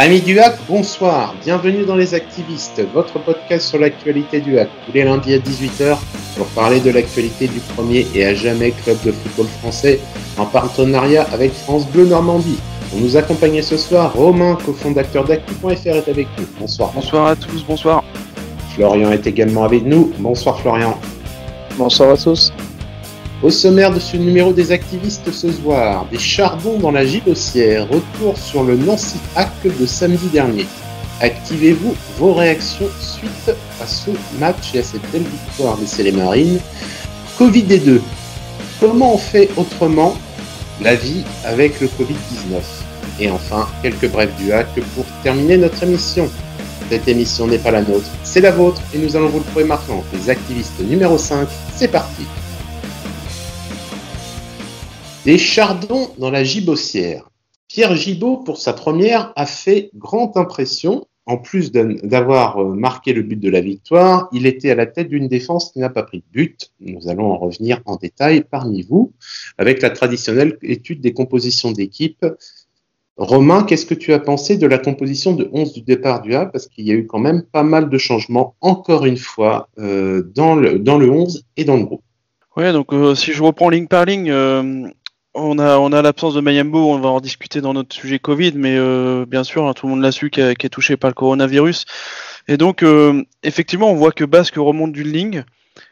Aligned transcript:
Amis 0.00 0.20
du 0.20 0.38
hack, 0.38 0.60
bonsoir, 0.68 1.34
bienvenue 1.44 1.84
dans 1.84 1.96
Les 1.96 2.14
Activistes, 2.14 2.80
votre 2.94 3.18
podcast 3.18 3.66
sur 3.66 3.80
l'actualité 3.80 4.40
du 4.40 4.56
hack, 4.56 4.68
tous 4.86 4.92
les 4.92 5.02
lundis 5.02 5.34
à 5.34 5.38
18h 5.38 5.98
pour 6.36 6.46
parler 6.54 6.78
de 6.78 6.92
l'actualité 6.92 7.48
du 7.48 7.58
premier 7.74 8.06
et 8.14 8.24
à 8.24 8.32
jamais 8.32 8.70
club 8.70 8.96
de 9.04 9.10
football 9.10 9.46
français 9.58 9.98
en 10.36 10.46
partenariat 10.46 11.26
avec 11.32 11.52
France 11.52 11.84
Bleu 11.88 12.06
Normandie. 12.06 12.60
Pour 12.90 13.00
nous 13.00 13.16
accompagner 13.16 13.60
ce 13.60 13.76
soir, 13.76 14.12
Romain, 14.14 14.56
cofondateur 14.64 15.24
d'Actu.fr 15.24 15.88
est 15.88 16.08
avec 16.08 16.28
nous. 16.38 16.46
Bonsoir. 16.60 16.92
Bonsoir 16.94 17.26
à 17.26 17.34
tous, 17.34 17.64
bonsoir. 17.66 18.04
Florian 18.76 19.10
est 19.10 19.26
également 19.26 19.64
avec 19.64 19.84
nous. 19.84 20.12
Bonsoir 20.20 20.60
Florian. 20.60 20.96
Bonsoir 21.76 22.12
à 22.12 22.16
tous. 22.16 22.52
Au 23.40 23.50
sommaire 23.50 23.92
de 23.92 24.00
ce 24.00 24.16
numéro 24.16 24.52
des 24.52 24.72
activistes 24.72 25.30
ce 25.30 25.52
soir, 25.52 26.06
des 26.10 26.18
charbons 26.18 26.76
dans 26.80 26.90
la 26.90 27.06
gibossière, 27.06 27.86
retour 27.88 28.36
sur 28.36 28.64
le 28.64 28.76
Nancy 28.76 29.18
Hack 29.36 29.52
de 29.62 29.86
samedi 29.86 30.26
dernier. 30.26 30.66
Activez-vous 31.20 31.94
vos 32.18 32.34
réactions 32.34 32.88
suite 33.00 33.56
à 33.80 33.86
ce 33.86 34.10
match 34.40 34.74
et 34.74 34.80
à 34.80 34.82
cette 34.82 35.08
belle 35.12 35.22
victoire 35.22 35.78
des 35.78 36.10
Marines. 36.10 36.58
Covid 37.38 37.66
et 37.70 37.78
2. 37.78 38.02
Comment 38.80 39.14
on 39.14 39.18
fait 39.18 39.48
autrement 39.56 40.16
la 40.82 40.96
vie 40.96 41.22
avec 41.44 41.80
le 41.80 41.86
Covid-19 41.86 42.60
Et 43.20 43.30
enfin, 43.30 43.68
quelques 43.82 44.10
brefs 44.10 44.34
du 44.36 44.52
hack 44.52 44.80
pour 44.96 45.04
terminer 45.22 45.58
notre 45.58 45.80
émission. 45.84 46.28
Cette 46.90 47.06
émission 47.06 47.46
n'est 47.46 47.58
pas 47.58 47.70
la 47.70 47.82
nôtre, 47.82 48.10
c'est 48.24 48.40
la 48.40 48.50
vôtre 48.50 48.82
et 48.92 48.98
nous 48.98 49.14
allons 49.14 49.28
vous 49.28 49.38
le 49.38 49.44
prouver 49.44 49.64
maintenant. 49.64 50.02
Les 50.12 50.28
activistes 50.28 50.80
numéro 50.80 51.18
5, 51.18 51.46
c'est 51.76 51.88
parti. 51.88 52.24
Des 55.28 55.36
chardons 55.36 56.08
dans 56.16 56.30
la 56.30 56.42
gibossière. 56.42 57.28
Pierre 57.68 57.94
Gibaud, 57.94 58.38
pour 58.38 58.56
sa 58.56 58.72
première, 58.72 59.34
a 59.36 59.44
fait 59.44 59.90
grande 59.94 60.34
impression. 60.38 61.06
En 61.26 61.36
plus 61.36 61.70
d'avoir 61.70 62.62
euh, 62.62 62.72
marqué 62.72 63.12
le 63.12 63.20
but 63.20 63.38
de 63.38 63.50
la 63.50 63.60
victoire, 63.60 64.30
il 64.32 64.46
était 64.46 64.70
à 64.70 64.74
la 64.74 64.86
tête 64.86 65.10
d'une 65.10 65.28
défense 65.28 65.70
qui 65.70 65.80
n'a 65.80 65.90
pas 65.90 66.02
pris 66.02 66.20
de 66.20 66.32
but. 66.32 66.72
Nous 66.80 67.10
allons 67.10 67.30
en 67.30 67.36
revenir 67.36 67.82
en 67.84 67.96
détail 67.96 68.42
parmi 68.42 68.80
vous, 68.80 69.12
avec 69.58 69.82
la 69.82 69.90
traditionnelle 69.90 70.56
étude 70.62 71.02
des 71.02 71.12
compositions 71.12 71.72
d'équipe. 71.72 72.24
Romain, 73.18 73.64
qu'est-ce 73.64 73.84
que 73.84 73.92
tu 73.92 74.14
as 74.14 74.20
pensé 74.20 74.56
de 74.56 74.66
la 74.66 74.78
composition 74.78 75.34
de 75.34 75.50
11 75.52 75.74
du 75.74 75.82
départ 75.82 76.22
du 76.22 76.34
A? 76.36 76.46
Parce 76.46 76.68
qu'il 76.68 76.88
y 76.88 76.90
a 76.90 76.94
eu 76.94 77.06
quand 77.06 77.18
même 77.18 77.42
pas 77.42 77.64
mal 77.64 77.90
de 77.90 77.98
changements, 77.98 78.54
encore 78.62 79.04
une 79.04 79.18
fois, 79.18 79.68
euh, 79.78 80.22
dans, 80.34 80.54
le, 80.54 80.78
dans 80.78 80.96
le 80.96 81.10
11 81.10 81.44
et 81.58 81.64
dans 81.64 81.76
le 81.76 81.84
groupe. 81.84 82.02
Oui, 82.58 82.72
donc 82.72 82.92
euh, 82.92 83.14
si 83.14 83.32
je 83.32 83.40
reprends 83.40 83.68
ligne 83.68 83.86
par 83.86 84.04
ligne, 84.04 84.32
on 85.38 85.92
a, 85.92 86.02
l'absence 86.02 86.34
de 86.34 86.40
Mayambo, 86.40 86.92
on 86.92 86.98
va 86.98 87.08
en 87.08 87.20
discuter 87.20 87.60
dans 87.60 87.72
notre 87.72 87.94
sujet 87.94 88.18
Covid, 88.18 88.52
mais 88.54 88.76
euh, 88.76 89.24
bien 89.26 89.44
sûr, 89.44 89.66
hein, 89.66 89.74
tout 89.74 89.86
le 89.86 89.92
monde 89.92 90.02
l'a 90.02 90.12
su, 90.12 90.30
qui, 90.30 90.40
est 90.40 90.68
touché 90.68 90.96
par 90.96 91.10
le 91.10 91.14
coronavirus. 91.14 91.84
Et 92.48 92.56
donc, 92.56 92.82
euh, 92.82 93.24
effectivement, 93.42 93.90
on 93.90 93.94
voit 93.94 94.12
que 94.12 94.24
Basque 94.24 94.56
remonte 94.56 94.92
d'une 94.92 95.08
ligne. 95.08 95.44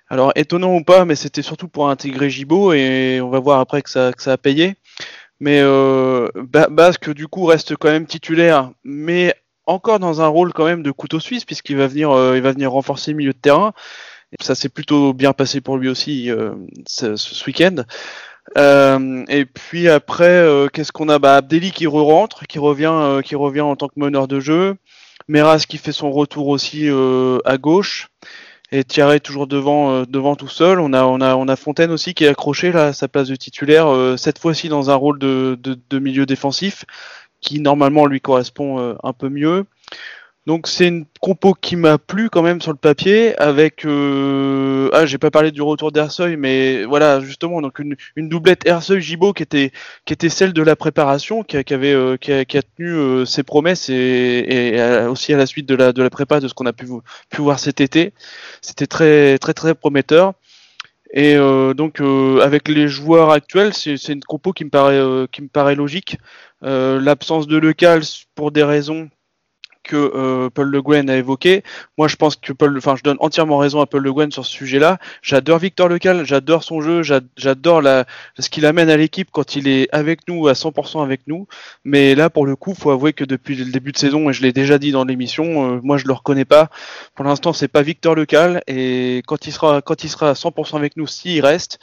Alors, 0.08 0.32
étonnant 0.36 0.74
ou 0.74 0.84
pas, 0.84 1.04
mais 1.04 1.16
c'était 1.16 1.42
surtout 1.42 1.68
pour 1.68 1.88
intégrer 1.88 2.30
Gibo, 2.30 2.72
et 2.72 3.20
on 3.22 3.30
va 3.30 3.40
voir 3.40 3.60
après 3.60 3.82
que 3.82 3.90
ça, 3.90 4.12
a 4.26 4.36
payé. 4.36 4.74
Mais 5.40 5.60
euh, 5.60 6.28
Basque, 6.70 7.12
du 7.12 7.28
coup, 7.28 7.44
reste 7.44 7.76
quand 7.76 7.90
même 7.90 8.06
titulaire, 8.06 8.70
mais 8.84 9.34
encore 9.66 9.98
dans 9.98 10.20
un 10.20 10.28
rôle 10.28 10.52
quand 10.52 10.64
même 10.64 10.82
de 10.82 10.90
couteau 10.90 11.20
suisse, 11.20 11.44
puisqu'il 11.44 11.76
va 11.76 11.86
venir, 11.86 12.10
renforcer 12.70 13.12
le 13.12 13.16
milieu 13.16 13.32
de 13.32 13.38
terrain. 13.38 13.72
Et 14.32 14.42
ça 14.42 14.54
s'est 14.54 14.68
plutôt 14.68 15.12
bien 15.12 15.32
passé 15.32 15.60
pour 15.60 15.76
lui 15.76 15.88
aussi 15.88 16.30
ce 16.86 17.46
week-end. 17.46 17.84
Euh, 18.56 19.24
et 19.28 19.44
puis 19.44 19.88
après, 19.88 20.24
euh, 20.24 20.68
qu'est-ce 20.68 20.92
qu'on 20.92 21.08
a? 21.08 21.18
Bah, 21.18 21.36
Abdelli 21.36 21.72
qui 21.72 21.86
re-rentre, 21.86 22.46
qui 22.46 22.58
revient, 22.58 22.92
euh, 22.92 23.22
qui 23.22 23.34
revient 23.34 23.60
en 23.62 23.76
tant 23.76 23.88
que 23.88 23.98
meneur 23.98 24.28
de 24.28 24.40
jeu. 24.40 24.76
Meras 25.28 25.64
qui 25.68 25.78
fait 25.78 25.92
son 25.92 26.12
retour 26.12 26.48
aussi 26.48 26.88
à 27.44 27.58
gauche. 27.58 28.08
Et 28.70 28.84
Thierry 28.84 29.20
toujours 29.20 29.46
devant, 29.46 30.02
devant 30.02 30.36
tout 30.36 30.48
seul. 30.48 30.78
On 30.78 30.92
a, 30.92 31.04
on, 31.04 31.20
a, 31.20 31.34
on 31.34 31.48
a 31.48 31.56
Fontaine 31.56 31.90
aussi 31.90 32.14
qui 32.14 32.24
est 32.24 32.28
accroché 32.28 32.70
là, 32.70 32.86
à 32.86 32.92
sa 32.92 33.08
place 33.08 33.28
de 33.28 33.34
titulaire, 33.34 33.88
cette 34.18 34.38
fois-ci 34.38 34.68
dans 34.68 34.90
un 34.90 34.94
rôle 34.94 35.18
de, 35.18 35.58
de, 35.60 35.76
de, 35.90 35.98
milieu 35.98 36.26
défensif, 36.26 36.84
qui 37.40 37.58
normalement 37.58 38.06
lui 38.06 38.20
correspond 38.20 38.96
un 39.02 39.12
peu 39.12 39.28
mieux. 39.28 39.64
Donc 40.46 40.68
c'est 40.68 40.86
une 40.86 41.06
compo 41.20 41.54
qui 41.54 41.74
m'a 41.74 41.98
plu 41.98 42.30
quand 42.30 42.42
même 42.42 42.60
sur 42.60 42.70
le 42.70 42.78
papier 42.78 43.36
avec 43.40 43.84
euh... 43.84 44.88
ah 44.92 45.04
j'ai 45.04 45.18
pas 45.18 45.32
parlé 45.32 45.50
du 45.50 45.60
retour 45.60 45.90
d'Erseuil 45.90 46.36
mais 46.36 46.84
voilà 46.84 47.18
justement 47.20 47.60
donc 47.60 47.80
une, 47.80 47.96
une 48.14 48.28
doublette 48.28 48.64
Erseuil 48.64 49.00
Gibaud 49.00 49.32
qui 49.32 49.42
était 49.42 49.72
qui 50.04 50.12
était 50.12 50.28
celle 50.28 50.52
de 50.52 50.62
la 50.62 50.76
préparation 50.76 51.42
qui, 51.42 51.62
qui 51.64 51.74
avait 51.74 51.92
euh, 51.92 52.16
qui, 52.16 52.32
a, 52.32 52.44
qui, 52.44 52.58
a, 52.58 52.62
tenu 52.62 52.90
euh, 52.90 53.24
ses 53.24 53.42
promesses 53.42 53.88
et, 53.88 54.76
et, 54.76 55.06
aussi 55.08 55.34
à 55.34 55.36
la 55.36 55.46
suite 55.46 55.66
de 55.66 55.74
la 55.74 55.92
de 55.92 56.00
la 56.00 56.10
prépa 56.10 56.38
de 56.38 56.46
ce 56.46 56.54
qu'on 56.54 56.66
a 56.66 56.72
pu 56.72 56.86
pu 57.28 57.40
voir 57.42 57.58
cet 57.58 57.80
été. 57.80 58.12
C'était 58.62 58.86
très 58.86 59.38
très 59.38 59.54
très 59.54 59.74
prometteur. 59.74 60.34
Et 61.12 61.36
euh, 61.36 61.74
donc 61.74 62.00
avec 62.42 62.68
les 62.68 62.86
joueurs 62.88 63.30
actuels 63.30 63.74
c'est 63.74 63.96
une 64.08 64.22
compo 64.22 64.52
qui 64.52 64.64
me 64.64 64.70
paraît 64.70 65.26
qui 65.32 65.42
me 65.42 65.48
paraît 65.48 65.74
logique. 65.74 66.18
L'absence 66.62 67.48
de 67.48 67.56
Lecal 67.58 68.02
pour 68.34 68.52
des 68.52 68.62
raisons 68.62 69.08
que 69.86 69.96
euh, 69.96 70.50
Paul 70.50 70.68
Le 70.68 70.82
Guen 70.82 71.08
a 71.08 71.16
évoqué. 71.16 71.62
Moi, 71.96 72.08
je 72.08 72.16
pense 72.16 72.36
que 72.36 72.52
Paul, 72.52 72.76
enfin, 72.76 72.96
je 72.96 73.02
donne 73.02 73.16
entièrement 73.20 73.58
raison 73.58 73.80
à 73.80 73.86
Paul 73.86 74.02
Le 74.02 74.12
Guen 74.12 74.30
sur 74.30 74.44
ce 74.44 74.52
sujet-là. 74.52 74.98
J'adore 75.22 75.58
Victor 75.58 75.88
Lecal, 75.88 76.26
j'adore 76.26 76.64
son 76.64 76.80
jeu, 76.80 77.02
j'adore 77.02 77.82
ce 78.38 78.50
qu'il 78.50 78.66
amène 78.66 78.90
à 78.90 78.96
l'équipe 78.96 79.28
quand 79.30 79.56
il 79.56 79.68
est 79.68 79.88
avec 79.92 80.28
nous, 80.28 80.48
à 80.48 80.52
100% 80.52 81.02
avec 81.02 81.22
nous. 81.26 81.46
Mais 81.84 82.14
là, 82.14 82.28
pour 82.28 82.46
le 82.46 82.56
coup, 82.56 82.74
faut 82.74 82.90
avouer 82.90 83.12
que 83.12 83.24
depuis 83.24 83.54
le 83.56 83.70
début 83.70 83.92
de 83.92 83.98
saison, 83.98 84.28
et 84.28 84.32
je 84.32 84.42
l'ai 84.42 84.52
déjà 84.52 84.78
dit 84.78 84.90
dans 84.90 85.04
l'émission, 85.04 85.76
euh, 85.76 85.80
moi, 85.82 85.96
je 85.96 86.06
le 86.06 86.12
reconnais 86.12 86.44
pas. 86.44 86.68
Pour 87.14 87.24
l'instant, 87.24 87.52
c'est 87.52 87.68
pas 87.68 87.82
Victor 87.82 88.14
Lecal, 88.14 88.62
et 88.66 89.22
quand 89.26 89.46
il 89.46 89.52
sera, 89.52 89.80
quand 89.82 90.04
il 90.04 90.08
sera 90.08 90.30
à 90.30 90.34
100% 90.34 90.76
avec 90.76 90.96
nous, 90.96 91.06
s'il 91.06 91.40
reste, 91.44 91.78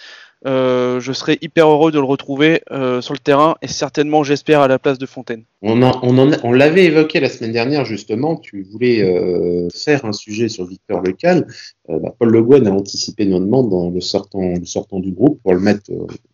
euh, 0.45 0.99
je 0.99 1.13
serais 1.13 1.37
hyper 1.41 1.69
heureux 1.69 1.91
de 1.91 1.99
le 1.99 2.05
retrouver 2.05 2.61
euh, 2.71 2.99
sur 3.01 3.13
le 3.13 3.19
terrain 3.19 3.55
et 3.61 3.67
certainement, 3.67 4.23
j'espère, 4.23 4.59
à 4.61 4.67
la 4.67 4.77
place 4.77 4.97
de 4.97 5.05
Fontaine. 5.05 5.43
On, 5.61 5.81
on, 5.81 6.51
l'avait 6.51 6.85
évoqué 6.85 7.21
la 7.21 7.29
semaine 7.29 7.53
dernière, 7.53 7.85
justement. 7.85 8.35
Tu 8.35 8.63
voulais 8.63 9.01
euh, 9.01 9.69
faire 9.73 10.03
un 10.03 10.11
sujet 10.11 10.49
sur 10.49 10.65
Victor 10.65 11.01
Lecal. 11.01 11.47
Bah, 11.87 12.13
Paul 12.17 12.31
Le 12.31 12.43
Guen 12.43 12.67
a 12.67 12.71
anticipé 12.71 13.25
nos 13.25 13.39
demandes 13.39 13.73
en 13.73 13.89
le 13.89 14.01
sortant, 14.01 14.99
du 14.99 15.11
groupe 15.11 15.41
pour 15.41 15.53
le 15.53 15.59
mettre 15.59 15.91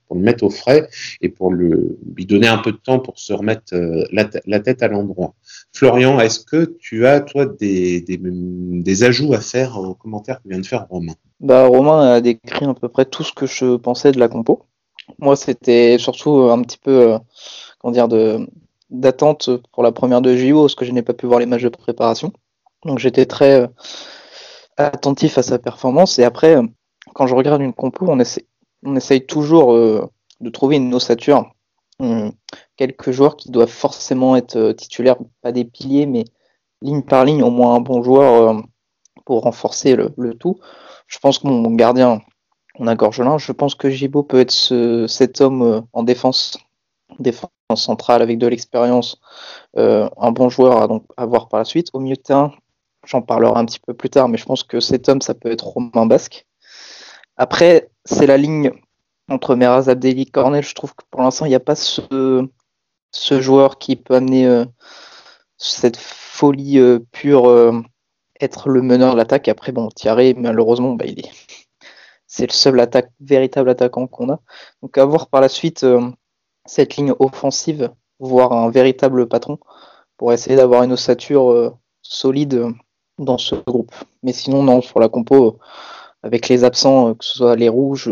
pour 0.07 0.17
le 0.17 0.23
mettre 0.23 0.43
au 0.43 0.49
frais 0.49 0.89
et 1.21 1.29
pour 1.29 1.53
lui 1.53 2.25
donner 2.25 2.47
un 2.47 2.57
peu 2.57 2.71
de 2.71 2.77
temps 2.77 2.97
pour 2.97 3.19
se 3.19 3.31
remettre 3.31 3.75
la, 4.11 4.27
la 4.47 4.59
tête 4.59 4.81
à 4.81 4.87
l'endroit. 4.87 5.35
Florian, 5.71 6.19
est-ce 6.19 6.39
que 6.39 6.77
tu 6.79 7.05
as, 7.05 7.21
toi, 7.21 7.45
des, 7.45 8.01
des, 8.01 8.19
des, 8.19 9.03
ajouts 9.03 9.35
à 9.35 9.39
faire 9.39 9.77
aux 9.77 9.93
commentaires 9.93 10.41
que 10.41 10.49
vient 10.49 10.59
de 10.59 10.65
faire 10.65 10.87
Romain? 10.89 11.13
Bah, 11.39 11.67
Romain 11.67 12.01
a 12.01 12.21
décrit 12.21 12.65
à 12.65 12.73
peu 12.73 12.89
près 12.89 13.05
tout 13.05 13.23
ce 13.23 13.33
que 13.33 13.45
je 13.45 13.75
pensais 13.77 14.11
de 14.11 14.19
la 14.19 14.27
compo. 14.27 14.65
Moi, 15.19 15.35
c'était 15.35 15.97
surtout 15.97 16.49
un 16.51 16.61
petit 16.61 16.77
peu, 16.77 17.13
euh, 17.13 17.19
comment 17.79 17.91
dire, 17.91 18.07
de 18.07 18.47
d'attente 18.89 19.51
pour 19.71 19.83
la 19.83 19.91
première 19.91 20.21
de 20.21 20.35
JO, 20.35 20.63
parce 20.63 20.73
que 20.75 20.83
je 20.83 20.91
n'ai 20.91 21.03
pas 21.03 21.13
pu 21.13 21.27
voir 21.27 21.39
les 21.39 21.45
matchs 21.45 21.61
de 21.63 21.69
préparation. 21.69 22.33
Donc 22.85 22.97
j'étais 22.97 23.27
très 23.27 23.61
euh, 23.61 23.67
attentif 24.77 25.37
à 25.37 25.43
sa 25.43 25.59
performance. 25.59 26.17
Et 26.19 26.23
après, 26.23 26.57
quand 27.13 27.27
je 27.27 27.35
regarde 27.35 27.61
une 27.61 27.73
compo, 27.73 28.07
on, 28.09 28.17
on 28.83 28.95
essaye 28.95 29.25
toujours 29.25 29.73
euh, 29.73 30.07
de 30.41 30.49
trouver 30.49 30.77
une 30.77 30.93
ossature. 30.93 31.51
Hum, 31.99 32.31
quelques 32.77 33.11
joueurs 33.11 33.35
qui 33.37 33.51
doivent 33.51 33.67
forcément 33.69 34.35
être 34.35 34.71
titulaires, 34.71 35.17
pas 35.41 35.51
des 35.51 35.65
piliers, 35.65 36.05
mais 36.07 36.25
ligne 36.81 37.03
par 37.03 37.25
ligne, 37.25 37.43
au 37.43 37.51
moins 37.51 37.75
un 37.75 37.81
bon 37.81 38.01
joueur 38.01 38.63
pour 39.25 39.43
renforcer 39.43 39.95
le 39.95 40.33
tout. 40.33 40.59
Je 41.09 41.19
pense 41.19 41.39
que 41.39 41.47
mon 41.47 41.71
gardien, 41.71 42.21
on 42.75 42.87
a 42.87 42.95
Gorgelin. 42.95 43.37
Je 43.37 43.51
pense 43.51 43.75
que 43.75 43.89
Gibo 43.89 44.23
peut 44.23 44.39
être 44.39 44.51
ce, 44.51 45.07
cet 45.07 45.41
homme 45.41 45.61
euh, 45.61 45.81
en 45.91 46.03
défense, 46.03 46.57
défense 47.19 47.49
centrale 47.75 48.21
avec 48.21 48.37
de 48.37 48.47
l'expérience, 48.47 49.19
euh, 49.77 50.09
un 50.17 50.31
bon 50.31 50.49
joueur 50.49 50.81
à, 50.81 50.87
donc, 50.87 51.03
à 51.17 51.25
voir 51.25 51.49
par 51.49 51.59
la 51.59 51.65
suite. 51.65 51.89
Au 51.93 51.99
milieu 51.99 52.15
de 52.15 52.21
terrain, 52.21 52.53
j'en 53.05 53.21
parlerai 53.21 53.59
un 53.59 53.65
petit 53.65 53.79
peu 53.79 53.93
plus 53.93 54.09
tard, 54.09 54.29
mais 54.29 54.37
je 54.37 54.45
pense 54.45 54.63
que 54.63 54.79
cet 54.79 55.09
homme, 55.09 55.21
ça 55.21 55.33
peut 55.33 55.51
être 55.51 55.67
Romain 55.67 56.05
Basque. 56.05 56.45
Après, 57.35 57.89
c'est 58.05 58.27
la 58.27 58.37
ligne 58.37 58.71
entre 59.29 59.55
Meraz, 59.55 59.89
Abdelli, 59.89 60.25
Cornel. 60.25 60.63
Je 60.63 60.75
trouve 60.75 60.93
que 60.93 61.03
pour 61.09 61.21
l'instant, 61.21 61.45
il 61.45 61.49
n'y 61.49 61.55
a 61.55 61.59
pas 61.59 61.75
ce, 61.75 62.47
ce 63.11 63.41
joueur 63.41 63.77
qui 63.79 63.95
peut 63.95 64.15
amener 64.15 64.45
euh, 64.45 64.65
cette 65.57 65.97
folie 65.97 66.79
euh, 66.79 66.99
pure 67.11 67.49
euh, 67.49 67.81
être 68.39 68.69
le 68.69 68.81
meneur 68.81 69.13
de 69.13 69.17
l'attaque. 69.17 69.47
Après, 69.47 69.71
bon, 69.71 69.89
Thierry, 69.89 70.33
malheureusement, 70.35 70.93
bah, 70.93 71.05
il 71.07 71.19
est... 71.19 71.29
c'est 72.27 72.47
le 72.47 72.53
seul 72.53 72.87
véritable 73.19 73.69
attaquant 73.69 74.07
qu'on 74.07 74.29
a. 74.29 74.39
Donc, 74.81 74.97
à 74.97 75.05
voir 75.05 75.27
par 75.27 75.41
la 75.41 75.49
suite 75.49 75.83
euh, 75.83 76.01
cette 76.65 76.97
ligne 76.97 77.13
offensive, 77.19 77.91
voir 78.19 78.53
un 78.53 78.69
véritable 78.69 79.27
patron 79.27 79.59
pour 80.17 80.33
essayer 80.33 80.55
d'avoir 80.55 80.83
une 80.83 80.93
ossature 80.93 81.51
euh, 81.51 81.73
solide 82.01 82.67
dans 83.17 83.37
ce 83.37 83.55
groupe. 83.55 83.93
Mais 84.23 84.33
sinon, 84.33 84.63
non, 84.63 84.81
sur 84.81 84.99
la 84.99 85.09
compo, 85.09 85.59
avec 86.23 86.49
les 86.49 86.63
absents, 86.63 87.15
que 87.15 87.25
ce 87.25 87.37
soit 87.37 87.55
les 87.55 87.69
rouges 87.69 88.11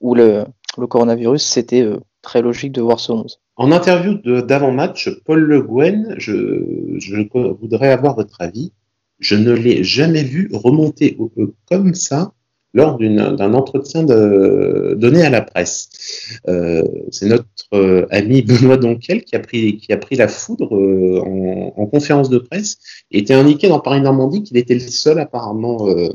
ou 0.00 0.14
le, 0.14 0.44
le 0.78 0.86
coronavirus, 0.86 1.44
c'était 1.44 1.88
très 2.22 2.42
logique 2.42 2.72
de 2.72 2.82
voir 2.82 3.00
ce 3.00 3.12
11. 3.12 3.40
En 3.56 3.72
interview 3.72 4.14
d'avant-match, 4.42 5.08
Paul 5.24 5.40
Le 5.40 5.62
Guen, 5.62 6.14
je, 6.18 6.98
je, 6.98 7.16
voudrais 7.60 7.90
avoir 7.90 8.14
votre 8.14 8.40
avis. 8.40 8.72
Je 9.18 9.36
ne 9.36 9.52
l'ai 9.52 9.82
jamais 9.82 10.22
vu 10.22 10.50
remonter 10.52 11.16
comme 11.68 11.94
ça 11.94 12.32
lors 12.76 12.98
d'un 12.98 13.54
entretien 13.54 14.04
donné 14.04 15.22
à 15.22 15.30
la 15.30 15.40
presse. 15.40 16.38
Euh, 16.46 16.84
c'est 17.10 17.26
notre 17.26 17.46
euh, 17.72 18.06
ami 18.10 18.42
Benoît 18.42 18.76
Donquel 18.76 19.24
qui 19.24 19.34
a 19.34 19.40
pris, 19.40 19.78
qui 19.78 19.92
a 19.94 19.96
pris 19.96 20.16
la 20.16 20.28
foudre 20.28 20.76
euh, 20.76 21.20
en, 21.20 21.72
en, 21.74 21.86
conférence 21.86 22.28
de 22.28 22.38
presse. 22.38 22.76
Et 23.10 23.20
était 23.20 23.32
indiqué 23.32 23.68
dans 23.68 23.80
Paris 23.80 24.02
Normandie 24.02 24.42
qu'il 24.42 24.58
était 24.58 24.74
le 24.74 24.80
seul 24.80 25.18
apparemment 25.18 25.88
euh, 25.88 26.10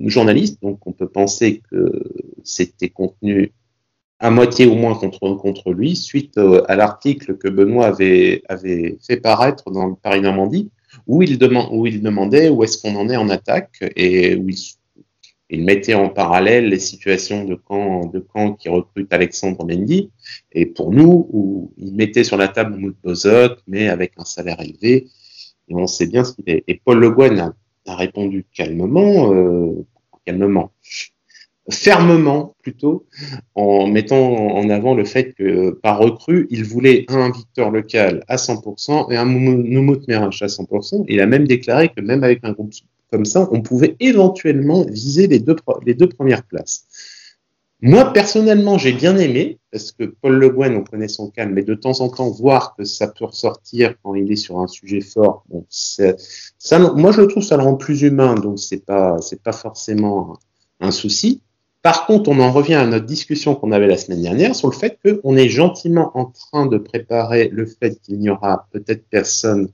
journaliste, 0.00 0.60
donc 0.62 0.84
on 0.84 0.92
peut 0.92 1.08
penser 1.08 1.62
que 1.70 2.02
c'était 2.42 2.88
contenu 2.88 3.52
à 4.18 4.30
moitié 4.30 4.66
au 4.66 4.74
moins 4.74 4.96
contre, 4.96 5.36
contre 5.36 5.72
lui, 5.72 5.94
suite 5.94 6.38
à 6.66 6.74
l'article 6.74 7.36
que 7.36 7.48
Benoît 7.48 7.86
avait, 7.86 8.42
avait 8.48 8.98
fait 9.06 9.18
paraître 9.18 9.70
dans 9.70 9.86
le 9.86 9.94
Paris 9.94 10.20
Normandie, 10.20 10.70
où 11.06 11.22
il, 11.22 11.38
demandait 11.38 12.48
où 12.48 12.64
est-ce 12.64 12.80
qu'on 12.80 12.96
en 12.96 13.08
est 13.08 13.16
en 13.16 13.28
attaque 13.28 13.84
et 13.96 14.36
où 14.36 14.48
il 15.50 15.64
mettait 15.64 15.94
en 15.94 16.08
parallèle 16.08 16.68
les 16.68 16.78
situations 16.78 17.44
de 17.44 17.54
camp, 17.54 18.06
de 18.06 18.18
camp 18.20 18.54
qui 18.54 18.68
recrutent 18.68 19.12
Alexandre 19.12 19.64
Mendy. 19.66 20.10
Et 20.52 20.66
pour 20.66 20.92
nous, 20.92 21.28
où 21.30 21.72
il 21.76 21.94
mettait 21.94 22.24
sur 22.24 22.36
la 22.36 22.48
table 22.48 22.76
Mout 22.76 22.96
Bozot, 23.02 23.56
mais 23.66 23.88
avec 23.88 24.12
un 24.16 24.24
salaire 24.24 24.60
élevé. 24.60 25.08
Et 25.68 25.74
on 25.74 25.86
sait 25.86 26.06
bien 26.06 26.24
ce 26.24 26.34
qu'il 26.34 26.48
est. 26.48 26.64
Et 26.66 26.80
Paul 26.82 26.98
Le 26.98 27.10
Guen 27.10 27.54
a, 27.86 27.96
répondu 27.96 28.46
calmement, 28.52 29.32
euh, 29.32 29.86
calmement, 30.24 30.72
fermement 31.70 32.54
plutôt, 32.62 33.06
en 33.54 33.86
mettant 33.86 34.34
en 34.34 34.68
avant 34.68 34.94
le 34.94 35.04
fait 35.04 35.32
que 35.32 35.70
par 35.70 35.98
recrue, 35.98 36.46
il 36.50 36.64
voulait 36.64 37.06
un 37.08 37.30
Victor 37.30 37.70
Local 37.70 38.22
à 38.28 38.36
100% 38.36 39.10
et 39.10 39.16
un 39.16 39.24
Noumout 39.24 40.06
Merach 40.08 40.42
à 40.42 40.46
100%. 40.46 41.04
Il 41.08 41.20
a 41.20 41.26
même 41.26 41.46
déclaré 41.46 41.88
que 41.88 42.00
même 42.00 42.22
avec 42.22 42.40
un 42.42 42.52
groupe 42.52 42.72
comme 43.10 43.24
ça, 43.24 43.48
on 43.52 43.62
pouvait 43.62 43.96
éventuellement 44.00 44.84
viser 44.84 45.26
les 45.28 45.38
deux, 45.38 45.54
premières 45.54 46.42
places. 46.42 46.84
Moi, 47.80 48.12
personnellement, 48.12 48.76
j'ai 48.76 48.92
bien 48.92 49.16
aimé, 49.18 49.58
parce 49.70 49.92
que 49.92 50.04
Paul 50.04 50.34
Le 50.34 50.48
Guen, 50.48 50.74
on 50.74 50.84
connaît 50.84 51.08
son 51.08 51.30
calme, 51.30 51.52
mais 51.52 51.62
de 51.62 51.74
temps 51.74 52.00
en 52.00 52.08
temps, 52.08 52.30
voir 52.30 52.74
que 52.76 52.84
ça 52.84 53.08
peut 53.08 53.26
ressortir 53.26 53.94
quand 54.02 54.14
il 54.14 54.32
est 54.32 54.36
sur 54.36 54.58
un 54.58 54.66
sujet 54.66 55.00
fort, 55.00 55.44
ça, 55.68 56.78
moi, 56.78 57.12
je 57.12 57.20
le 57.20 57.26
trouve, 57.28 57.42
ça 57.42 57.56
le 57.56 57.62
rend 57.62 57.74
plus 57.74 58.02
humain, 58.02 58.34
donc 58.34 58.58
c'est 58.58 58.84
pas, 58.84 59.18
c'est 59.20 59.42
pas 59.42 59.52
forcément 59.52 60.38
un 60.80 60.90
souci. 60.90 61.40
Par 61.84 62.06
contre, 62.06 62.30
on 62.30 62.40
en 62.40 62.50
revient 62.50 62.76
à 62.76 62.86
notre 62.86 63.04
discussion 63.04 63.54
qu'on 63.54 63.70
avait 63.70 63.86
la 63.86 63.98
semaine 63.98 64.22
dernière 64.22 64.56
sur 64.56 64.70
le 64.70 64.74
fait 64.74 64.98
qu'on 65.04 65.36
est 65.36 65.50
gentiment 65.50 66.12
en 66.16 66.24
train 66.24 66.64
de 66.64 66.78
préparer 66.78 67.50
le 67.52 67.66
fait 67.66 68.00
qu'il 68.00 68.20
n'y 68.20 68.30
aura 68.30 68.66
peut-être 68.72 69.06
personne 69.10 69.68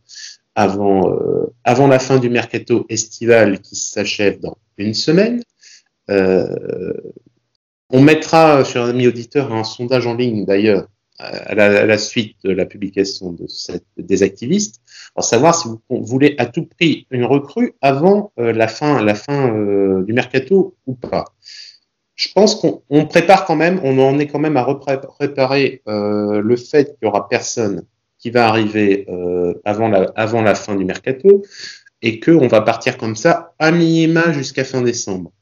avant, 0.57 1.09
euh, 1.09 1.55
avant 1.62 1.87
la 1.87 2.01
fin 2.01 2.19
du 2.19 2.29
mercato 2.29 2.85
estival 2.89 3.61
qui 3.61 3.77
s'achève 3.77 4.41
dans 4.41 4.59
une 4.77 4.93
semaine. 4.93 5.41
Euh, 6.11 6.53
on 7.91 8.01
mettra, 8.01 8.65
sur 8.65 8.83
un 8.83 8.91
ami 8.91 9.07
auditeur, 9.07 9.55
un 9.55 9.62
sondage 9.62 10.09
en 10.09 10.15
ligne 10.15 10.45
d'ailleurs 10.45 10.89
à 11.21 11.55
la, 11.55 11.99
suite 11.99 12.39
de 12.43 12.51
la 12.51 12.65
publication 12.65 13.31
de 13.31 13.47
cette, 13.47 13.85
des 13.99 14.25
activistes, 14.25 14.81
pour 15.15 15.23
savoir 15.23 15.55
si 15.55 15.69
vous 15.69 15.81
voulez 15.91 16.35
à 16.39 16.47
tout 16.47 16.65
prix 16.65 17.07
une 17.11 17.25
recrue 17.25 17.75
avant 17.83 18.33
euh, 18.41 18.53
la 18.53 18.67
fin, 18.67 19.01
la 19.01 19.15
fin 19.15 19.53
du 20.03 20.12
mercato 20.12 20.75
ou 20.87 20.95
pas. 20.95 21.27
Je 22.20 22.28
pense 22.34 22.55
qu'on 22.55 23.06
prépare 23.06 23.46
quand 23.46 23.56
même, 23.56 23.81
on 23.82 23.99
en 23.99 24.19
est 24.19 24.26
quand 24.26 24.38
même 24.38 24.58
à 24.58 24.62
repréparer 24.62 25.81
euh, 25.88 26.43
le 26.43 26.56
fait 26.56 26.84
qu'il 26.84 26.96
n'y 27.05 27.08
aura 27.08 27.31
personne 27.31 27.84
qui 28.19 28.28
va 28.28 28.46
arriver 28.46 29.06
euh, 29.08 29.55
avant, 29.64 29.88
la, 29.88 30.55
fin 30.55 30.76
du 30.76 30.84
mercato 30.84 31.43
et 32.02 32.20
qu'on 32.20 32.46
va 32.46 32.61
partir 32.61 32.99
comme 32.99 33.17
ça 33.17 33.55
à 33.58 33.70
minima 33.70 34.32
jusqu'à 34.32 34.64
fin 34.64 34.82
décembre. 34.82 35.32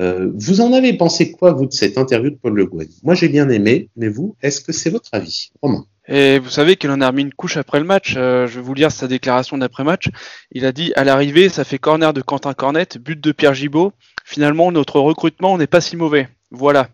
Euh, 0.00 0.30
vous 0.32 0.60
en 0.60 0.72
avez 0.72 0.92
pensé 0.92 1.32
quoi, 1.32 1.50
vous, 1.54 1.66
de 1.66 1.72
cette 1.72 1.98
interview 1.98 2.30
de 2.30 2.36
Paul 2.36 2.54
Le 2.54 2.66
Guen 2.66 2.86
Moi, 3.02 3.16
j'ai 3.16 3.28
bien 3.28 3.48
aimé, 3.48 3.88
mais 3.96 4.08
vous, 4.08 4.36
est-ce 4.40 4.60
que 4.60 4.70
c'est 4.70 4.90
votre 4.90 5.10
avis? 5.10 5.50
Romain 5.60 5.86
et 6.10 6.38
vous 6.38 6.48
savez 6.48 6.76
qu'il 6.76 6.88
en 6.90 7.02
a 7.02 7.08
remis 7.08 7.20
une 7.20 7.34
couche 7.34 7.58
après 7.58 7.78
le 7.78 7.84
match. 7.84 8.14
Je 8.14 8.46
vais 8.46 8.62
vous 8.62 8.72
lire 8.72 8.90
sa 8.90 9.08
déclaration 9.08 9.58
d'après-match. 9.58 10.08
Il 10.52 10.64
a 10.64 10.72
dit 10.72 10.90
à 10.96 11.04
l'arrivée, 11.04 11.50
ça 11.50 11.64
fait 11.64 11.78
corner 11.78 12.14
de 12.14 12.22
Quentin 12.22 12.54
Cornette, 12.54 12.96
but 12.96 13.20
de 13.20 13.30
Pierre 13.30 13.52
Gibaud. 13.52 13.92
Finalement, 14.28 14.70
notre 14.70 15.00
recrutement 15.00 15.56
n'est 15.56 15.66
pas 15.66 15.80
si 15.80 15.96
mauvais. 15.96 16.28
Voilà. 16.50 16.90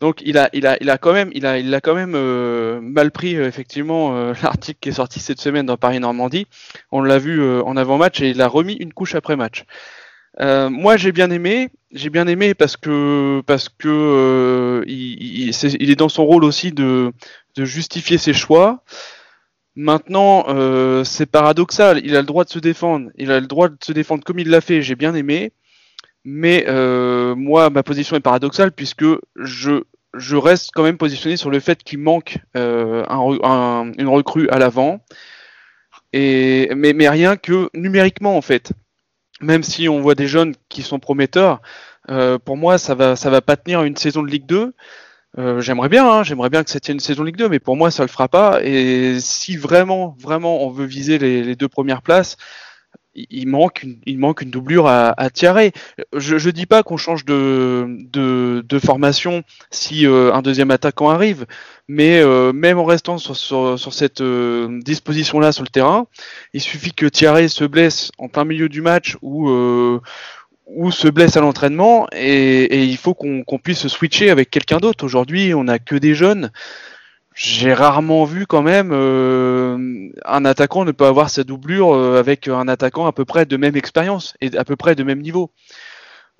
Donc 0.00 0.20
il 0.22 0.36
a, 0.36 0.50
il 0.52 0.66
a, 0.66 0.76
il 0.82 0.90
a 0.90 0.98
quand 0.98 1.14
même, 1.14 1.30
il 1.32 1.46
a, 1.46 1.58
il 1.58 1.74
a 1.74 1.80
quand 1.80 1.94
même 1.94 2.12
euh, 2.14 2.78
mal 2.82 3.10
pris 3.10 3.36
euh, 3.36 3.48
effectivement 3.48 4.14
euh, 4.14 4.34
l'article 4.42 4.78
qui 4.78 4.90
est 4.90 4.92
sorti 4.92 5.18
cette 5.18 5.40
semaine 5.40 5.64
dans 5.64 5.78
Paris 5.78 5.98
Normandie. 5.98 6.46
On 6.92 7.00
l'a 7.00 7.18
vu 7.18 7.42
en 7.62 7.74
avant-match 7.78 8.20
et 8.20 8.28
il 8.28 8.42
a 8.42 8.48
remis 8.48 8.74
une 8.74 8.92
couche 8.92 9.14
après 9.14 9.34
match. 9.34 9.64
moi 10.38 10.98
j'ai 10.98 11.10
bien 11.10 11.30
aimé, 11.30 11.70
j'ai 11.90 12.10
bien 12.10 12.26
aimé 12.26 12.52
parce 12.52 12.76
que 12.76 13.40
parce 13.46 13.70
que 13.70 14.84
il, 14.86 15.48
il, 15.48 15.90
est, 15.90 15.96
dans 15.96 16.10
son 16.10 16.26
rôle 16.26 16.44
aussi 16.44 16.72
de, 16.72 17.12
de 17.56 17.64
justifier 17.64 18.18
ses 18.18 18.34
choix. 18.34 18.84
Maintenant, 19.74 20.44
c'est 21.04 21.30
paradoxal. 21.30 22.02
Il 22.04 22.14
a 22.14 22.20
le 22.20 22.26
droit 22.26 22.44
de 22.44 22.50
se 22.50 22.58
défendre. 22.58 23.08
Il 23.16 23.32
a 23.32 23.40
le 23.40 23.46
droit 23.46 23.70
de 23.70 23.78
se 23.82 23.92
défendre 23.92 24.22
comme 24.22 24.38
il 24.38 24.50
l'a 24.50 24.60
fait. 24.60 24.82
J'ai 24.82 24.96
bien 24.96 25.14
aimé. 25.14 25.52
Mais 26.24 26.64
euh, 26.68 27.34
moi, 27.34 27.70
ma 27.70 27.82
position 27.82 28.16
est 28.16 28.20
paradoxale 28.20 28.72
puisque 28.72 29.04
je, 29.36 29.82
je 30.14 30.36
reste 30.36 30.70
quand 30.74 30.82
même 30.82 30.98
positionné 30.98 31.36
sur 31.36 31.50
le 31.50 31.60
fait 31.60 31.82
qu'il 31.82 31.98
manque 31.98 32.38
euh, 32.56 33.04
un, 33.08 33.92
une 33.98 34.08
recrue 34.08 34.48
à 34.48 34.58
l'avant. 34.58 35.00
Mais, 36.14 36.68
mais 36.74 37.08
rien 37.08 37.36
que 37.36 37.70
numériquement 37.74 38.36
en 38.36 38.42
fait. 38.42 38.72
Même 39.40 39.62
si 39.62 39.88
on 39.88 40.00
voit 40.00 40.14
des 40.14 40.26
jeunes 40.26 40.54
qui 40.68 40.82
sont 40.82 40.98
prometteurs, 40.98 41.60
euh, 42.10 42.38
pour 42.38 42.56
moi 42.56 42.78
ça 42.78 42.94
va 42.94 43.14
ça 43.14 43.30
va 43.30 43.40
pas 43.40 43.56
tenir 43.56 43.82
une 43.82 43.96
saison 43.96 44.22
de 44.22 44.28
Ligue 44.28 44.46
2. 44.46 44.74
Euh, 45.38 45.60
j'aimerais 45.60 45.90
bien, 45.90 46.10
hein, 46.10 46.22
j'aimerais 46.24 46.48
bien 46.50 46.64
que 46.64 46.70
c'était 46.70 46.92
une 46.92 47.00
saison 47.00 47.22
Ligue 47.22 47.36
2, 47.36 47.48
mais 47.48 47.60
pour 47.60 47.76
moi 47.76 47.90
ça 47.90 48.02
le 48.02 48.08
fera 48.08 48.28
pas. 48.28 48.60
Et 48.64 49.20
si 49.20 49.56
vraiment, 49.56 50.16
vraiment 50.18 50.62
on 50.64 50.70
veut 50.70 50.86
viser 50.86 51.18
les 51.18 51.54
deux 51.56 51.68
premières 51.68 52.02
places, 52.02 52.36
il 53.30 53.48
manque 53.48 53.82
une, 53.82 53.98
il 54.06 54.18
manque 54.18 54.42
une 54.42 54.50
doublure 54.50 54.86
à, 54.86 55.14
à 55.20 55.30
tirer. 55.30 55.72
Je 56.14 56.34
ne 56.34 56.50
dis 56.50 56.66
pas 56.66 56.82
qu'on 56.82 56.96
change 56.96 57.24
de, 57.24 57.86
de, 58.12 58.64
de, 58.66 58.78
formation 58.78 59.42
si 59.70 60.06
euh, 60.06 60.32
un 60.32 60.42
deuxième 60.42 60.70
attaquant 60.70 61.10
arrive, 61.10 61.46
mais 61.88 62.20
euh, 62.20 62.52
même 62.52 62.78
en 62.78 62.84
restant 62.84 63.18
sur, 63.18 63.36
sur, 63.36 63.78
sur 63.78 63.92
cette 63.92 64.20
euh, 64.20 64.80
disposition-là 64.82 65.52
sur 65.52 65.64
le 65.64 65.68
terrain, 65.68 66.06
il 66.52 66.60
suffit 66.60 66.92
que 66.92 67.06
Thierry 67.06 67.48
se 67.48 67.64
blesse 67.64 68.10
en 68.18 68.28
plein 68.28 68.44
milieu 68.44 68.68
du 68.68 68.82
match 68.82 69.16
ou, 69.22 69.50
ou 70.66 70.90
se 70.90 71.08
blesse 71.08 71.36
à 71.36 71.40
l'entraînement 71.40 72.06
et, 72.12 72.64
et, 72.64 72.84
il 72.84 72.96
faut 72.96 73.14
qu'on 73.14 73.58
puisse 73.62 73.88
switcher 73.88 74.30
avec 74.30 74.50
quelqu'un 74.50 74.78
d'autre. 74.78 75.04
Aujourd'hui, 75.04 75.54
on 75.54 75.64
n'a 75.64 75.78
que 75.78 75.96
des 75.96 76.14
jeunes 76.14 76.50
j'ai 77.38 77.72
rarement 77.72 78.24
vu 78.24 78.46
quand 78.48 78.62
même 78.62 78.90
euh, 78.92 80.08
un 80.24 80.44
attaquant 80.44 80.84
ne 80.84 80.90
pas 80.90 81.06
avoir 81.06 81.30
sa 81.30 81.44
doublure 81.44 81.94
euh, 81.94 82.18
avec 82.18 82.48
un 82.48 82.66
attaquant 82.66 83.06
à 83.06 83.12
peu 83.12 83.24
près 83.24 83.46
de 83.46 83.56
même 83.56 83.76
expérience 83.76 84.34
et 84.40 84.56
à 84.56 84.64
peu 84.64 84.74
près 84.74 84.96
de 84.96 85.04
même 85.04 85.22
niveau. 85.22 85.52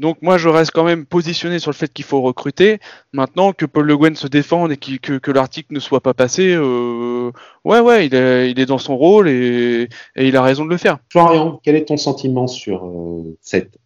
Donc 0.01 0.19
moi 0.23 0.39
je 0.39 0.49
reste 0.49 0.73
quand 0.73 0.83
même 0.83 1.07
positionné 1.07 1.61
sur 1.61 1.71
le 1.71 1.77
fait 1.77 1.93
qu'il 1.93 2.05
faut 2.05 2.21
recruter. 2.21 2.81
Maintenant 3.13 3.53
que 3.53 3.65
Paul 3.65 3.87
Le 3.87 3.97
Guen 3.97 4.17
se 4.17 4.27
défende 4.27 4.73
et 4.73 4.77
que, 4.77 5.19
que 5.19 5.31
l'article 5.31 5.73
ne 5.73 5.79
soit 5.79 6.01
pas 6.01 6.15
passé, 6.15 6.53
euh, 6.53 7.31
ouais 7.65 7.79
ouais 7.79 8.07
il 8.07 8.15
est, 8.17 8.51
il 8.51 8.59
est 8.59 8.67
dans 8.67 8.79
son 8.79 8.97
rôle 8.97 9.29
et, 9.29 9.89
et, 10.17 10.27
il 10.27 10.37
a 10.37 10.43
raison 10.43 10.65
de 10.65 10.71
le 10.71 10.79
faire. 10.79 10.99
Florian, 11.11 11.61
quel 11.63 11.77
est 11.77 11.85
ton 11.85 11.97
sentiment 11.97 12.49
sur 12.49 12.85
euh, 12.87 13.37
cette 13.41 13.79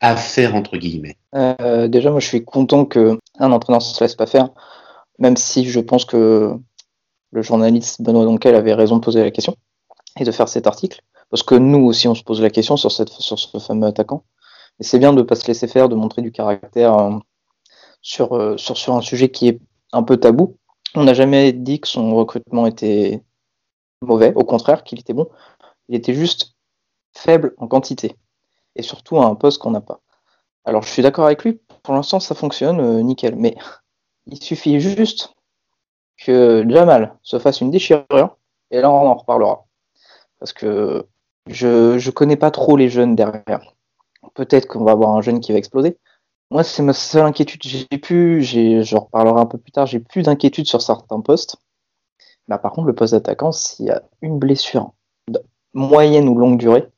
affaire 0.00 0.56
entre 0.56 0.78
guillemets? 0.78 1.16
Euh, 1.36 1.86
Déjà 1.86 2.10
moi 2.10 2.18
je 2.18 2.26
suis 2.26 2.44
content 2.44 2.84
que 2.84 3.20
un 3.38 3.52
entraîneur 3.52 3.82
se 3.82 4.02
laisse 4.02 4.16
pas 4.16 4.26
faire 4.26 4.48
même 5.18 5.36
si 5.36 5.68
je 5.68 5.80
pense 5.80 6.04
que 6.04 6.56
le 7.32 7.42
journaliste 7.42 8.02
Benoît 8.02 8.24
Donquel 8.24 8.54
avait 8.54 8.74
raison 8.74 8.96
de 8.96 9.00
poser 9.04 9.22
la 9.22 9.30
question 9.30 9.56
et 10.18 10.24
de 10.24 10.30
faire 10.30 10.48
cet 10.48 10.66
article, 10.66 11.02
parce 11.30 11.42
que 11.42 11.54
nous 11.54 11.84
aussi 11.84 12.08
on 12.08 12.14
se 12.14 12.22
pose 12.22 12.40
la 12.40 12.50
question 12.50 12.76
sur, 12.76 12.92
cette, 12.92 13.10
sur 13.10 13.38
ce 13.38 13.58
fameux 13.58 13.86
attaquant. 13.86 14.24
Et 14.80 14.84
c'est 14.84 14.98
bien 14.98 15.12
de 15.12 15.18
ne 15.18 15.22
pas 15.22 15.34
se 15.34 15.46
laisser 15.46 15.68
faire, 15.68 15.88
de 15.88 15.94
montrer 15.94 16.22
du 16.22 16.32
caractère 16.32 16.98
euh, 16.98 17.18
sur, 18.02 18.34
euh, 18.34 18.56
sur, 18.56 18.76
sur 18.76 18.94
un 18.94 19.00
sujet 19.00 19.30
qui 19.30 19.48
est 19.48 19.60
un 19.92 20.02
peu 20.02 20.16
tabou. 20.16 20.56
On 20.94 21.04
n'a 21.04 21.14
jamais 21.14 21.52
dit 21.52 21.80
que 21.80 21.88
son 21.88 22.14
recrutement 22.14 22.66
était 22.66 23.22
mauvais, 24.02 24.32
au 24.34 24.44
contraire 24.44 24.84
qu'il 24.84 24.98
était 24.98 25.14
bon. 25.14 25.28
Il 25.88 25.96
était 25.96 26.14
juste 26.14 26.54
faible 27.14 27.54
en 27.58 27.68
quantité, 27.68 28.16
et 28.74 28.82
surtout 28.82 29.18
à 29.18 29.26
un 29.26 29.34
poste 29.34 29.58
qu'on 29.60 29.70
n'a 29.70 29.80
pas. 29.80 30.00
Alors 30.64 30.82
je 30.82 30.90
suis 30.90 31.02
d'accord 31.02 31.26
avec 31.26 31.44
lui, 31.44 31.60
pour 31.82 31.94
l'instant 31.94 32.20
ça 32.20 32.34
fonctionne, 32.34 32.80
euh, 32.80 33.02
nickel, 33.02 33.36
mais 33.36 33.56
il 34.26 34.42
suffit 34.42 34.80
juste 34.80 35.34
que 36.18 36.64
Jamal 36.68 37.16
se 37.22 37.38
fasse 37.38 37.60
une 37.60 37.70
déchirure 37.70 38.36
et 38.70 38.80
là 38.80 38.90
on 38.90 39.08
en 39.08 39.14
reparlera. 39.14 39.66
Parce 40.38 40.52
que 40.52 41.06
je 41.48 41.98
je 41.98 42.10
connais 42.10 42.36
pas 42.36 42.50
trop 42.50 42.76
les 42.76 42.88
jeunes 42.88 43.14
derrière. 43.16 43.74
Peut-être 44.34 44.66
qu'on 44.66 44.84
va 44.84 44.92
avoir 44.92 45.16
un 45.16 45.22
jeune 45.22 45.40
qui 45.40 45.52
va 45.52 45.58
exploser, 45.58 45.98
Moi, 46.50 46.62
c'est 46.64 46.82
ma 46.82 46.92
seule 46.92 47.24
inquiétude. 47.24 47.62
J'ai 47.64 47.98
plus, 47.98 48.42
j'ai, 48.42 48.82
je 48.82 48.96
reparlerai 48.96 49.40
un 49.40 49.46
peu 49.46 49.58
plus 49.58 49.72
tard, 49.72 49.86
j'ai 49.86 50.00
plus 50.00 50.22
d'inquiétude 50.22 50.66
sur 50.66 50.82
certains 50.82 51.20
postes. 51.20 51.56
Bah, 52.48 52.58
par 52.58 52.72
contre, 52.72 52.86
le 52.88 52.94
poste 52.94 53.14
d'attaquant, 53.14 53.52
s'il 53.52 53.86
y 53.86 53.90
a 53.90 54.02
une 54.22 54.38
blessure 54.38 54.92
moyenne 55.74 56.28
ou 56.28 56.36
longue 56.36 56.58
durée, 56.58 56.88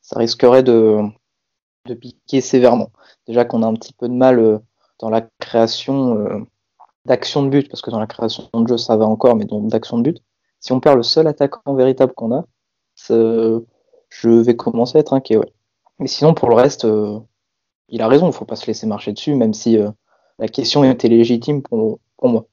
ça 0.00 0.18
risquerait 0.18 0.62
de, 0.62 1.00
de 1.86 1.94
piquer 1.94 2.40
sévèrement. 2.40 2.90
Déjà 3.26 3.44
qu'on 3.44 3.62
a 3.62 3.66
un 3.66 3.74
petit 3.74 3.92
peu 3.92 4.08
de 4.08 4.14
mal 4.14 4.38
euh, 4.38 4.58
dans 4.98 5.10
la 5.10 5.22
création 5.40 6.18
euh, 6.18 6.38
d'action 7.04 7.42
de 7.42 7.48
but, 7.48 7.68
parce 7.68 7.82
que 7.82 7.90
dans 7.90 7.98
la 7.98 8.06
création 8.06 8.48
de 8.54 8.68
jeu, 8.68 8.78
ça 8.78 8.96
va 8.96 9.06
encore, 9.06 9.36
mais 9.36 9.44
d'action 9.44 9.98
de 9.98 10.02
but. 10.02 10.22
Si 10.60 10.72
on 10.72 10.80
perd 10.80 10.96
le 10.96 11.02
seul 11.02 11.26
attaquant 11.26 11.74
véritable 11.74 12.12
qu'on 12.14 12.34
a, 12.34 12.44
je 13.08 14.28
vais 14.28 14.56
commencer 14.56 14.98
à 14.98 15.00
être 15.00 15.12
inquiet. 15.12 15.38
Mais 15.98 16.06
sinon, 16.06 16.34
pour 16.34 16.48
le 16.48 16.54
reste, 16.54 16.84
euh, 16.84 17.18
il 17.88 18.00
a 18.00 18.08
raison, 18.08 18.26
il 18.26 18.30
ne 18.30 18.34
faut 18.34 18.46
pas 18.46 18.56
se 18.56 18.66
laisser 18.66 18.86
marcher 18.86 19.12
dessus, 19.12 19.34
même 19.34 19.52
si 19.52 19.76
la 20.38 20.48
question 20.48 20.84
était 20.84 21.08
légitime 21.08 21.62
pour, 21.62 22.00
moi. 22.22 22.46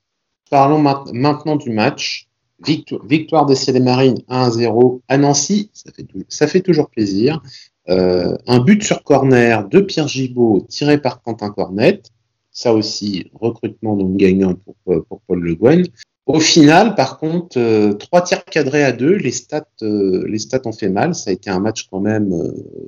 Parlons 0.50 0.80
maintenant 1.14 1.56
du 1.56 1.72
match. 1.72 2.28
Victoire, 2.64 3.04
victoire 3.06 3.46
des 3.48 3.56
Ciel 3.56 3.82
Marines 3.82 4.20
1-0 4.30 5.02
à 5.08 5.18
Nancy, 5.18 5.72
ça 5.74 5.92
fait, 5.92 6.06
ça 6.30 6.46
fait 6.46 6.62
toujours 6.62 6.92
plaisir. 6.92 7.42
Euh, 7.90 8.38
un 8.48 8.60
but 8.60 8.84
sur 8.84 9.04
corner 9.04 9.68
de 9.68 9.80
Pierre 9.82 10.08
Gibaud 10.08 10.66
tiré 10.70 11.00
par 11.00 11.22
Quentin 11.22 11.50
Cornet. 11.50 12.04
Ça 12.52 12.74
aussi, 12.74 13.32
recrutement 13.34 13.96
donc 13.96 14.18
gagnant 14.18 14.56
pour, 14.56 14.76
pour 15.06 15.22
Paul 15.22 15.42
Le 15.42 15.56
Guen. 15.56 15.88
Au 16.26 16.40
final, 16.40 16.96
par 16.96 17.18
contre, 17.18 17.58
euh, 17.58 17.94
trois 17.94 18.22
tirs 18.22 18.46
cadrés 18.46 18.84
à 18.84 18.92
deux, 18.92 19.16
les 19.16 19.32
stats, 19.32 19.66
euh, 19.82 20.26
les 20.28 20.38
stats 20.38 20.62
ont 20.66 20.72
fait 20.72 20.90
mal. 20.90 21.16
Ça 21.16 21.30
a 21.30 21.34
été 21.34 21.50
un 21.50 21.60
match 21.60 21.88
quand 21.90 22.02
même 22.02 22.34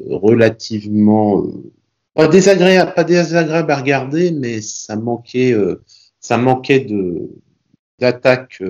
relativement 0.09 1.43
pas 2.13 2.27
désagréable, 2.27 3.71
à 3.71 3.75
regarder, 3.75 4.31
mais 4.31 4.61
ça 4.61 4.95
manquait, 4.95 5.55
ça 6.19 6.37
manquait 6.37 6.81
de 6.81 7.29
d'attaque 7.99 8.61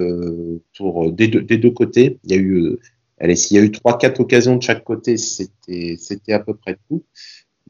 pour 0.77 1.11
des 1.11 1.27
deux, 1.27 1.41
des 1.41 1.57
deux 1.57 1.71
côtés. 1.71 2.19
Il 2.23 2.31
y 2.31 2.35
a 2.35 2.37
eu 2.37 2.77
Allez, 3.23 3.37
s'il 3.37 3.55
y 3.55 3.59
a 3.59 3.63
eu 3.63 3.69
3-4 3.69 4.21
occasions 4.21 4.57
de 4.57 4.61
chaque 4.61 4.83
côté, 4.83 5.15
c'était, 5.15 5.95
c'était 5.97 6.33
à 6.33 6.39
peu 6.39 6.55
près 6.55 6.77
tout. 6.89 7.05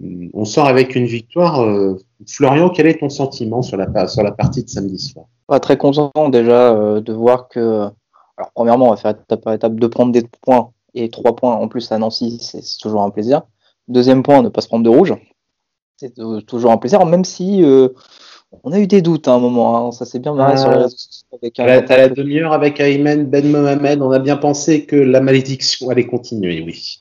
Hum, 0.02 0.30
on 0.34 0.46
sort 0.46 0.68
avec 0.68 0.96
une 0.96 1.06
victoire. 1.06 1.62
Euh, 1.62 1.98
Florian, 2.28 2.70
quel 2.70 2.88
est 2.88 3.00
ton 3.00 3.10
sentiment 3.10 3.62
sur 3.62 3.78
la, 3.78 4.08
sur 4.08 4.24
la 4.24 4.32
partie 4.32 4.64
de 4.64 4.70
samedi 4.70 5.00
soir? 5.00 5.26
Pas 5.48 5.60
Très 5.60 5.78
content 5.78 6.12
déjà 6.30 6.74
euh, 6.74 7.02
de 7.02 7.14
voir 7.14 7.48
que, 7.48 7.90
alors 8.38 8.52
premièrement, 8.56 8.88
on 8.88 8.92
va 8.92 8.98
faire 8.98 9.12
étape 9.12 9.42
par 9.42 9.54
étape 9.54 9.76
de 9.76 9.88
prendre 9.88 10.12
des 10.12 10.24
points 10.42 10.72
et 10.94 11.10
trois 11.10 11.36
points 11.36 11.54
en 11.54 11.68
plus 11.68 11.92
à 11.92 11.98
Nancy, 11.98 12.40
c'est, 12.42 12.62
toujours 12.82 13.02
un 13.02 13.10
plaisir. 13.10 13.42
Deuxième 13.88 14.24
point, 14.24 14.42
ne 14.42 14.50
pas 14.50 14.62
se 14.62 14.68
prendre 14.68 14.84
de 14.84 14.90
rouge, 14.90 15.14
c'est 15.98 16.14
toujours 16.46 16.72
un 16.72 16.78
plaisir, 16.78 17.06
même 17.06 17.26
si 17.26 17.64
euh, 17.64 17.90
on 18.64 18.72
a 18.72 18.80
eu 18.80 18.88
des 18.88 19.02
doutes 19.02 19.28
à 19.28 19.34
un 19.34 19.40
moment, 19.40 19.88
hein. 19.88 19.92
ça 19.92 20.06
s'est 20.06 20.20
bien 20.20 20.34
marré 20.34 20.58
sur 20.58 20.70
les 20.70 20.78
réseaux 20.78 20.90
sociaux. 20.90 21.28
Avec 21.34 21.60
un 21.60 21.66
à 21.66 21.98
la 21.98 22.10
demi-heure 22.10 22.54
avec 22.54 22.80
Ayman 22.80 23.26
Ben 23.26 23.50
Mohamed, 23.50 24.02
on 24.02 24.12
a 24.12 24.20
bien 24.20 24.38
pensé 24.38 24.86
que 24.86 24.96
la 24.96 25.22
malédiction 25.22 25.90
allait 25.90 26.06
continuer, 26.06 26.62
oui. 26.62 27.00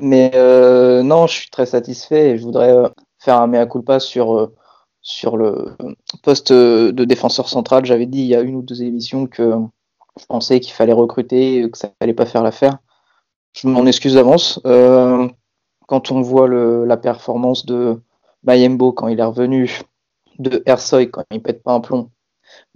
Mais 0.00 0.30
euh, 0.34 1.02
non, 1.02 1.26
je 1.26 1.34
suis 1.34 1.50
très 1.50 1.66
satisfait 1.66 2.30
et 2.30 2.38
je 2.38 2.42
voudrais 2.42 2.72
euh, 2.74 2.88
faire 3.18 3.40
un 3.40 3.46
mea 3.46 3.66
culpa 3.66 4.00
sur, 4.00 4.36
euh, 4.36 4.54
sur 5.02 5.36
le 5.36 5.76
poste 6.22 6.52
de 6.52 7.04
défenseur 7.04 7.48
central. 7.48 7.84
J'avais 7.84 8.06
dit 8.06 8.20
il 8.20 8.26
y 8.26 8.34
a 8.34 8.40
une 8.40 8.56
ou 8.56 8.62
deux 8.62 8.82
émissions 8.82 9.26
que 9.26 9.52
je 10.18 10.24
pensais 10.26 10.60
qu'il 10.60 10.72
fallait 10.72 10.92
recruter, 10.92 11.70
que 11.70 11.78
ça 11.78 11.90
fallait 12.00 12.14
pas 12.14 12.26
faire 12.26 12.42
l'affaire. 12.42 12.78
Je 13.52 13.68
m'en 13.68 13.86
excuse 13.86 14.14
d'avance. 14.14 14.60
quand 15.86 16.12
on 16.12 16.20
voit 16.22 16.48
la 16.48 16.96
performance 16.96 17.66
de 17.66 18.00
Mayembo 18.44 18.92
quand 18.92 19.08
il 19.08 19.20
est 19.20 19.24
revenu 19.24 19.80
de 20.38 20.62
Ersoy 20.66 21.10
quand 21.10 21.24
il 21.30 21.42
pète 21.42 21.62
pas 21.62 21.72
un 21.72 21.80
plomb, 21.80 22.10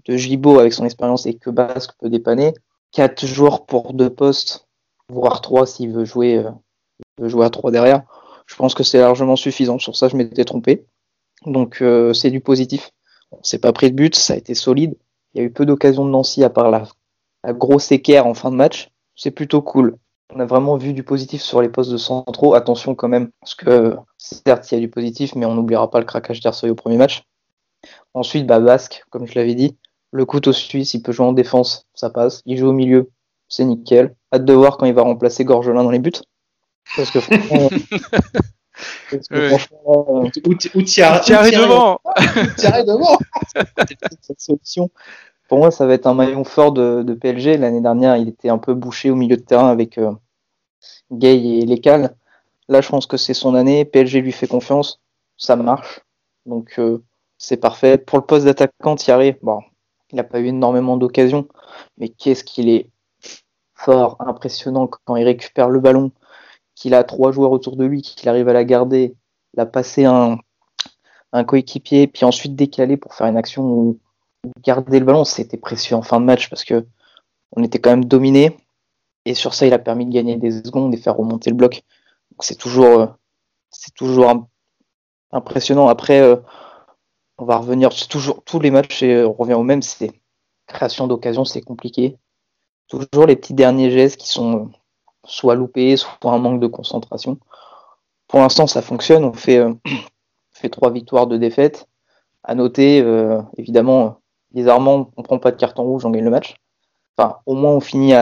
de 0.07 0.17
Gibo 0.17 0.59
avec 0.59 0.73
son 0.73 0.85
expérience 0.85 1.27
et 1.27 1.35
que 1.35 1.51
Basque 1.51 1.93
peut 2.01 2.11
dépanner. 2.11 2.55
Quatre 2.93 3.25
joueurs 3.27 3.67
pour 3.67 3.95
deux 3.95 4.11
postes, 4.11 4.69
voire 5.09 5.41
trois 5.41 5.67
s'il 5.67 5.91
veut 5.91 6.05
jouer, 6.05 6.45
veut 7.19 7.29
jouer 7.29 7.47
à 7.47 7.51
trois 7.51 7.71
derrière. 7.71 8.03
Je 8.47 8.57
pense 8.57 8.75
que 8.75 8.83
c'est 8.83 8.99
largement 8.99 9.37
suffisant. 9.37 9.79
Sur 9.79 9.97
ça, 9.97 10.09
je 10.09 10.17
m'étais 10.17 10.45
trompé. 10.45 10.87
Donc 11.47 11.83
euh, 11.83 12.13
c'est 12.13 12.31
du 12.31 12.41
positif. 12.41 12.91
On 13.33 13.43
s'est 13.43 13.59
pas 13.59 13.73
pris 13.73 13.91
de 13.91 13.97
but, 13.97 14.15
ça 14.15 14.35
a 14.35 14.37
été 14.37 14.55
solide. 14.55 14.97
Il 15.33 15.39
y 15.39 15.41
a 15.43 15.47
eu 15.47 15.51
peu 15.51 15.67
d'occasions 15.67 16.05
de 16.05 16.11
Nancy 16.11 16.45
à 16.45 16.51
part 16.51 16.71
la, 16.71 16.85
la 17.43 17.53
grosse 17.53 17.91
équerre 17.91 18.27
en 18.27 18.35
fin 18.35 18.51
de 18.51 18.57
match. 18.57 18.91
C'est 19.17 19.31
plutôt 19.31 19.63
cool. 19.63 19.97
On 20.33 20.41
a 20.41 20.47
vraiment 20.47 20.77
vu 20.77 20.93
du 20.93 21.03
positif 21.03 21.43
sur 21.43 21.61
les 21.61 21.69
postes 21.69 21.91
de 21.91 21.97
centraux. 21.97 22.55
Attention 22.55 22.95
quand 22.95 23.09
même, 23.09 23.31
parce 23.41 23.55
que 23.55 23.97
certes, 24.19 24.71
il 24.71 24.75
y 24.75 24.79
a 24.79 24.81
du 24.81 24.89
positif, 24.89 25.35
mais 25.35 25.47
on 25.47 25.55
n'oubliera 25.55 25.91
pas 25.91 26.01
le 26.01 26.07
craquage 26.07 26.41
d'Ersoy 26.41 26.71
au 26.71 26.75
premier 26.75 26.97
match. 26.97 27.25
Ensuite, 28.15 28.47
bah, 28.47 28.61
Basque, 28.61 29.05
comme 29.11 29.27
je 29.27 29.35
l'avais 29.35 29.55
dit. 29.55 29.77
Le 30.11 30.25
couteau 30.25 30.53
suisse, 30.53 30.95
il 30.95 31.03
peut 31.03 31.13
jouer 31.13 31.27
en 31.27 31.33
défense, 31.33 31.87
ça 31.95 32.09
passe. 32.09 32.41
Il 32.47 32.57
joue 32.57 32.69
au 32.69 32.73
milieu, 32.73 33.11
c'est 33.49 33.65
nickel. 33.65 34.15
Hâte 34.33 34.45
de 34.45 34.53
voir 34.53 34.77
quand 34.77 34.87
il 34.87 34.95
va 34.95 35.03
remplacer 35.03 35.45
Gorgelin 35.45 35.83
dans 35.83 35.91
les 35.91 35.99
buts. 35.99 36.13
Parce 36.97 37.11
que 37.11 37.21
franchement. 37.21 37.71
parce 39.11 39.29
que 39.29 39.49
franchement 39.49 40.25
euh, 40.25 40.41
ou 40.75 40.83
Thierry 40.83 41.51
devant 41.53 42.01
Thierry 42.57 42.85
devant 42.85 43.19
Cette 44.21 44.41
solution. 44.41 44.91
Pour 45.49 45.59
moi, 45.59 45.71
ça 45.71 45.87
va 45.87 45.95
être 45.95 46.07
un 46.07 46.15
maillon 46.15 46.45
fort 46.45 46.73
de, 46.73 47.03
de 47.03 47.15
PLG. 47.15 47.59
L'année 47.59 47.81
dernière, 47.81 48.17
il 48.17 48.29
était 48.29 48.49
un 48.49 48.59
peu 48.59 48.75
bouché 48.75 49.11
au 49.11 49.15
milieu 49.15 49.37
de 49.37 49.43
terrain 49.43 49.69
avec 49.69 49.99
euh, 49.99 50.13
Gay 51.13 51.37
et 51.37 51.67
Lecal. 51.67 52.17
Là, 52.69 52.81
je 52.81 52.89
pense 52.89 53.07
que 53.07 53.17
c'est 53.17 53.35
son 53.35 53.55
année. 53.55 53.85
PLG 53.85 54.23
lui 54.23 54.33
fait 54.33 54.47
confiance. 54.47 55.01
Ça 55.37 55.55
marche. 55.57 56.01
Donc, 56.47 56.75
euh, 56.79 57.03
c'est 57.37 57.59
parfait. 57.59 57.99
Pour 57.99 58.19
le 58.19 58.25
poste 58.25 58.47
d'attaquant, 58.47 58.97
Thierry, 58.97 59.37
bon, 59.43 59.61
il 60.11 60.17
n'a 60.17 60.25
pas 60.25 60.41
eu 60.41 60.47
énormément 60.47 60.97
d'occasions, 60.97 61.47
mais 61.99 62.09
qu'est-ce 62.09 62.45
qu'il 62.45 62.69
est 62.69 62.91
fort, 63.75 64.17
impressionnant 64.21 64.89
quand 65.05 65.17
il 65.17 65.25
récupère 65.25 65.69
le 65.69 65.81
ballon, 65.81 66.11
qu'il 66.75 66.95
a 66.95 67.05
trois 67.05 67.33
joueurs 67.33 67.53
autour 67.53 67.77
de 67.77 67.85
lui, 67.85 68.03
qu'il 68.03 68.29
arrive 68.29 68.49
à 68.49 68.53
la 68.53 68.65
garder, 68.65 69.15
la 69.55 69.67
passer 69.67 70.05
un, 70.05 70.39
un 71.33 71.45
coéquipier, 71.45 72.07
puis 72.07 72.25
ensuite 72.25 72.55
décaler 72.57 72.97
pour 72.97 73.15
faire 73.15 73.27
une 73.27 73.37
action 73.37 73.65
ou 73.65 73.99
garder 74.63 75.01
le 75.01 75.05
ballon, 75.05 75.25
c'était 75.25 75.57
précieux 75.57 75.97
en 75.97 76.03
fin 76.03 76.21
de 76.21 76.25
match 76.25 76.49
parce 76.49 76.65
que 76.65 76.87
on 77.57 77.63
était 77.63 77.79
quand 77.81 77.91
même 77.91 78.05
dominé. 78.05 78.57
Et 79.25 79.35
sur 79.35 79.55
ça, 79.55 79.67
il 79.67 79.73
a 79.73 79.79
permis 79.79 80.07
de 80.07 80.13
gagner 80.13 80.37
des 80.37 80.51
secondes 80.51 80.95
et 80.95 80.97
faire 80.97 81.17
remonter 81.17 81.51
le 81.51 81.57
bloc. 81.57 81.83
c'est 82.41 82.59
toujours, 82.59 83.01
euh, 83.01 84.35
impressionnant. 85.33 85.89
Après, 85.89 86.21
euh, 86.21 86.37
on 87.39 87.45
va 87.45 87.57
revenir 87.57 87.91
toujours 88.09 88.45
tous 88.45 88.61
les 88.61 88.71
matchs 88.71 89.03
et 89.03 89.25
on 89.25 89.33
revient 89.33 89.55
au 89.55 89.63
même, 89.63 89.83
c'est 89.83 90.13
création 90.67 91.07
d'occasion, 91.07 91.45
c'est 91.45 91.63
compliqué. 91.63 92.17
Toujours 92.89 93.27
les 93.27 93.37
petits 93.37 93.55
derniers 93.55 93.91
gestes 93.91 94.19
qui 94.19 94.29
sont 94.29 94.71
soit 95.25 95.55
loupés, 95.55 95.97
soit 95.97 96.33
un 96.33 96.39
manque 96.39 96.61
de 96.61 96.67
concentration. 96.67 97.39
Pour 98.29 98.41
l'instant, 98.41 98.67
ça 98.67 98.83
fonctionne. 98.83 99.25
On 99.25 99.33
fait, 99.33 99.59
euh, 99.59 99.73
trois 100.73 100.91
victoires 100.91 101.27
de 101.27 101.37
défaite. 101.37 101.89
À 102.43 102.55
noter, 102.55 103.01
euh, 103.01 103.41
évidemment, 103.57 104.19
bizarrement, 104.53 105.11
on 105.17 105.23
prend 105.23 105.39
pas 105.39 105.51
de 105.51 105.57
carton 105.57 105.83
rouge, 105.85 106.05
on 106.05 106.11
gagne 106.11 106.25
le 106.25 106.31
match. 106.31 106.57
Enfin, 107.17 107.39
au 107.47 107.55
moins, 107.55 107.73
on 107.73 107.81
finit 107.81 108.13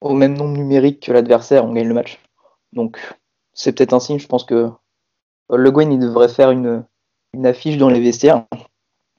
au 0.00 0.14
même 0.14 0.36
nombre 0.36 0.56
numérique 0.56 1.00
que 1.00 1.12
l'adversaire, 1.12 1.64
on 1.64 1.72
gagne 1.72 1.88
le 1.88 1.94
match. 1.94 2.18
Donc, 2.72 2.98
c'est 3.52 3.72
peut-être 3.72 3.92
un 3.92 4.00
signe. 4.00 4.18
Je 4.18 4.26
pense 4.26 4.44
que 4.44 4.70
Le 5.50 5.70
Guen, 5.70 5.92
il 5.92 5.98
devrait 5.98 6.28
faire 6.28 6.50
une, 6.50 6.84
une 7.32 7.46
affiche 7.46 7.76
dans 7.76 7.88
les 7.88 8.00
vestiaires. 8.00 8.44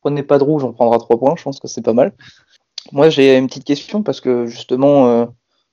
Prenez 0.02 0.24
pas 0.24 0.38
de 0.38 0.44
rouge, 0.44 0.64
on 0.64 0.74
prendra 0.74 0.98
trois 0.98 1.18
points, 1.18 1.36
je 1.38 1.44
pense 1.44 1.60
que 1.60 1.68
c'est 1.68 1.84
pas 1.84 1.94
mal. 1.94 2.14
Moi 2.92 3.10
j'ai 3.10 3.38
une 3.38 3.48
petite 3.48 3.64
question 3.64 4.02
parce 4.04 4.22
que 4.22 4.48
justement 4.48 5.08
euh, 5.08 5.26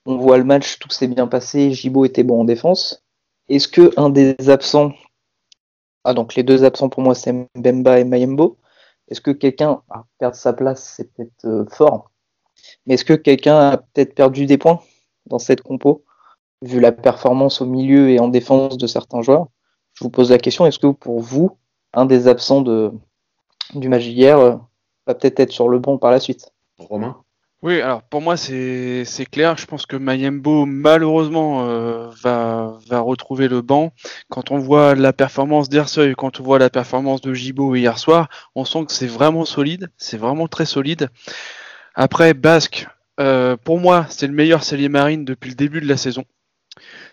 on 0.08 0.16
voit 0.16 0.38
le 0.38 0.44
match, 0.44 0.78
tout 0.78 0.88
s'est 0.88 1.06
bien 1.06 1.26
passé, 1.26 1.70
Gibo 1.70 2.06
était 2.06 2.22
bon 2.22 2.40
en 2.40 2.44
défense. 2.44 3.04
Est-ce 3.50 3.68
que 3.68 3.92
un 3.98 4.08
des 4.08 4.34
absents, 4.48 4.92
ah 6.02 6.14
donc 6.14 6.34
les 6.34 6.42
deux 6.42 6.64
absents 6.64 6.88
pour 6.88 7.02
moi 7.02 7.14
c'est 7.14 7.32
Mbemba 7.54 8.00
et 8.00 8.04
Mayembo, 8.04 8.56
est-ce 9.08 9.20
que 9.20 9.30
quelqu'un 9.30 9.82
a 9.90 10.06
perdu 10.18 10.38
sa 10.38 10.54
place, 10.54 10.94
c'est 10.96 11.12
peut-être 11.12 11.44
euh, 11.44 11.66
fort, 11.70 12.10
mais 12.86 12.94
est-ce 12.94 13.04
que 13.04 13.12
quelqu'un 13.12 13.58
a 13.58 13.76
peut-être 13.76 14.14
perdu 14.14 14.46
des 14.46 14.56
points 14.56 14.80
dans 15.26 15.38
cette 15.38 15.60
compo, 15.60 16.04
vu 16.62 16.80
la 16.80 16.90
performance 16.92 17.60
au 17.60 17.66
milieu 17.66 18.08
et 18.08 18.18
en 18.18 18.28
défense 18.28 18.78
de 18.78 18.86
certains 18.86 19.20
joueurs? 19.20 19.48
Je 19.92 20.04
vous 20.04 20.10
pose 20.10 20.30
la 20.30 20.38
question, 20.38 20.64
est-ce 20.64 20.78
que 20.78 20.86
pour 20.86 21.20
vous, 21.20 21.58
un 21.92 22.06
des 22.06 22.28
absents 22.28 22.62
de, 22.62 22.92
du 23.74 23.90
match 23.90 24.04
hier 24.04 24.38
euh, 24.38 24.56
va 25.06 25.14
peut-être 25.14 25.40
être 25.40 25.52
sur 25.52 25.68
le 25.68 25.78
banc 25.78 25.98
par 25.98 26.12
la 26.12 26.20
suite? 26.20 26.50
Romain? 26.78 27.22
Oui, 27.62 27.80
alors 27.80 28.02
pour 28.02 28.20
moi 28.20 28.36
c'est 28.36 29.04
clair. 29.30 29.56
Je 29.56 29.66
pense 29.66 29.86
que 29.86 29.96
Mayembo 29.96 30.64
malheureusement 30.66 31.68
euh, 31.68 32.08
va, 32.22 32.78
va 32.86 33.00
retrouver 33.00 33.48
le 33.48 33.62
banc. 33.62 33.92
Quand 34.28 34.50
on 34.50 34.58
voit 34.58 34.94
la 34.94 35.12
performance 35.12 35.68
d'Ersoy, 35.68 36.14
quand 36.16 36.40
on 36.40 36.42
voit 36.42 36.58
la 36.58 36.70
performance 36.70 37.20
de 37.20 37.34
Gibo 37.34 37.74
hier 37.74 37.98
soir, 37.98 38.28
on 38.54 38.64
sent 38.64 38.86
que 38.86 38.92
c'est 38.92 39.06
vraiment 39.06 39.44
solide. 39.44 39.90
C'est 39.96 40.18
vraiment 40.18 40.46
très 40.46 40.66
solide. 40.66 41.08
Après 41.94 42.34
Basque, 42.34 42.86
euh, 43.18 43.56
pour 43.56 43.78
moi 43.80 44.06
c'est 44.08 44.26
le 44.26 44.34
meilleur 44.34 44.62
cellier 44.62 44.88
marine 44.88 45.24
depuis 45.24 45.50
le 45.50 45.56
début 45.56 45.80
de 45.80 45.88
la 45.88 45.96
saison. 45.96 46.24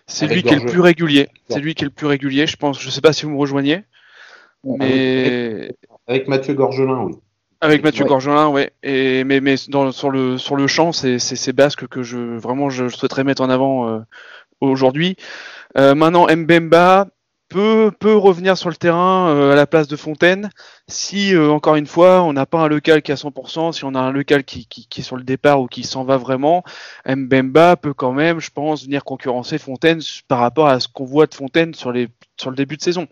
C'est 0.06 0.28
lui 0.28 0.42
qui 0.42 0.54
est 0.54 0.60
le 0.60 0.66
plus 0.66 0.80
régulier. 0.80 1.28
C'est 1.48 1.58
lui 1.58 1.74
qui 1.74 1.82
est 1.82 1.86
le 1.88 1.92
plus 1.92 2.06
régulier. 2.06 2.46
Je 2.46 2.56
pense. 2.56 2.80
Je 2.80 2.90
sais 2.90 3.00
pas 3.00 3.12
si 3.12 3.24
vous 3.24 3.32
me 3.32 3.38
rejoignez. 3.38 3.82
Mais 4.62 5.72
avec 6.06 6.28
Mathieu 6.28 6.54
Gorgelin, 6.54 7.02
oui. 7.02 7.14
Avec 7.60 7.82
Mathieu 7.82 8.04
Gorgelin, 8.04 8.48
ouais. 8.48 8.72
Et 8.82 9.24
mais 9.24 9.40
mais 9.40 9.54
dans, 9.68 9.90
sur 9.90 10.10
le 10.10 10.36
sur 10.36 10.56
le 10.56 10.66
champ, 10.66 10.92
c'est 10.92 11.18
c'est 11.18 11.52
Basque 11.52 11.86
que 11.86 12.02
je 12.02 12.18
vraiment 12.36 12.68
je, 12.68 12.88
souhaiterais 12.88 13.24
mettre 13.24 13.42
en 13.42 13.48
avant 13.48 13.88
euh, 13.88 14.00
aujourd'hui. 14.60 15.16
Euh, 15.78 15.94
maintenant 15.94 16.26
Mbemba 16.28 17.08
peut 17.48 17.92
peut 17.98 18.14
revenir 18.14 18.58
sur 18.58 18.68
le 18.68 18.76
terrain 18.76 19.30
euh, 19.30 19.52
à 19.52 19.56
la 19.56 19.66
place 19.66 19.88
de 19.88 19.96
Fontaine 19.96 20.50
si 20.88 21.34
encore 21.36 21.76
une 21.76 21.86
fois 21.86 22.22
on 22.22 22.32
n'a 22.32 22.44
pas 22.44 22.58
un 22.58 22.68
local 22.68 23.00
qui 23.00 23.10
est 23.10 23.14
à 23.14 23.16
100%, 23.16 23.72
si 23.72 23.84
on 23.84 23.94
a 23.94 24.00
un 24.00 24.12
local 24.12 24.44
qui, 24.44 24.66
qui, 24.66 24.86
qui 24.86 25.00
est 25.00 25.04
sur 25.04 25.16
le 25.16 25.24
départ 25.24 25.60
ou 25.60 25.66
qui 25.66 25.82
s'en 25.82 26.04
va 26.04 26.18
vraiment, 26.18 26.62
Mbemba 27.08 27.76
peut 27.76 27.94
quand 27.94 28.12
même, 28.12 28.38
je 28.38 28.50
pense, 28.50 28.84
venir 28.84 29.02
concurrencer 29.02 29.58
Fontaine 29.58 30.00
par 30.28 30.40
rapport 30.40 30.66
à 30.66 30.78
ce 30.78 30.88
qu'on 30.88 31.04
voit 31.04 31.26
de 31.26 31.34
Fontaine 31.34 31.72
sur 31.72 31.90
les 31.90 32.08
sur 32.36 32.50
le 32.50 32.56
début 32.56 32.76
de 32.76 32.82
saison. 32.82 33.06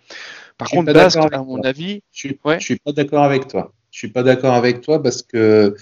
Par 0.58 0.68
contre, 0.68 0.92
Basque, 0.92 1.18
à 1.32 1.42
mon 1.42 1.62
avis, 1.62 2.02
je 2.12 2.28
je 2.28 2.58
suis 2.58 2.76
pas 2.76 2.92
d'accord 2.92 3.24
avec 3.24 3.48
toi. 3.48 3.72
Je 3.94 4.00
suis 4.00 4.08
pas 4.08 4.24
d'accord 4.24 4.54
avec 4.54 4.80
toi 4.80 5.00
parce 5.00 5.22
que 5.22 5.76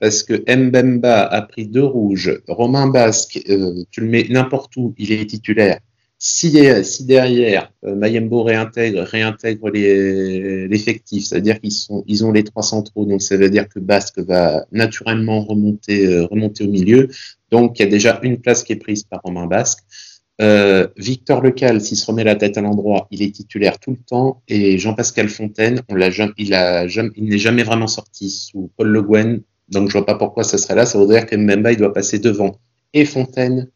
parce 0.00 0.22
que 0.22 0.32
Mbemba 0.48 1.22
a 1.22 1.42
pris 1.42 1.66
deux 1.66 1.84
rouges. 1.84 2.40
Romain 2.48 2.86
Basque, 2.86 3.38
euh, 3.50 3.84
tu 3.90 4.00
le 4.00 4.06
mets 4.06 4.26
n'importe 4.30 4.74
où, 4.76 4.94
il 4.96 5.12
est 5.12 5.26
titulaire. 5.26 5.78
Si, 6.18 6.50
derrière 7.00 7.70
euh, 7.84 7.94
Mayembo 7.94 8.42
réintègre, 8.42 9.02
réintègre 9.02 9.68
l'effectif, 9.68 11.24
c'est-à-dire 11.24 11.60
qu'ils 11.60 11.72
sont, 11.72 12.04
ils 12.06 12.24
ont 12.24 12.32
les 12.32 12.42
trois 12.42 12.62
centraux, 12.62 13.04
donc 13.04 13.20
ça 13.20 13.36
veut 13.36 13.50
dire 13.50 13.68
que 13.68 13.80
Basque 13.80 14.18
va 14.20 14.64
naturellement 14.72 15.42
remonter, 15.44 16.06
euh, 16.06 16.24
remonter 16.24 16.64
au 16.64 16.68
milieu. 16.68 17.08
Donc 17.50 17.78
il 17.78 17.82
y 17.82 17.86
a 17.86 17.90
déjà 17.90 18.18
une 18.22 18.38
place 18.38 18.64
qui 18.64 18.72
est 18.72 18.76
prise 18.76 19.02
par 19.02 19.20
Romain 19.22 19.46
Basque. 19.46 19.80
Euh, 20.42 20.88
Victor 20.96 21.40
Lecal, 21.40 21.80
s'il 21.80 21.96
se 21.96 22.04
remet 22.06 22.24
la 22.24 22.34
tête 22.34 22.58
à 22.58 22.60
l'endroit, 22.60 23.06
il 23.10 23.22
est 23.22 23.30
titulaire 23.30 23.78
tout 23.78 23.92
le 23.92 23.96
temps. 24.04 24.42
Et 24.48 24.76
Jean-Pascal 24.78 25.28
Fontaine, 25.28 25.82
on 25.88 25.94
l'a 25.94 26.08
il, 26.36 26.54
a 26.54 26.84
il 26.86 27.24
n'est 27.24 27.38
jamais 27.38 27.62
vraiment 27.62 27.86
sorti 27.86 28.28
sous 28.28 28.70
Paul 28.76 28.88
Le 28.88 29.02
Guen. 29.02 29.42
Donc 29.68 29.88
je 29.88 29.92
vois 29.92 30.04
pas 30.06 30.16
pourquoi 30.16 30.42
ça 30.42 30.58
serait 30.58 30.74
là. 30.74 30.84
Ça 30.84 30.98
voudrait 30.98 31.20
dire 31.20 31.26
que 31.26 31.36
Mbemba, 31.36 31.72
il 31.72 31.78
doit 31.78 31.92
passer 31.92 32.18
devant 32.18 32.58
et 32.92 33.04
Fontaine 33.04 33.68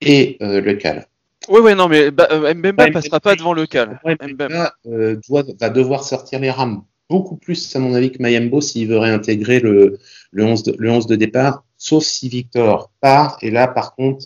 et 0.00 0.36
euh, 0.42 0.60
Lecal. 0.60 1.06
Oui, 1.48 1.60
oui, 1.62 1.74
non, 1.74 1.88
mais 1.88 2.10
bah, 2.10 2.28
euh, 2.30 2.54
Mbemba 2.54 2.88
ne 2.88 2.92
passera 2.92 3.18
pas 3.18 3.34
devant 3.34 3.52
Lecal. 3.52 4.00
Mbemba 4.04 4.74
euh, 4.86 5.16
doit, 5.28 5.44
va 5.58 5.70
devoir 5.70 6.04
sortir 6.04 6.38
les 6.38 6.50
rames 6.50 6.84
beaucoup 7.08 7.36
plus, 7.36 7.74
à 7.74 7.80
mon 7.80 7.92
avis, 7.94 8.12
que 8.12 8.22
Mayembo 8.22 8.60
s'il 8.60 8.88
veut 8.88 8.98
réintégrer 8.98 9.58
le, 9.58 9.98
le, 10.30 10.44
11 10.44 10.62
de, 10.62 10.76
le 10.78 10.90
11 10.90 11.06
de 11.08 11.16
départ, 11.16 11.64
sauf 11.76 12.04
si 12.04 12.28
Victor 12.28 12.92
part. 13.00 13.36
Et 13.42 13.50
là, 13.50 13.66
par 13.66 13.96
contre, 13.96 14.24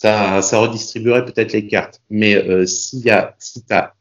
ça, 0.00 0.58
redistribuerait 0.58 1.24
peut-être 1.24 1.52
les 1.52 1.66
cartes. 1.66 2.00
Mais 2.10 2.36
euh, 2.36 2.66
s'il 2.66 3.00
y 3.00 3.10
a, 3.10 3.36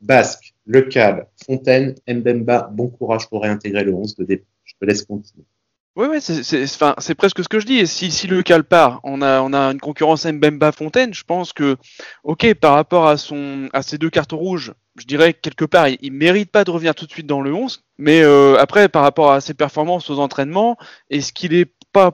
Basque, 0.02 0.54
Lecal, 0.66 1.28
Fontaine, 1.46 1.96
Mbemba, 2.08 2.70
bon 2.72 2.88
courage 2.88 3.28
pour 3.30 3.44
réintégrer 3.44 3.84
le 3.84 3.94
11 3.94 4.16
de. 4.18 4.42
Je 4.64 4.74
te 4.80 4.86
laisse 4.86 5.04
continuer. 5.04 5.46
Oui, 5.96 6.08
c'est 6.20 7.16
presque 7.16 7.42
ce 7.42 7.48
que 7.48 7.62
je 7.62 7.66
dis. 7.66 7.78
Et 7.78 7.86
si, 7.86 8.12
si 8.12 8.28
le 8.28 8.44
cal 8.44 8.66
part, 8.66 9.00
on 9.04 9.22
a, 9.22 9.42
on 9.42 9.54
a 9.54 9.72
une 9.72 9.80
concurrence 9.80 10.26
Mbemba 10.26 10.74
Fontaine. 10.74 11.14
Je 11.14 11.24
pense 11.24 11.54
que, 11.54 11.78
ok, 12.26 12.54
par 12.56 12.74
rapport 12.74 13.08
à 13.08 13.16
son, 13.16 13.70
ses 13.82 13.98
deux 13.98 14.10
cartes 14.10 14.34
rouges, 14.34 14.74
je 14.98 15.06
dirais 15.06 15.34
quelque 15.34 15.64
part, 15.64 15.88
il, 15.88 15.98
il 16.02 16.12
mérite 16.12 16.52
pas 16.52 16.66
de 16.66 16.72
revenir 16.72 16.96
tout 16.96 17.06
de 17.06 17.12
suite 17.12 17.28
dans 17.28 17.40
le 17.40 17.54
11. 17.54 17.86
Mais 17.98 18.22
euh, 18.24 18.58
après, 18.60 18.90
par 18.90 19.04
rapport 19.04 19.32
à 19.32 19.40
ses 19.40 19.54
performances 19.54 20.10
aux 20.10 20.20
entraînements, 20.20 20.78
est-ce 21.10 21.32
qu'il 21.32 21.54
est 21.54 21.72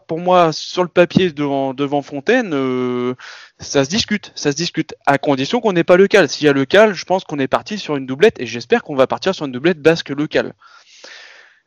pour 0.08 0.20
moi 0.20 0.54
sur 0.54 0.84
le 0.84 0.90
papier 0.90 1.32
devant, 1.32 1.74
devant 1.74 2.02
Fontaine, 2.02 2.52
euh, 2.54 3.16
ça 3.60 3.84
se 3.84 3.90
discute, 3.90 4.32
ça 4.36 4.52
se 4.52 4.56
discute, 4.56 4.96
à 5.06 5.18
condition 5.18 5.60
qu'on 5.60 5.74
n'ait 5.74 5.84
pas 5.84 5.98
le 5.98 6.08
cal. 6.08 6.30
S'il 6.30 6.46
y 6.46 6.50
a 6.50 6.54
le 6.54 6.66
cal, 6.66 6.94
je 6.94 7.06
pense 7.06 7.24
qu'on 7.24 7.40
est 7.40 7.48
parti 7.48 7.78
sur 7.78 7.96
une 7.96 8.06
doublette 8.06 8.40
et 8.40 8.46
j'espère 8.46 8.84
qu'on 8.84 8.96
va 8.96 9.08
partir 9.08 9.34
sur 9.36 9.46
une 9.46 9.52
doublette 9.52 9.82
basque 9.82 10.10
local. 10.10 10.54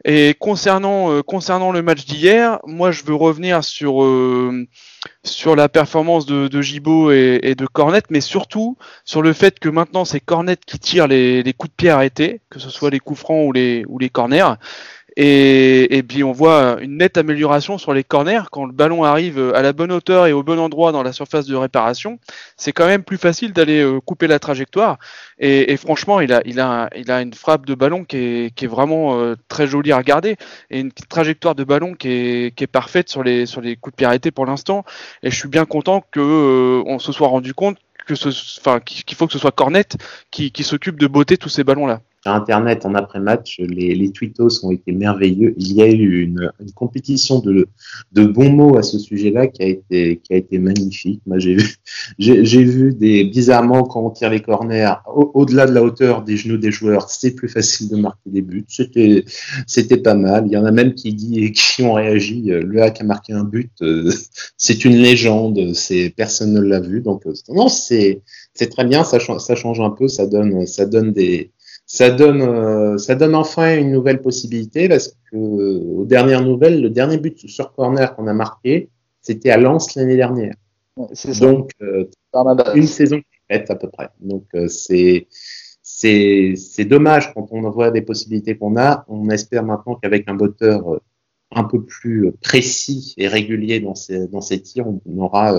Et 0.04 0.35
concernant, 0.38 1.11
euh, 1.11 1.23
concernant 1.23 1.73
le 1.73 1.80
match 1.80 2.04
d'hier, 2.04 2.59
moi 2.66 2.90
je 2.90 3.04
veux 3.04 3.14
revenir 3.14 3.64
sur, 3.64 4.02
euh, 4.02 4.66
sur 5.23 5.56
la 5.56 5.71
performance 5.71 6.26
de, 6.26 6.47
de 6.49 6.61
et, 7.12 7.54
de 7.54 7.66
Cornet, 7.66 8.02
mais 8.11 8.21
surtout 8.21 8.76
sur 9.06 9.23
le 9.23 9.33
fait 9.33 9.59
que 9.59 9.70
maintenant 9.70 10.05
c'est 10.05 10.20
Cornet 10.20 10.59
qui 10.66 10.79
tire 10.79 11.09
les, 11.09 11.42
les, 11.42 11.53
coups 11.55 11.70
de 11.70 11.77
pied 11.77 11.90
arrêtés, 11.90 12.40
que 12.50 12.59
ce 12.59 12.68
soit 12.68 12.90
les 12.90 13.00
coups 13.00 13.20
francs 13.20 13.48
ou 13.48 13.53
les, 13.53 13.85
ou 13.88 13.98
les 13.98 14.11
corners. 14.11 14.55
Et, 15.16 15.96
et, 15.96 16.03
puis 16.03 16.24
on 16.24 16.33
voit 16.33 16.79
une 16.81 16.96
nette 16.96 17.16
amélioration 17.16 17.79
sur 17.79 17.94
les 17.94 18.03
corners 18.03 18.42
quand 18.50 18.64
le 18.64 18.72
ballon 18.72 19.05
arrive 19.05 19.53
à 19.55 19.62
la 19.62 19.72
bonne 19.72 19.92
hauteur 19.92 20.27
et 20.27 20.33
au 20.33 20.42
bon 20.42 20.59
endroit 20.59 20.90
dans 20.90 21.05
la 21.05 21.12
surface 21.12 21.46
de 21.46 21.55
réparation. 21.55 22.18
C'est 22.57 22.72
quand 22.72 22.87
même 22.87 23.05
plus 23.05 23.16
facile 23.16 23.53
d'aller 23.53 23.81
euh, 23.81 24.00
couper 24.00 24.27
la 24.27 24.40
trajectoire. 24.40 24.98
Et, 25.38 25.77
franchement, 25.77 26.20
il 26.20 26.33
a, 26.33 26.42
il, 26.44 26.61
a, 26.61 26.88
il 26.96 27.11
a 27.11 27.20
une 27.20 27.35
frappe 27.35 27.66
de 27.66 27.74
ballon 27.74 28.05
qui 28.05 28.16
est, 28.16 28.55
qui 28.55 28.64
est 28.64 28.68
vraiment 28.68 29.18
euh, 29.18 29.37
très 29.48 29.66
jolie 29.66 29.92
à 29.92 29.98
regarder 29.98 30.37
et 30.70 30.81
une 30.81 30.92
trajectoire 30.92 31.55
de 31.55 31.64
ballon 31.64 31.94
qui 31.94 32.09
est, 32.09 32.57
qui 32.57 32.64
est 32.64 32.68
parfaite 32.68 33.09
sur 33.09 33.22
les, 33.22 33.46
sur 33.46 33.61
les 33.61 33.77
coups 33.77 33.92
de 33.94 33.96
pied 33.96 34.07
arrêtés 34.07 34.31
pour 34.31 34.46
l'instant. 34.46 34.85
Et 35.22 35.31
je 35.31 35.37
suis 35.37 35.48
bien 35.48 35.64
content 35.64 36.05
que 36.11 36.20
euh, 36.20 36.98
se 36.98 37.12
soit 37.12 37.29
rendu 37.29 37.55
compte 37.55 37.79
que 38.07 38.14
enfin, 38.61 38.81
qu'il 38.81 39.16
faut 39.16 39.27
que 39.27 39.33
ce 39.33 39.38
soit 39.38 39.53
Cornet 39.53 39.96
qui, 40.31 40.53
qui 40.53 40.62
s'occupe 40.64 40.98
de 40.98 41.07
botter 41.07 41.37
tous 41.37 41.48
ces 41.48 41.64
ballons-là 41.64 42.00
sur 42.24 42.32
Internet 42.32 42.87
en 42.87 42.94
après-match, 42.94 43.60
les, 43.60 43.94
les 43.94 44.10
tweetos 44.10 44.64
ont 44.64 44.70
été 44.70 44.92
merveilleux. 44.92 45.54
Il 45.58 45.74
y 45.74 45.82
a 45.82 45.90
eu 45.90 46.22
une, 46.22 46.50
une 46.58 46.72
compétition 46.72 47.40
de, 47.40 47.68
de 48.12 48.24
bons 48.24 48.48
mots 48.48 48.78
à 48.78 48.82
ce 48.82 48.98
sujet-là 48.98 49.48
qui 49.48 49.62
a 49.62 49.66
été 49.66 50.22
qui 50.24 50.32
a 50.32 50.37
été 50.37 50.58
magnifique. 50.58 51.20
Moi, 51.26 51.38
j'ai 51.38 51.54
vu 51.54 51.76
j'ai 52.18 52.64
vu 52.64 52.94
des 52.94 53.24
bizarrement 53.24 53.82
quand 53.82 54.00
on 54.00 54.08
tire 54.08 54.30
les 54.30 54.40
corners 54.40 54.94
au-delà 55.06 55.66
de 55.66 55.72
la 55.72 55.82
hauteur 55.82 56.22
des 56.22 56.38
genoux 56.38 56.56
des 56.56 56.70
joueurs, 56.70 57.10
c'est 57.10 57.32
plus 57.32 57.48
facile 57.48 57.90
de 57.90 57.96
marquer 57.96 58.30
des 58.30 58.40
buts. 58.40 58.64
C'était 58.68 59.96
pas 59.98 60.14
mal. 60.14 60.44
Il 60.46 60.52
y 60.52 60.56
en 60.56 60.64
a 60.64 60.70
même 60.70 60.94
qui 60.94 61.12
dit 61.12 61.52
qui 61.52 61.82
ont 61.82 61.92
réagi. 61.92 62.44
Le 62.46 62.82
hack 62.82 63.02
a 63.02 63.04
marqué 63.04 63.34
un 63.34 63.44
but. 63.44 63.70
Euh, 63.82 64.10
c'est 64.56 64.87
une 64.87 64.96
légende. 64.96 65.60
Personne 66.16 66.54
ne 66.54 66.60
l'a 66.60 66.80
vu. 66.80 67.02
Donc 67.02 67.26
euh, 67.26 67.34
non, 67.50 67.68
c'est 67.68 68.22
c'est 68.54 68.70
très 68.70 68.87
bien. 68.87 69.04
Ça, 69.04 69.18
ça 69.20 69.54
change 69.54 69.80
un 69.80 69.90
peu. 69.90 70.08
Ça 70.08 70.26
donne 70.26 70.66
ça 70.66 70.87
donne 70.87 71.12
des 71.12 71.50
ça 71.87 72.11
donne, 72.11 72.42
euh, 72.42 72.99
ça 72.99 73.14
donne 73.14 73.35
enfin 73.35 73.77
une 73.79 73.92
nouvelle 73.92 74.23
possibilité 74.23 74.88
parce 74.88 75.09
que 75.31 75.37
euh, 75.37 75.81
aux 75.99 76.05
dernières 76.05 76.42
nouvelles, 76.42 76.81
le 76.81 76.90
dernier 76.90 77.18
but 77.18 77.47
sur 77.49 77.73
corner 77.73 78.14
qu'on 78.16 78.27
a 78.27 78.33
marqué, 78.33 78.88
c'était 79.20 79.51
à 79.51 79.59
Lens 79.59 79.94
l'année 79.94 80.16
dernière. 80.16 80.55
Donc 81.40 81.70
euh, 81.83 82.09
une 82.75 82.87
saison 82.87 83.20
complète 83.49 83.70
à 83.70 83.77
peu 83.77 83.88
près. 83.88 84.09
Donc 84.20 84.47
c'est 84.68 85.27
c'est 85.83 86.55
c'est 86.57 86.85
dommage 86.85 87.35
quand 87.35 87.49
on 87.51 87.68
voit 87.70 87.90
des 87.90 88.03
possibilités 88.03 88.57
qu'on 88.57 88.77
a. 88.77 89.05
On 89.09 89.29
espère 89.29 89.64
maintenant 89.64 89.97
qu'avec 89.97 90.29
un 90.29 90.35
moteur 90.35 91.01
un 91.51 91.64
peu 91.64 91.83
plus 91.85 92.33
précis 92.40 93.14
et 93.18 93.29
régulier 93.29 93.81
dans 93.81 93.94
ces 93.94 94.29
dans 94.29 94.40
ces 94.40 94.62
tirs, 94.62 94.87
on 94.87 95.18
aura 95.18 95.57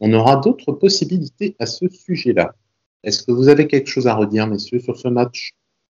on 0.00 0.12
aura 0.12 0.36
d'autres 0.36 0.72
possibilités 0.72 1.54
à 1.60 1.66
ce 1.66 1.88
sujet-là. 1.88 2.54
Est-ce 3.04 3.22
que 3.24 3.32
vous 3.32 3.48
avez 3.48 3.66
quelque 3.66 3.88
chose 3.88 4.06
à 4.06 4.14
redire, 4.14 4.46
messieurs, 4.46 4.80
sur 4.80 4.96
ce 4.96 5.08
match? 5.08 5.54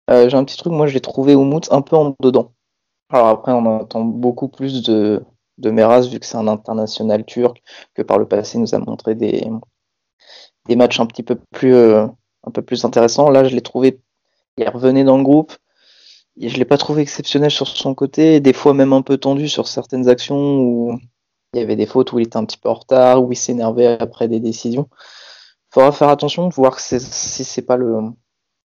Euh, 0.10 0.30
j'ai 0.30 0.38
un 0.38 0.44
petit 0.44 0.58
truc, 0.58 0.74
moi 0.74 0.88
je 0.88 0.94
l'ai 0.94 1.02
trouvé 1.02 1.36
Oumout 1.36 1.72
un 1.72 1.82
peu 1.82 1.96
en 1.96 2.16
dedans. 2.22 2.54
Alors 3.10 3.28
après, 3.28 3.52
on 3.52 3.66
entend 3.66 4.04
beaucoup 4.04 4.48
plus 4.48 4.84
de, 4.84 5.24
de 5.58 5.70
Meras 5.70 6.08
vu 6.08 6.20
que 6.20 6.26
c'est 6.26 6.38
un 6.38 6.48
international 6.48 7.26
turc, 7.26 7.62
que 7.94 8.02
par 8.02 8.18
le 8.18 8.28
passé 8.28 8.58
nous 8.58 8.76
a 8.76 8.80
montré 8.80 9.16
des, 9.16 9.48
des 10.68 10.76
matchs 10.76 11.00
un 11.00 11.06
petit 11.06 11.24
peu 11.24 11.36
plus, 11.52 11.74
euh, 11.76 12.06
un 12.44 12.52
peu 12.52 12.62
plus 12.62 12.84
intéressants. 12.86 13.30
Là, 13.30 13.44
je 13.44 13.56
l'ai 13.56 13.62
trouvé, 13.62 14.02
il 14.58 14.68
revenait 14.70 15.04
dans 15.04 15.18
le 15.18 15.24
groupe. 15.24 15.54
Je 16.39 16.58
l'ai 16.58 16.66
pas 16.66 16.78
trouvé 16.78 17.04
exceptionnel 17.04 17.52
sur 17.52 17.68
son 17.68 17.94
côté, 17.94 18.39
des 18.39 18.54
fois 18.54 18.74
même 18.74 18.94
un 18.94 19.04
peu 19.04 19.18
tendu 19.18 19.48
sur 19.48 19.68
certaines 19.68 20.10
actions 20.10 20.58
où 20.60 21.00
il 21.54 21.60
y 21.60 21.63
avait 21.63 21.76
des 21.76 21.86
fautes 21.86 22.12
où 22.12 22.20
il 22.20 22.26
était 22.26 22.38
un 22.38 22.46
petit 22.46 22.58
peu 22.58 22.70
en 22.70 22.74
retard, 22.74 23.24
où 23.24 23.32
il 23.32 23.36
s'énervait 23.36 23.98
après 24.02 24.28
des 24.28 24.39
décisions. 24.39 24.88
Il 24.92 25.74
faudra 25.76 25.92
faire 25.92 26.10
attention, 26.10 26.50
voir 26.50 26.80
si 26.80 27.00
c'est 27.00 27.62
pas 27.62 27.78
le, 27.78 28.00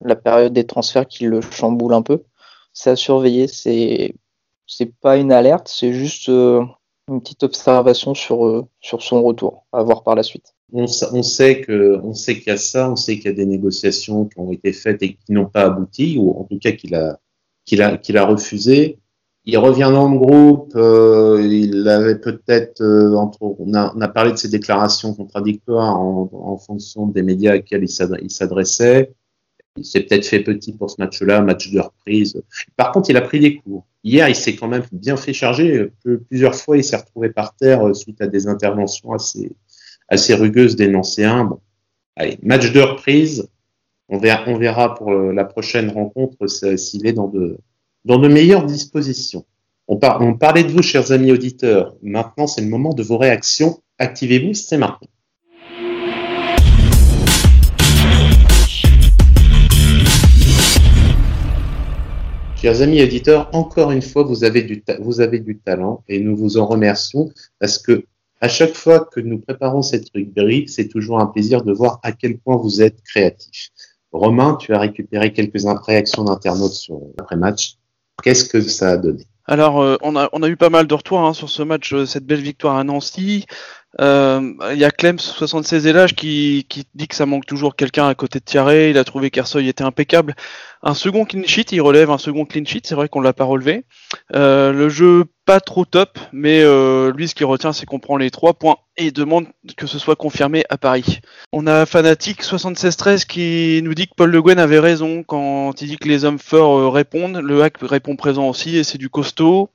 la 0.02 0.16
période 0.16 0.54
des 0.54 0.66
transferts 0.66 1.08
qui 1.08 1.26
le 1.26 1.42
chamboule 1.42 1.94
un 1.94 2.02
peu. 2.02 2.24
C'est 2.74 2.92
à 2.92 2.96
surveiller, 2.96 3.48
c'est 3.48 4.16
c'est 4.68 4.94
pas 5.02 5.18
une 5.18 5.32
alerte, 5.32 5.68
c'est 5.68 5.94
juste 5.94 6.30
euh, 6.30 6.64
une 7.08 7.22
petite 7.22 7.44
observation 7.44 8.14
sur 8.14 8.46
euh, 8.46 8.66
sur 8.82 9.02
son 9.02 9.24
retour, 9.24 9.66
à 9.74 9.84
voir 9.84 10.04
par 10.04 10.16
la 10.16 10.24
suite. 10.24 10.54
On, 10.72 10.86
sait 10.86 11.62
que 11.62 12.00
on 12.04 12.14
sait 12.14 12.36
qu'il 12.36 12.48
y 12.48 12.52
a 12.52 12.58
ça, 12.58 12.92
on 12.92 12.96
sait 12.96 13.16
qu'il 13.16 13.26
y 13.26 13.30
a 13.30 13.34
des 13.34 13.48
négociations 13.48 14.26
qui 14.26 14.40
ont 14.40 14.52
été 14.52 14.72
faites 14.72 15.02
et 15.02 15.16
qui 15.16 15.32
n'ont 15.32 15.48
pas 15.48 15.64
abouti, 15.64 16.18
ou 16.20 16.40
en 16.40 16.44
tout 16.44 16.60
cas 16.60 16.72
qu'il 16.74 16.94
a 16.94 17.20
qu'il 17.66 17.82
a 17.82 17.98
qu'il 17.98 18.18
a 18.18 18.26
refusé. 18.26 19.00
Il 19.46 19.58
revient 19.58 19.90
dans 19.92 20.10
le 20.12 20.20
groupe, 20.20 20.74
euh, 20.76 21.42
il 21.42 21.88
avait 21.88 22.20
peut-être, 22.20 22.84
entre, 23.16 23.40
on 23.42 23.74
a, 23.74 23.92
on 23.96 24.02
a 24.02 24.08
parlé 24.08 24.32
de 24.32 24.38
ses 24.38 24.50
déclarations 24.50 25.16
contradictoires 25.16 26.00
en, 26.00 26.30
en 26.32 26.58
fonction 26.58 27.08
des 27.08 27.24
médias 27.24 27.58
auxquels 27.58 27.84
il 27.84 28.30
s'adressait. 28.30 29.16
Il 29.78 29.86
s'est 29.86 30.02
peut-être 30.02 30.26
fait 30.26 30.42
petit 30.42 30.74
pour 30.74 30.90
ce 30.90 30.96
match-là, 31.00 31.42
match 31.42 31.72
de 31.72 31.80
reprise. 31.80 32.42
Par 32.76 32.92
contre, 32.92 33.10
il 33.10 33.18
a 33.18 33.22
pris 33.22 33.40
des 33.40 33.58
cours. 33.58 33.86
Hier, 34.04 34.28
il 34.28 34.36
s'est 34.36 34.56
quand 34.56 34.68
même 34.68 34.84
bien 34.92 35.16
fait 35.16 35.34
charger. 35.34 35.92
Plusieurs 36.30 36.56
fois, 36.56 36.78
il 36.78 36.84
s'est 36.84 36.98
retrouvé 36.98 37.30
par 37.30 37.56
terre 37.56 37.88
euh, 37.88 37.94
suite 37.94 38.22
à 38.22 38.28
des 38.28 38.48
interventions 38.48 39.14
assez, 39.14 39.52
assez 40.08 40.34
rugueuses 40.34 40.76
des 40.76 40.88
Nancéens. 40.88 41.46
Bon. 41.46 41.60
Allez, 42.16 42.38
match 42.42 42.72
de 42.72 42.82
reprise. 42.82 43.48
On 44.10 44.18
verra, 44.18 44.44
on 44.48 44.58
verra 44.58 44.96
pour 44.96 45.12
la 45.12 45.46
prochaine 45.46 45.92
rencontre 45.92 46.48
s'il 46.48 47.06
est 47.06 47.14
dans 47.14 47.28
de, 47.28 47.58
dans 48.06 48.18
de 48.18 48.28
meilleures 48.28 48.66
dispositions. 48.66 49.46
On, 49.88 50.00
on 50.02 50.34
parlait 50.34 50.64
de 50.64 50.72
vous, 50.72 50.82
chers 50.82 51.12
amis 51.12 51.32
auditeurs. 51.32 51.96
Maintenant, 52.02 52.48
c'est 52.48 52.62
le 52.62 52.68
moment 52.68 52.94
de 52.94 53.04
vos 53.04 53.18
réactions. 53.18 53.82
Activez-vous, 54.00 54.56
c'est 54.56 54.78
maintenant. 54.78 55.08
Chers 62.62 62.82
amis 62.82 63.02
auditeurs, 63.02 63.50
encore 63.54 63.91
une 63.91 64.02
fois, 64.02 64.24
vous 64.24 64.43
avez 64.43 64.63
du, 64.63 64.82
talent 65.62 66.04
et 66.10 66.19
nous 66.19 66.36
vous 66.36 66.58
en 66.58 66.65
remercions 66.65 67.32
parce 67.58 67.78
que 67.78 68.04
à 68.41 68.50
chaque 68.50 68.74
fois 68.74 69.06
que 69.06 69.22
nous 69.22 69.39
préparons 69.39 69.82
cette 69.82 70.10
rubrique, 70.13 70.69
c'est 70.69 70.89
toujours 70.89 71.22
un 71.22 71.28
plaisir 71.28 71.63
de 71.63 71.72
voir 71.72 72.02
à 72.04 72.12
quel 72.12 72.38
point 72.38 72.58
vous 72.58 72.82
êtes 72.82 73.02
créatif. 73.04 73.69
Romain, 74.12 74.58
tu 74.60 74.74
as 74.74 74.80
récupéré 74.80 75.32
quelques 75.32 75.62
réactions 75.86 76.26
d'internautes 76.26 76.74
sur 76.74 77.00
l'après-match. 77.17 77.76
Qu'est-ce 78.24 78.43
que 78.43 78.60
ça 78.60 78.89
a 78.89 78.98
donné? 78.98 79.24
Alors, 79.45 79.82
euh, 79.82 79.95
on, 80.02 80.17
a, 80.17 80.28
on 80.34 80.45
eu 80.45 80.58
pas 80.58 80.69
mal 80.69 80.86
de 80.86 80.93
retours 80.93 81.22
hein, 81.22 81.34
sur 81.34 81.50
ce 81.50 81.63
match, 81.63 81.93
euh, 81.93 82.06
cette 82.06 82.26
belle 82.26 82.41
victoire 82.41 82.76
à 82.76 82.84
Nancy. 82.84 83.45
Euh, 83.99 84.54
il 84.71 84.78
y 84.78 84.86
a 84.86 84.91
Clems 84.91 85.17
76 85.17 85.88
et 85.88 85.93
l'âge 85.93 86.13
qui, 86.13 86.65
qui 86.69 86.86
dit 86.93 87.08
que 87.08 87.15
ça 87.15 87.25
manque 87.25 87.45
toujours 87.45 87.75
quelqu'un 87.75 88.08
à 88.08 88.13
côté 88.13 88.39
de 88.39 88.43
Thierry. 88.43 88.91
Il 88.91 88.97
a 88.97 89.04
trouvé 89.04 89.32
qu'Arsoy 89.32 89.67
était 89.67 89.84
impeccable. 89.84 90.36
Un 90.84 90.93
second 90.93 91.25
clean 91.25 91.43
sheet, 91.45 91.71
il 91.71 91.82
relève 91.82 92.12
un 92.12 92.19
second 92.19 92.45
clean 92.45 92.65
sheet. 92.65 92.82
C'est 92.86 92.95
vrai 92.95 93.10
qu'on 93.10 93.19
l'a 93.19 93.34
pas 93.34 93.45
relevé. 93.45 93.86
Euh, 94.36 94.71
le 94.71 94.89
jeu 94.89 95.25
pas 95.45 95.60
trop 95.60 95.86
top, 95.86 96.19
mais 96.32 96.62
euh, 96.62 97.12
lui 97.12 97.28
ce 97.28 97.34
qu'il 97.34 97.47
retient 97.47 97.73
c'est 97.73 97.88
qu'on 97.88 97.97
prend 97.97 98.17
les 98.17 98.30
trois 98.30 98.54
points 98.54 98.78
et 98.97 99.10
demande 99.10 99.47
que 99.75 99.88
ce 99.88 99.97
soit 99.97 100.15
confirmé 100.15 100.63
à 100.69 100.78
Paris. 100.78 101.21
On 101.52 101.65
a 101.65 101.88
Fanatic 101.88 102.43
76-13 102.43 103.25
qui 103.25 103.82
nous 103.84 103.95
dit 103.95 104.08
que 104.08 104.13
Paul 104.15 104.30
Le 104.30 104.41
Guen 104.43 104.60
avait 104.60 104.80
raison 104.80 105.23
quand 105.23 105.82
il 105.82 105.88
dit 105.88 105.97
que 105.97 106.08
les 106.08 106.23
hommes 106.23 106.38
forts 106.38 106.93
répondent. 106.93 107.38
Le 107.38 107.63
hack 107.63 107.78
répond 107.82 108.15
présent 108.15 108.47
aussi 108.47 108.78
et 108.78 108.84
c'est 108.84 108.99
du 108.99 109.10
costaud 109.10 109.71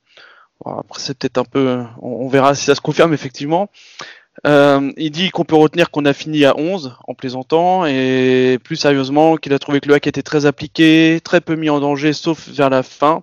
après, 0.65 1.01
c'est 1.01 1.17
peut-être 1.17 1.39
un 1.39 1.45
peu. 1.45 1.83
On, 2.01 2.29
verra 2.29 2.55
si 2.55 2.65
ça 2.65 2.75
se 2.75 2.81
confirme 2.81 3.13
effectivement. 3.15 3.71
Euh, 4.47 4.91
il 4.97 5.11
dit 5.11 5.31
qu'on 5.31 5.45
peut 5.45 5.55
retenir 5.55 5.91
qu'on 5.91 6.05
a 6.05 6.13
fini 6.13 6.45
à 6.45 6.59
11 6.59 6.97
en 7.07 7.15
plaisantant 7.15 7.87
et 7.87 8.59
plus 8.63 8.75
sérieusement 8.75 9.37
qu'il 9.37 9.53
a 9.53 9.61
trouvé 9.61 9.81
que 9.81 9.89
le 9.89 9.95
hack 9.95 10.09
était 10.09 10.23
très 10.23 10.45
appliqué, 10.45 11.21
très 11.23 11.41
peu 11.41 11.55
mis 11.55 11.71
en 11.71 11.79
danger 11.79 12.13
sauf 12.13 12.49
vers 12.49 12.69
la 12.69 12.83
fin 12.83 13.23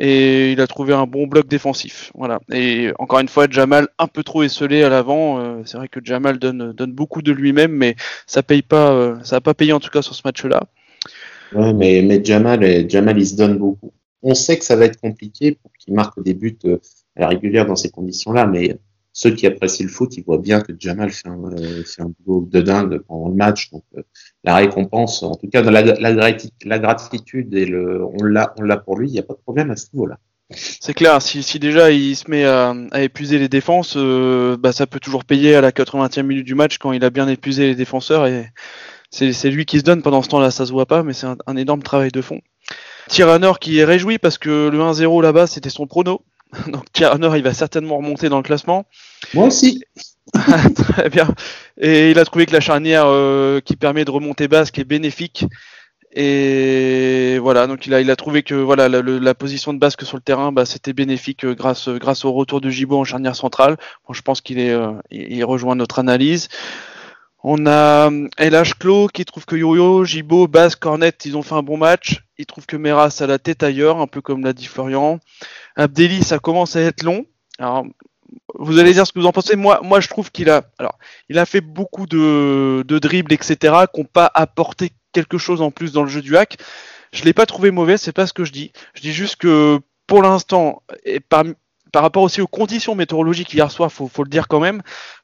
et 0.00 0.52
il 0.52 0.60
a 0.60 0.66
trouvé 0.66 0.94
un 0.94 1.06
bon 1.06 1.26
bloc 1.26 1.46
défensif. 1.46 2.10
Voilà. 2.14 2.40
Et 2.52 2.90
encore 2.98 3.20
une 3.20 3.28
fois, 3.28 3.46
Jamal 3.48 3.88
un 3.98 4.06
peu 4.06 4.22
trop 4.22 4.42
esselé 4.42 4.82
à 4.82 4.88
l'avant. 4.88 5.38
Euh, 5.38 5.62
c'est 5.66 5.76
vrai 5.76 5.88
que 5.88 6.00
Jamal 6.02 6.38
donne, 6.38 6.72
donne 6.72 6.92
beaucoup 6.92 7.22
de 7.22 7.32
lui-même, 7.32 7.72
mais 7.72 7.94
ça 8.26 8.42
paye 8.42 8.62
pas, 8.62 8.90
euh, 8.92 9.16
ça 9.22 9.36
a 9.36 9.40
pas 9.40 9.54
payé 9.54 9.72
en 9.72 9.80
tout 9.80 9.90
cas 9.90 10.02
sur 10.02 10.14
ce 10.14 10.22
match-là. 10.24 10.62
Ouais, 11.52 11.72
mais, 11.74 12.02
mais 12.02 12.24
Jamal, 12.24 12.88
Jamal, 12.88 13.18
il 13.18 13.26
se 13.26 13.36
donne 13.36 13.58
beaucoup. 13.58 13.92
On 14.22 14.34
sait 14.34 14.58
que 14.58 14.64
ça 14.64 14.76
va 14.76 14.84
être 14.84 15.00
compliqué 15.00 15.52
pour 15.52 15.72
qu'il 15.78 15.94
marque 15.94 16.22
des 16.22 16.34
buts 16.34 16.58
euh, 16.64 16.78
à 17.16 17.22
la 17.22 17.28
régulière 17.28 17.66
dans 17.66 17.76
ces 17.76 17.90
conditions-là, 17.90 18.46
mais 18.46 18.78
ceux 19.12 19.34
qui 19.34 19.46
apprécient 19.46 19.86
le 19.86 19.90
foot, 19.90 20.16
ils 20.16 20.24
voient 20.24 20.38
bien 20.38 20.60
que 20.60 20.72
Jamal 20.78 21.10
fait 21.10 21.28
un, 21.28 21.42
euh, 21.52 21.82
boulot 22.20 22.48
de 22.50 22.60
dingue 22.60 22.98
pendant 23.00 23.28
le 23.28 23.34
match. 23.34 23.70
Donc 23.70 23.84
euh, 23.96 24.02
la 24.44 24.56
récompense, 24.56 25.22
en 25.22 25.34
tout 25.34 25.48
cas 25.48 25.62
la, 25.62 25.82
la, 25.82 26.78
gratitude 26.78 27.54
et 27.54 27.66
le, 27.66 28.04
on 28.04 28.22
l'a, 28.22 28.48
pour 28.76 28.98
lui. 28.98 29.08
Il 29.08 29.12
n'y 29.12 29.18
a 29.18 29.24
pas 29.24 29.34
de 29.34 29.40
problème 29.40 29.70
à 29.70 29.76
ce 29.76 29.86
niveau-là. 29.92 30.18
C'est 30.52 30.94
clair, 30.94 31.22
si, 31.22 31.58
déjà 31.60 31.92
il 31.92 32.16
se 32.16 32.28
met 32.28 32.44
à, 32.44 32.74
épuiser 32.96 33.38
les 33.38 33.48
défenses, 33.48 33.96
bah, 33.96 34.72
ça 34.72 34.86
peut 34.88 34.98
toujours 34.98 35.24
payer 35.24 35.54
à 35.54 35.60
la 35.60 35.70
80e 35.70 36.22
minute 36.22 36.44
du 36.44 36.56
match 36.56 36.78
quand 36.78 36.90
il 36.90 37.04
a 37.04 37.10
bien 37.10 37.28
épuisé 37.28 37.68
les 37.68 37.76
défenseurs 37.76 38.26
et 38.26 38.50
c'est 39.10 39.50
lui 39.50 39.66
qui 39.66 39.78
se 39.78 39.84
donne 39.84 40.02
pendant 40.02 40.22
ce 40.22 40.28
temps-là, 40.28 40.50
ça 40.50 40.66
se 40.66 40.72
voit 40.72 40.86
pas, 40.86 41.02
mais 41.02 41.12
c'est 41.12 41.26
un, 41.26 41.56
énorme 41.56 41.82
travail 41.82 42.10
de 42.10 42.22
fond. 42.22 42.40
Tyranner 43.10 43.52
qui 43.60 43.80
est 43.80 43.84
réjoui 43.84 44.18
parce 44.18 44.38
que 44.38 44.68
le 44.68 44.78
1-0 44.78 45.20
là-bas 45.22 45.46
c'était 45.48 45.68
son 45.68 45.86
prono. 45.86 46.22
Donc 46.68 46.90
Tyranner 46.92 47.30
il 47.36 47.42
va 47.42 47.52
certainement 47.52 47.96
remonter 47.96 48.28
dans 48.28 48.36
le 48.36 48.42
classement. 48.42 48.86
Moi 49.34 49.46
aussi. 49.46 49.82
Très 50.76 51.10
bien. 51.10 51.28
Et 51.80 52.12
il 52.12 52.18
a 52.20 52.24
trouvé 52.24 52.46
que 52.46 52.52
la 52.52 52.60
charnière 52.60 53.06
euh, 53.06 53.60
qui 53.60 53.74
permet 53.74 54.04
de 54.04 54.12
remonter 54.12 54.46
basque 54.46 54.78
est 54.78 54.84
bénéfique. 54.84 55.44
Et 56.12 57.38
voilà, 57.40 57.66
donc 57.66 57.86
il 57.86 57.94
a, 57.94 58.00
il 58.00 58.10
a 58.10 58.16
trouvé 58.16 58.42
que 58.42 58.54
voilà 58.54 58.88
la, 58.88 59.34
position 59.34 59.72
de 59.72 59.78
basque 59.78 60.04
sur 60.04 60.16
le 60.16 60.22
terrain, 60.22 60.50
bah, 60.50 60.64
c'était 60.64 60.92
bénéfique 60.92 61.44
euh, 61.44 61.54
grâce, 61.54 61.88
grâce 61.88 62.24
au 62.24 62.32
retour 62.32 62.60
de 62.60 62.68
Gibo 62.68 62.98
en 62.98 63.04
charnière 63.04 63.36
centrale. 63.36 63.76
Bon, 64.06 64.14
je 64.14 64.22
pense 64.22 64.40
qu'il 64.40 64.58
est, 64.58 64.70
euh, 64.70 64.92
il 65.10 65.44
rejoint 65.44 65.76
notre 65.76 65.98
analyse. 66.00 66.48
On 67.42 67.66
a 67.66 68.10
LH 68.38 68.74
Clos 68.78 69.08
qui 69.08 69.24
trouve 69.24 69.46
que 69.46 69.56
Yo-Yo, 69.56 70.04
Jibo, 70.04 70.46
Bass, 70.46 70.76
Cornet, 70.76 71.12
ils 71.24 71.36
ont 71.36 71.42
fait 71.42 71.54
un 71.54 71.62
bon 71.62 71.78
match. 71.78 72.22
Il 72.36 72.44
trouve 72.44 72.66
que 72.66 72.76
Meras 72.76 73.18
a 73.20 73.26
la 73.26 73.38
tête 73.38 73.62
ailleurs, 73.62 73.98
un 73.98 74.06
peu 74.06 74.20
comme 74.20 74.44
l'a 74.44 74.52
dit 74.52 74.66
Florian. 74.66 75.20
Abdelli, 75.76 76.22
ça 76.22 76.38
commence 76.38 76.76
à 76.76 76.82
être 76.82 77.02
long. 77.02 77.24
Alors, 77.58 77.86
vous 78.58 78.78
allez 78.78 78.92
dire 78.92 79.06
ce 79.06 79.12
que 79.12 79.18
vous 79.18 79.26
en 79.26 79.32
pensez. 79.32 79.56
Moi, 79.56 79.80
moi 79.82 80.00
je 80.00 80.08
trouve 80.08 80.30
qu'il 80.30 80.50
a, 80.50 80.62
alors, 80.78 80.98
il 81.28 81.38
a 81.38 81.46
fait 81.46 81.62
beaucoup 81.62 82.06
de, 82.06 82.84
dribbles, 82.86 83.32
etc., 83.32 83.74
qui 83.92 84.00
n'ont 84.00 84.06
pas 84.06 84.30
apporté 84.34 84.92
quelque 85.12 85.38
chose 85.38 85.62
en 85.62 85.70
plus 85.70 85.92
dans 85.92 86.02
le 86.02 86.08
jeu 86.08 86.20
du 86.20 86.36
hack. 86.36 86.58
Je 87.12 87.24
l'ai 87.24 87.32
pas 87.32 87.46
trouvé 87.46 87.70
mauvais, 87.70 87.96
c'est 87.96 88.12
pas 88.12 88.26
ce 88.26 88.32
que 88.32 88.44
je 88.44 88.52
dis. 88.52 88.72
Je 88.94 89.00
dis 89.00 89.12
juste 89.12 89.36
que 89.36 89.80
pour 90.06 90.22
l'instant, 90.22 90.82
et 91.04 91.20
parmi, 91.20 91.54
par 91.92 92.02
rapport 92.02 92.22
aussi 92.22 92.40
aux 92.40 92.46
conditions 92.46 92.94
météorologiques 92.94 93.52
hier 93.52 93.70
soir, 93.70 93.90
faut, 93.92 94.08
faut 94.08 94.24
le 94.24 94.28
dire 94.28 94.48
quand 94.48 94.60
même. 94.60 94.82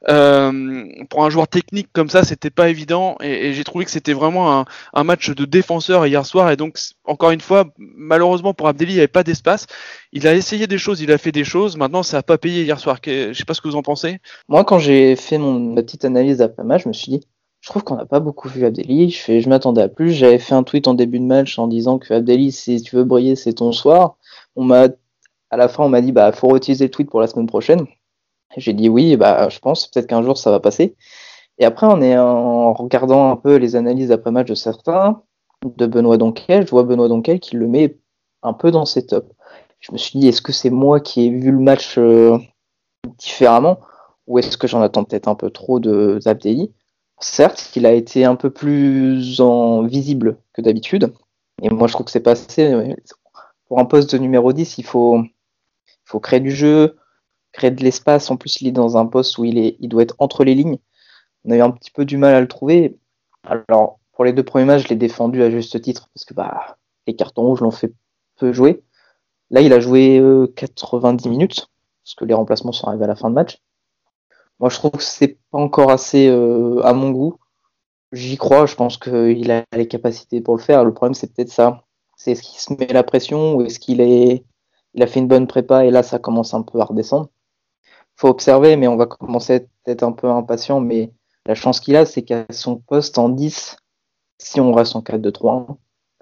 Euh, 0.09 0.85
pour 1.09 1.25
un 1.25 1.29
joueur 1.29 1.47
technique 1.47 1.89
comme 1.93 2.09
ça, 2.09 2.23
c'était 2.23 2.49
pas 2.49 2.69
évident 2.69 3.17
et, 3.21 3.53
j'ai 3.53 3.63
trouvé 3.63 3.85
que 3.85 3.91
c'était 3.91 4.13
vraiment 4.13 4.65
un, 4.93 5.03
match 5.03 5.29
de 5.29 5.45
défenseur 5.45 6.05
hier 6.05 6.25
soir. 6.25 6.51
Et 6.51 6.57
donc, 6.57 6.77
encore 7.05 7.31
une 7.31 7.41
fois, 7.41 7.65
malheureusement 7.77 8.53
pour 8.53 8.67
Abdelli, 8.67 8.91
il 8.91 8.95
n'y 8.95 9.01
avait 9.01 9.07
pas 9.07 9.23
d'espace. 9.23 9.67
Il 10.11 10.27
a 10.27 10.33
essayé 10.33 10.67
des 10.67 10.77
choses, 10.77 11.01
il 11.01 11.11
a 11.11 11.17
fait 11.17 11.31
des 11.31 11.43
choses. 11.43 11.77
Maintenant, 11.77 12.03
ça 12.03 12.17
n'a 12.17 12.23
pas 12.23 12.37
payé 12.37 12.63
hier 12.63 12.79
soir. 12.79 12.97
Je 13.05 13.33
sais 13.33 13.45
pas 13.45 13.53
ce 13.53 13.61
que 13.61 13.67
vous 13.67 13.75
en 13.75 13.83
pensez. 13.83 14.19
Moi, 14.47 14.63
quand 14.65 14.79
j'ai 14.79 15.15
fait 15.15 15.37
mon, 15.37 15.59
ma 15.59 15.81
petite 15.81 16.05
analyse 16.05 16.41
après 16.41 16.63
match, 16.63 16.83
je 16.83 16.89
me 16.89 16.93
suis 16.93 17.11
dit, 17.11 17.21
je 17.61 17.69
trouve 17.69 17.83
qu'on 17.83 17.95
n'a 17.95 18.05
pas 18.05 18.19
beaucoup 18.19 18.49
vu 18.49 18.65
Abdelli. 18.65 19.09
Je, 19.09 19.39
je 19.39 19.49
m'attendais 19.49 19.81
à 19.81 19.87
plus. 19.87 20.11
J'avais 20.11 20.39
fait 20.39 20.55
un 20.55 20.63
tweet 20.63 20.87
en 20.87 20.93
début 20.93 21.19
de 21.19 21.25
match 21.25 21.57
en 21.59 21.67
disant 21.67 21.99
que 21.99 22.13
Abdelli, 22.13 22.51
si 22.51 22.81
tu 22.81 22.95
veux 22.95 23.03
briller, 23.03 23.35
c'est 23.35 23.53
ton 23.53 23.71
soir. 23.71 24.17
On 24.55 24.63
m'a 24.63 24.87
à 25.49 25.57
la 25.57 25.67
fin, 25.67 25.83
on 25.83 25.89
m'a 25.89 26.01
dit, 26.01 26.11
bah, 26.11 26.31
faut 26.31 26.47
réutiliser 26.49 26.85
le 26.85 26.91
tweet 26.91 27.09
pour 27.09 27.21
la 27.21 27.27
semaine 27.27 27.47
prochaine. 27.47 27.85
J'ai 28.55 28.73
dit 28.73 28.89
oui, 28.89 29.17
bah, 29.17 29.49
je 29.49 29.59
pense, 29.59 29.87
peut-être 29.87 30.07
qu'un 30.07 30.23
jour 30.23 30.37
ça 30.37 30.51
va 30.51 30.59
passer. 30.59 30.95
Et 31.59 31.65
après, 31.65 31.87
en 31.87 32.73
regardant 32.73 33.31
un 33.31 33.35
peu 33.35 33.55
les 33.55 33.75
analyses 33.75 34.11
après 34.11 34.31
match 34.31 34.47
de 34.47 34.55
certains, 34.55 35.21
de 35.65 35.85
Benoît 35.85 36.17
Donquel, 36.17 36.65
je 36.65 36.71
vois 36.71 36.83
Benoît 36.83 37.07
Donquel 37.07 37.39
qui 37.39 37.55
le 37.55 37.67
met 37.67 37.97
un 38.43 38.53
peu 38.53 38.71
dans 38.71 38.85
ses 38.85 39.05
tops. 39.05 39.31
Je 39.79 39.91
me 39.91 39.97
suis 39.97 40.19
dit, 40.19 40.27
est-ce 40.27 40.41
que 40.41 40.51
c'est 40.51 40.69
moi 40.69 40.99
qui 40.99 41.25
ai 41.25 41.29
vu 41.29 41.51
le 41.51 41.59
match 41.59 41.97
euh, 41.97 42.37
différemment, 43.17 43.79
ou 44.27 44.39
est-ce 44.39 44.57
que 44.57 44.67
j'en 44.67 44.81
attends 44.81 45.03
peut-être 45.03 45.27
un 45.27 45.35
peu 45.35 45.49
trop 45.49 45.79
de 45.79 46.19
Zabdeli 46.21 46.71
Certes, 47.19 47.71
il 47.75 47.85
a 47.85 47.93
été 47.93 48.25
un 48.25 48.35
peu 48.35 48.51
plus 48.51 49.19
visible 49.87 50.37
que 50.53 50.61
d'habitude, 50.61 51.13
et 51.63 51.69
moi 51.69 51.87
je 51.87 51.93
trouve 51.93 52.05
que 52.05 52.11
c'est 52.11 52.19
passé. 52.19 52.95
Pour 53.67 53.79
un 53.79 53.85
poste 53.85 54.13
de 54.13 54.19
numéro 54.19 54.53
10, 54.53 54.77
il 54.77 54.85
faut, 54.85 55.23
faut 56.07 56.19
créer 56.19 56.39
du 56.39 56.51
jeu, 56.51 56.97
créer 57.51 57.71
de 57.71 57.83
l'espace. 57.83 58.31
En 58.31 58.37
plus, 58.37 58.61
il 58.61 58.67
est 58.67 58.71
dans 58.71 58.97
un 58.97 59.05
poste 59.05 59.37
où 59.37 59.45
il, 59.45 59.75
il 59.79 59.89
doit 59.89 60.03
être 60.03 60.15
entre 60.19 60.43
les 60.43 60.55
lignes. 60.55 60.79
On 61.45 61.51
a 61.51 61.57
eu 61.57 61.61
un 61.61 61.71
petit 61.71 61.91
peu 61.91 62.05
du 62.05 62.17
mal 62.17 62.33
à 62.33 62.41
le 62.41 62.47
trouver. 62.47 62.97
Alors, 63.43 63.99
pour 64.13 64.25
les 64.25 64.33
deux 64.33 64.43
premiers 64.43 64.65
matchs, 64.65 64.83
je 64.83 64.89
l'ai 64.89 64.95
défendu 64.95 65.43
à 65.43 65.51
juste 65.51 65.79
titre 65.81 66.09
parce 66.13 66.25
que 66.25 66.33
bah, 66.33 66.77
les 67.05 67.15
cartons 67.15 67.43
rouges 67.43 67.61
l'ont 67.61 67.71
fait 67.71 67.93
peu 68.37 68.53
jouer. 68.53 68.83
Là, 69.49 69.61
il 69.61 69.73
a 69.73 69.79
joué 69.79 70.21
90 70.55 71.25
euh, 71.25 71.29
minutes 71.29 71.67
parce 72.03 72.15
que 72.15 72.25
les 72.25 72.33
remplacements 72.33 72.71
sont 72.71 72.87
arrivés 72.87 73.05
à 73.05 73.07
la 73.07 73.15
fin 73.15 73.29
de 73.29 73.35
match. 73.35 73.61
Moi, 74.59 74.69
je 74.69 74.75
trouve 74.77 74.91
que 74.91 75.03
c'est 75.03 75.37
pas 75.51 75.59
encore 75.59 75.91
assez 75.91 76.27
euh, 76.27 76.81
à 76.83 76.93
mon 76.93 77.11
goût. 77.11 77.37
J'y 78.13 78.37
crois, 78.37 78.65
je 78.65 78.75
pense 78.75 78.97
qu'il 78.97 79.51
a 79.51 79.65
les 79.75 79.87
capacités 79.87 80.41
pour 80.41 80.55
le 80.55 80.61
faire. 80.61 80.83
Le 80.85 80.93
problème, 80.93 81.13
c'est 81.13 81.33
peut-être 81.33 81.51
ça. 81.51 81.83
C'est 82.15 82.31
est-ce 82.31 82.41
qu'il 82.41 82.59
se 82.59 82.73
met 82.73 82.87
la 82.87 83.03
pression 83.03 83.55
ou 83.55 83.61
est-ce 83.63 83.79
qu'il 83.79 84.01
est 84.01 84.45
il 84.97 85.03
a 85.03 85.07
fait 85.07 85.19
une 85.19 85.27
bonne 85.27 85.45
prépa 85.45 85.85
et 85.85 85.91
là, 85.91 86.01
ça 86.01 86.17
commence 86.17 86.55
un 86.55 86.63
peu 86.63 86.79
à 86.81 86.85
redescendre. 86.85 87.29
Faut 88.15 88.29
observer, 88.29 88.75
mais 88.77 88.87
on 88.87 88.97
va 88.97 89.05
commencer 89.05 89.67
à 89.85 89.91
être 89.91 90.01
un 90.01 90.11
peu 90.11 90.27
impatient. 90.27 90.79
Mais 90.79 91.11
la 91.45 91.53
chance 91.53 91.79
qu'il 91.79 91.95
a, 91.95 92.05
c'est 92.05 92.23
qu'à 92.23 92.45
son 92.49 92.77
poste 92.77 93.19
en 93.19 93.29
10, 93.29 93.77
si 94.39 94.59
on 94.59 94.73
reste 94.73 94.95
en 94.95 95.01
4-2-3, 95.01 95.67
bah, 95.67 95.75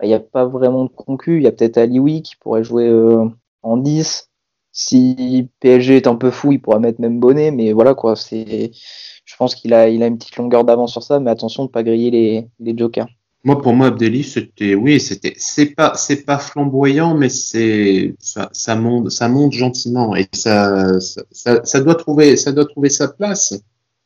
il 0.03 0.09
n'y 0.09 0.13
a 0.13 0.19
pas 0.19 0.45
vraiment 0.45 0.83
de 0.83 0.89
concu. 0.89 1.37
Il 1.37 1.43
y 1.43 1.47
a 1.47 1.53
peut-être 1.53 1.77
Alioui 1.77 2.21
qui 2.21 2.35
pourrait 2.35 2.65
jouer 2.65 2.89
euh, 2.89 3.25
en 3.63 3.77
10. 3.77 4.29
Si 4.73 5.49
PSG 5.61 5.95
est 5.95 6.07
un 6.07 6.15
peu 6.15 6.29
fou, 6.29 6.51
il 6.51 6.61
pourra 6.61 6.79
mettre 6.79 6.99
même 6.99 7.21
Bonnet, 7.21 7.51
mais 7.51 7.71
voilà 7.71 7.93
quoi. 7.95 8.15
Je 8.15 9.35
pense 9.37 9.55
qu'il 9.55 9.73
a, 9.73 9.87
une 9.87 10.17
petite 10.17 10.35
longueur 10.35 10.65
d'avance 10.65 10.91
sur 10.91 11.01
ça, 11.01 11.21
mais 11.21 11.31
attention 11.31 11.63
de 11.63 11.69
ne 11.69 11.71
pas 11.71 11.83
griller 11.83 12.49
les 12.59 12.77
jokers. 12.77 13.07
Moi, 13.45 13.61
pour 13.61 13.73
moi, 13.73 13.87
Abdelli, 13.87 14.23
c'était, 14.23 14.73
oui, 14.73 14.99
c'était, 14.99 15.35
c'est 15.37 15.67
pas, 15.67 15.93
c'est 15.95 16.25
pas 16.25 16.39
flamboyant, 16.39 17.15
mais 17.15 17.29
c'est, 17.29 18.15
ça, 18.19 18.49
ça 18.51 18.75
monte, 18.75 19.11
ça 19.11 19.29
monte 19.29 19.51
gentiment 19.51 20.15
et 20.15 20.27
ça, 20.33 20.99
ça, 20.99 21.63
ça, 21.63 21.79
doit 21.81 21.93
trouver, 21.93 22.37
ça 22.37 22.51
doit 22.51 22.65
trouver 22.65 22.89
sa 22.89 23.07
place. 23.07 23.53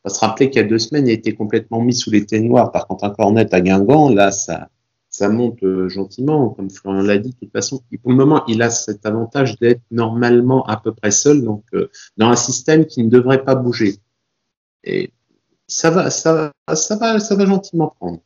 On 0.04 0.10
va 0.10 0.14
se 0.14 0.20
rappeler 0.20 0.50
qu'il 0.50 0.60
y 0.60 0.64
a 0.64 0.68
deux 0.68 0.78
semaines, 0.78 1.08
il 1.08 1.12
été 1.12 1.34
complètement 1.34 1.80
mis 1.80 1.94
sous 1.94 2.10
les 2.10 2.26
noirs 2.40 2.70
par 2.70 2.86
contre 2.86 3.04
un 3.04 3.10
Cornet 3.10 3.54
à 3.54 3.62
Guingamp. 3.62 4.10
Là, 4.10 4.30
ça, 4.30 4.68
ça 5.08 5.30
monte 5.30 5.62
euh, 5.62 5.88
gentiment, 5.88 6.50
comme 6.50 6.68
Florian 6.68 7.00
l'a 7.02 7.16
dit. 7.16 7.30
De 7.30 7.36
toute 7.36 7.52
façon, 7.52 7.82
pour 8.02 8.10
le 8.10 8.18
moment, 8.18 8.44
il 8.46 8.60
a 8.60 8.68
cet 8.68 9.06
avantage 9.06 9.58
d'être 9.58 9.80
normalement 9.90 10.66
à 10.66 10.76
peu 10.76 10.92
près 10.92 11.12
seul, 11.12 11.42
donc 11.42 11.64
euh, 11.72 11.90
dans 12.18 12.28
un 12.28 12.36
système 12.36 12.84
qui 12.84 13.02
ne 13.02 13.08
devrait 13.08 13.42
pas 13.42 13.54
bouger. 13.54 13.96
Et 14.84 15.12
ça 15.70 15.90
va, 15.90 16.10
ça, 16.10 16.52
ça 16.74 16.96
va, 16.96 17.20
ça 17.20 17.34
va 17.36 17.46
gentiment 17.46 17.94
prendre. 17.98 18.20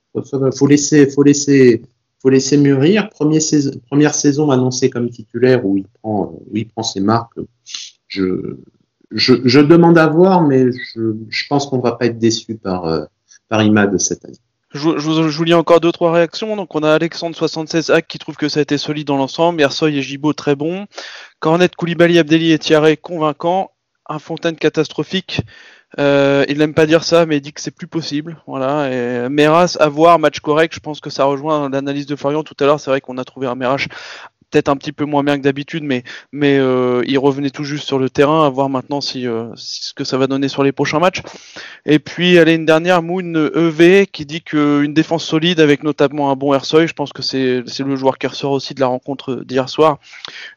Faut, 0.57 0.67
laisser, 0.67 1.11
faut 1.11 1.23
laisser, 1.23 1.83
faut 2.21 2.31
laisser 2.31 2.57
mûrir. 2.57 3.11
Première 3.11 4.15
saison, 4.15 4.51
annoncée 4.51 4.91
comme 4.91 5.11
titulaire 5.11 5.65
où 5.65 5.77
il 5.77 5.87
prend, 6.03 6.33
où 6.47 6.57
il 6.57 6.69
prend 6.69 6.83
ses 6.83 7.01
marques. 7.01 7.39
Je, 8.09 8.57
je, 9.11 9.61
demande 9.61 9.99
à 9.99 10.07
voir, 10.07 10.43
mais 10.43 10.71
je, 10.73 11.45
pense 11.49 11.67
qu'on 11.67 11.81
va 11.81 11.93
pas 11.93 12.07
être 12.07 12.19
déçu 12.19 12.57
par, 12.57 13.09
par 13.49 13.63
Imad 13.63 13.99
cette 13.99 14.25
année. 14.25 14.39
Je, 14.73 14.89
vous 14.89 15.45
lis 15.45 15.55
encore 15.55 15.81
deux 15.81 15.93
trois 15.93 16.13
réactions. 16.13 16.57
Donc 16.57 16.75
on 16.75 16.83
a 16.83 16.93
Alexandre 16.93 17.37
76 17.37 17.91
Hack 17.91 18.09
qui 18.09 18.19
trouve 18.19 18.37
que 18.37 18.49
ça 18.49 18.59
a 18.59 18.63
été 18.63 18.79
solide 18.79 19.07
dans 19.07 19.17
l'ensemble, 19.17 19.61
Ersoy 19.61 19.97
et 19.97 20.03
Gibo 20.03 20.33
très 20.33 20.57
bon, 20.57 20.87
Cornet, 21.39 21.69
Koulibaly, 21.69 22.19
Abdelli 22.19 22.53
et 22.53 22.59
Thierry 22.59 22.97
convaincant, 22.97 23.71
un 24.09 24.19
Fontaine 24.19 24.57
catastrophique. 24.57 25.43
Euh, 25.99 26.45
il 26.49 26.59
n'aime 26.59 26.75
pas 26.75 26.87
dire 26.87 27.05
ça, 27.05 27.27
mais 27.27 27.37
il 27.37 27.41
dit 27.41 27.53
que 27.53 27.61
c'est 27.61 27.75
plus 27.75 27.87
possible. 27.87 28.37
Voilà. 28.47 28.91
Et 28.93 29.29
Meras, 29.29 29.77
à 29.81 29.89
voir, 29.89 30.19
match 30.19 30.41
correct. 30.41 30.75
Je 30.75 30.81
pense 30.81 31.01
que 31.01 31.11
ça 31.11 31.25
rejoint 31.25 31.69
l'analyse 31.69 32.07
de 32.07 32.17
Florian 32.17 32.43
tout 32.43 32.57
à 32.61 32.65
l'heure. 32.65 32.81
C'est 32.81 32.91
vrai 32.91 33.01
qu'on 33.01 33.19
a 33.19 33.25
trouvé 33.25 33.47
un 33.47 33.55
Meras 33.55 33.87
peut-être 34.55 34.69
un 34.69 34.77
petit 34.77 34.93
peu 34.93 35.05
moins 35.05 35.25
bien 35.25 35.37
que 35.37 35.43
d'habitude, 35.43 35.83
mais, 35.83 36.05
mais 36.31 36.59
euh, 36.59 37.03
il 37.09 37.19
revenait 37.19 37.51
tout 37.51 37.65
juste 37.65 37.89
sur 37.89 37.99
le 37.99 38.09
terrain, 38.09 38.47
à 38.47 38.49
voir 38.51 38.69
maintenant 38.69 39.01
si, 39.01 39.27
euh, 39.27 39.49
si, 39.57 39.87
ce 39.87 39.95
que 39.95 40.05
ça 40.05 40.17
va 40.17 40.29
donner 40.29 40.47
sur 40.47 40.63
les 40.63 40.71
prochains 40.71 41.01
matchs. 41.01 41.23
Et 41.87 41.99
puis, 41.99 42.37
est 42.37 42.55
une 42.55 42.65
dernière, 42.65 43.03
Moon 43.03 43.35
EV, 43.35 44.07
qui 44.07 44.25
dit 44.25 44.43
qu'une 44.43 44.95
défense 44.95 45.25
solide 45.25 45.59
avec 45.59 45.83
notamment 45.83 46.31
un 46.31 46.37
bon 46.37 46.55
Ersoy, 46.55 46.87
je 46.87 46.93
pense 46.93 47.13
que 47.13 47.23
c'est 47.23 47.65
le 47.65 47.97
joueur 47.97 48.17
qui 48.17 48.29
ressort 48.29 48.53
aussi 48.53 48.75
de 48.75 48.81
la 48.81 48.87
rencontre 48.87 49.43
d'hier 49.45 49.69
soir. 49.69 49.99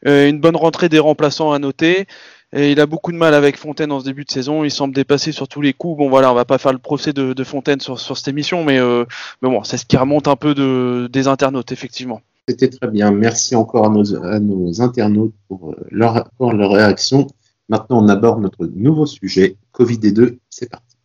Euh, 0.06 0.28
une 0.28 0.40
bonne 0.40 0.56
rentrée 0.56 0.88
des 0.88 1.00
remplaçants 1.00 1.50
à 1.50 1.58
noter. 1.58 2.06
Et 2.54 2.72
il 2.72 2.80
a 2.80 2.86
beaucoup 2.86 3.12
de 3.12 3.18
mal 3.18 3.34
avec 3.34 3.58
Fontaine 3.58 3.92
en 3.92 4.00
ce 4.00 4.06
début 4.06 4.24
de 4.24 4.30
saison. 4.30 4.64
Il 4.64 4.70
semble 4.70 4.94
dépasser 4.94 5.32
sur 5.32 5.48
tous 5.48 5.60
les 5.60 5.74
coups. 5.74 5.98
Bon 5.98 6.08
voilà, 6.08 6.32
on 6.32 6.34
va 6.34 6.46
pas 6.46 6.56
faire 6.56 6.72
le 6.72 6.78
procès 6.78 7.12
de, 7.12 7.44
Fontaine 7.44 7.80
sur, 7.80 7.98
cette 7.98 8.28
émission, 8.28 8.64
mais, 8.64 8.78
euh, 8.78 9.04
mais 9.42 9.50
bon, 9.50 9.62
c'est 9.64 9.76
ce 9.76 9.84
qui 9.84 9.98
remonte 9.98 10.28
un 10.28 10.36
peu 10.36 10.54
de, 10.54 11.10
des 11.12 11.28
internautes, 11.28 11.72
effectivement. 11.72 12.22
C'était 12.48 12.70
très 12.70 12.88
bien. 12.88 13.10
Merci 13.10 13.54
encore 13.54 13.84
à 13.84 13.90
nos, 13.90 14.80
internautes 14.80 15.34
pour 15.46 15.74
leur, 15.90 16.30
pour 16.38 16.54
leur 16.54 16.72
réaction. 16.72 17.26
Maintenant, 17.68 18.02
on 18.02 18.08
aborde 18.08 18.40
notre 18.40 18.66
nouveau 18.74 19.04
sujet, 19.04 19.56
Covid-2. 19.74 20.38
C'est 20.48 20.70
parti. 20.70 20.96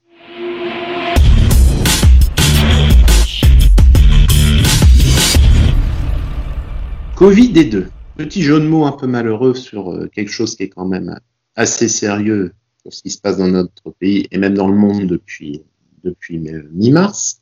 Covid-2. 7.17 7.87
Petit 8.15 8.43
jeu 8.43 8.61
de 8.61 8.65
mots 8.65 8.85
un 8.85 8.93
peu 8.93 9.07
malheureux 9.07 9.55
sur 9.55 9.93
quelque 10.13 10.31
chose 10.31 10.55
qui 10.55 10.63
est 10.63 10.69
quand 10.69 10.85
même 10.85 11.19
assez 11.55 11.87
sérieux 11.87 12.53
sur 12.81 12.93
ce 12.93 13.01
qui 13.01 13.09
se 13.09 13.19
passe 13.19 13.37
dans 13.37 13.47
notre 13.47 13.91
pays 13.91 14.27
et 14.31 14.37
même 14.37 14.55
dans 14.55 14.67
le 14.67 14.75
monde 14.75 15.05
depuis, 15.05 15.63
depuis 16.03 16.39
mi-mars. 16.39 17.41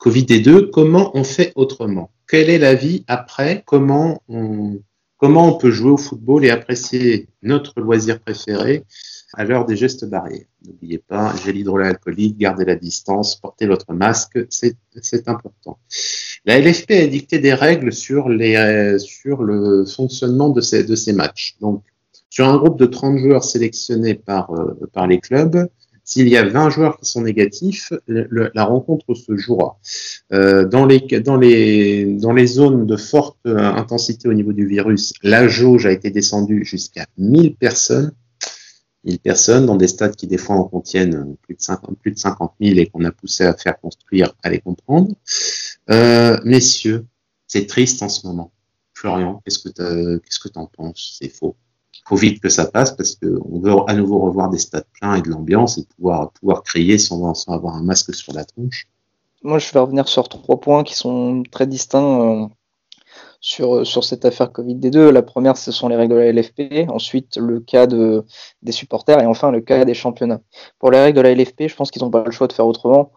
Covid-2, 0.00 0.70
comment 0.70 1.16
on 1.16 1.24
fait 1.24 1.52
autrement? 1.54 2.10
Quelle 2.28 2.50
est 2.50 2.58
la 2.58 2.74
vie 2.74 3.04
après? 3.06 3.62
Comment 3.66 4.22
on, 4.28 4.80
comment 5.16 5.48
on 5.48 5.58
peut 5.58 5.70
jouer 5.70 5.90
au 5.90 5.96
football 5.96 6.44
et 6.44 6.50
apprécier 6.50 7.28
notre 7.42 7.80
loisir 7.80 8.20
préféré 8.20 8.84
à 9.34 9.44
l'heure 9.44 9.64
des 9.64 9.76
gestes 9.76 10.04
barrières? 10.04 10.46
N'oubliez 10.66 10.98
pas, 10.98 11.34
gel 11.44 11.56
hydroalcoolique, 11.56 12.36
gardez 12.36 12.64
la 12.64 12.76
distance, 12.76 13.36
portez 13.36 13.66
votre 13.66 13.92
masque, 13.92 14.38
c'est 14.50 15.28
important. 15.28 15.78
La 16.44 16.58
LFP 16.58 16.90
a 16.90 17.06
dicté 17.06 17.38
des 17.38 17.54
règles 17.54 17.92
sur, 17.92 18.28
les, 18.28 18.98
sur 18.98 19.42
le 19.42 19.86
fonctionnement 19.86 20.50
de 20.50 20.60
ces, 20.60 20.84
de 20.84 20.94
ces 20.94 21.12
matchs. 21.12 21.56
Donc, 21.60 21.82
sur 22.34 22.48
un 22.48 22.56
groupe 22.56 22.80
de 22.80 22.86
30 22.86 23.18
joueurs 23.18 23.44
sélectionnés 23.44 24.14
par, 24.14 24.50
euh, 24.50 24.74
par 24.92 25.06
les 25.06 25.20
clubs, 25.20 25.68
s'il 26.02 26.28
y 26.28 26.36
a 26.36 26.44
20 26.44 26.68
joueurs 26.70 26.96
qui 26.98 27.08
sont 27.08 27.22
négatifs, 27.22 27.92
le, 28.08 28.50
la 28.52 28.64
rencontre 28.64 29.14
se 29.14 29.36
jouera. 29.36 29.78
Euh, 30.32 30.64
dans, 30.64 30.84
les, 30.84 30.98
dans, 31.20 31.36
les, 31.36 32.06
dans 32.06 32.32
les 32.32 32.48
zones 32.48 32.86
de 32.86 32.96
forte 32.96 33.38
euh, 33.46 33.56
intensité 33.56 34.26
au 34.28 34.32
niveau 34.32 34.52
du 34.52 34.66
virus, 34.66 35.12
la 35.22 35.46
jauge 35.46 35.86
a 35.86 35.92
été 35.92 36.10
descendue 36.10 36.64
jusqu'à 36.64 37.06
1000 37.18 37.54
personnes. 37.54 38.10
1000 39.04 39.20
personnes 39.20 39.66
dans 39.66 39.76
des 39.76 39.86
stades 39.86 40.16
qui 40.16 40.26
des 40.26 40.36
fois 40.36 40.56
en 40.56 40.64
contiennent 40.64 41.36
plus 41.42 41.54
de 41.54 41.60
50, 41.60 41.96
plus 42.00 42.10
de 42.10 42.18
50 42.18 42.54
000 42.60 42.78
et 42.80 42.86
qu'on 42.86 43.04
a 43.04 43.12
poussé 43.12 43.44
à 43.44 43.54
faire 43.54 43.78
construire, 43.80 44.34
à 44.42 44.50
les 44.50 44.58
comprendre. 44.58 45.14
Euh, 45.88 46.36
messieurs, 46.44 47.06
c'est 47.46 47.68
triste 47.68 48.02
en 48.02 48.08
ce 48.08 48.26
moment. 48.26 48.50
Florian, 48.92 49.40
qu'est-ce 49.44 49.60
que 49.60 49.68
tu 49.68 50.20
qu'est-ce 50.20 50.40
que 50.40 50.48
en 50.58 50.66
penses? 50.66 51.16
C'est 51.20 51.28
faux 51.28 51.54
faut 52.06 52.16
vite 52.16 52.40
que 52.40 52.48
ça 52.48 52.66
passe 52.66 52.92
parce 52.92 53.16
qu'on 53.16 53.60
veut 53.60 53.72
à 53.86 53.94
nouveau 53.94 54.18
revoir 54.18 54.50
des 54.50 54.58
stades 54.58 54.86
pleins 54.92 55.16
et 55.16 55.22
de 55.22 55.30
l'ambiance 55.30 55.78
et 55.78 55.86
pouvoir, 55.96 56.30
pouvoir 56.32 56.62
crier 56.62 56.98
sans, 56.98 57.34
sans, 57.34 57.52
avoir 57.52 57.74
un 57.76 57.82
masque 57.82 58.14
sur 58.14 58.32
la 58.32 58.44
tronche. 58.44 58.88
Moi, 59.42 59.58
je 59.58 59.72
vais 59.72 59.80
revenir 59.80 60.08
sur 60.08 60.28
trois 60.28 60.60
points 60.60 60.84
qui 60.84 60.94
sont 60.94 61.42
très 61.50 61.66
distincts 61.66 62.20
euh, 62.20 62.46
sur, 63.40 63.86
sur 63.86 64.04
cette 64.04 64.24
affaire 64.24 64.48
Covid-2. 64.48 65.10
La 65.10 65.22
première, 65.22 65.56
ce 65.56 65.70
sont 65.70 65.88
les 65.88 65.96
règles 65.96 66.14
de 66.14 66.18
la 66.18 66.32
LFP. 66.32 66.88
Ensuite, 66.88 67.36
le 67.36 67.60
cas 67.60 67.86
de, 67.86 68.24
des 68.62 68.72
supporters. 68.72 69.20
Et 69.20 69.26
enfin, 69.26 69.50
le 69.50 69.60
cas 69.60 69.84
des 69.84 69.94
championnats. 69.94 70.40
Pour 70.78 70.90
les 70.90 70.98
règles 70.98 71.18
de 71.18 71.22
la 71.22 71.34
LFP, 71.34 71.68
je 71.68 71.76
pense 71.76 71.90
qu'ils 71.90 72.02
n'ont 72.02 72.10
pas 72.10 72.24
le 72.24 72.30
choix 72.30 72.46
de 72.46 72.54
faire 72.54 72.66
autrement. 72.66 73.12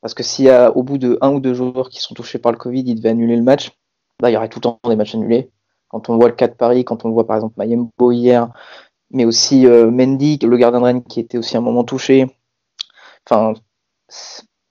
Parce 0.00 0.14
que 0.14 0.22
s'il 0.22 0.44
y 0.44 0.50
a 0.50 0.76
au 0.76 0.82
bout 0.82 0.98
de 0.98 1.18
un 1.20 1.32
ou 1.32 1.40
deux 1.40 1.54
joueurs 1.54 1.88
qui 1.88 2.00
sont 2.00 2.14
touchés 2.14 2.38
par 2.38 2.52
le 2.52 2.58
Covid, 2.58 2.82
ils 2.86 2.94
devaient 2.94 3.10
annuler 3.10 3.36
le 3.36 3.42
match, 3.42 3.72
bah, 4.20 4.30
il 4.30 4.34
y 4.34 4.36
aurait 4.36 4.48
tout 4.48 4.58
le 4.58 4.62
temps 4.62 4.80
des 4.88 4.96
matchs 4.96 5.14
annulés. 5.14 5.50
Quand 5.92 6.08
on 6.08 6.16
voit 6.16 6.28
le 6.28 6.34
cas 6.34 6.48
de 6.48 6.54
Paris, 6.54 6.84
quand 6.84 7.04
on 7.04 7.10
voit 7.10 7.26
par 7.26 7.36
exemple 7.36 7.54
Mayembo 7.58 8.10
hier, 8.12 8.48
mais 9.10 9.24
aussi 9.24 9.66
euh, 9.66 9.90
Mendy, 9.90 10.38
le 10.38 10.56
gardien 10.56 10.80
de 10.80 10.84
Rennes 10.84 11.04
qui 11.04 11.20
était 11.20 11.38
aussi 11.38 11.56
un 11.56 11.60
moment 11.60 11.84
touché. 11.84 12.26
Enfin, 13.28 13.54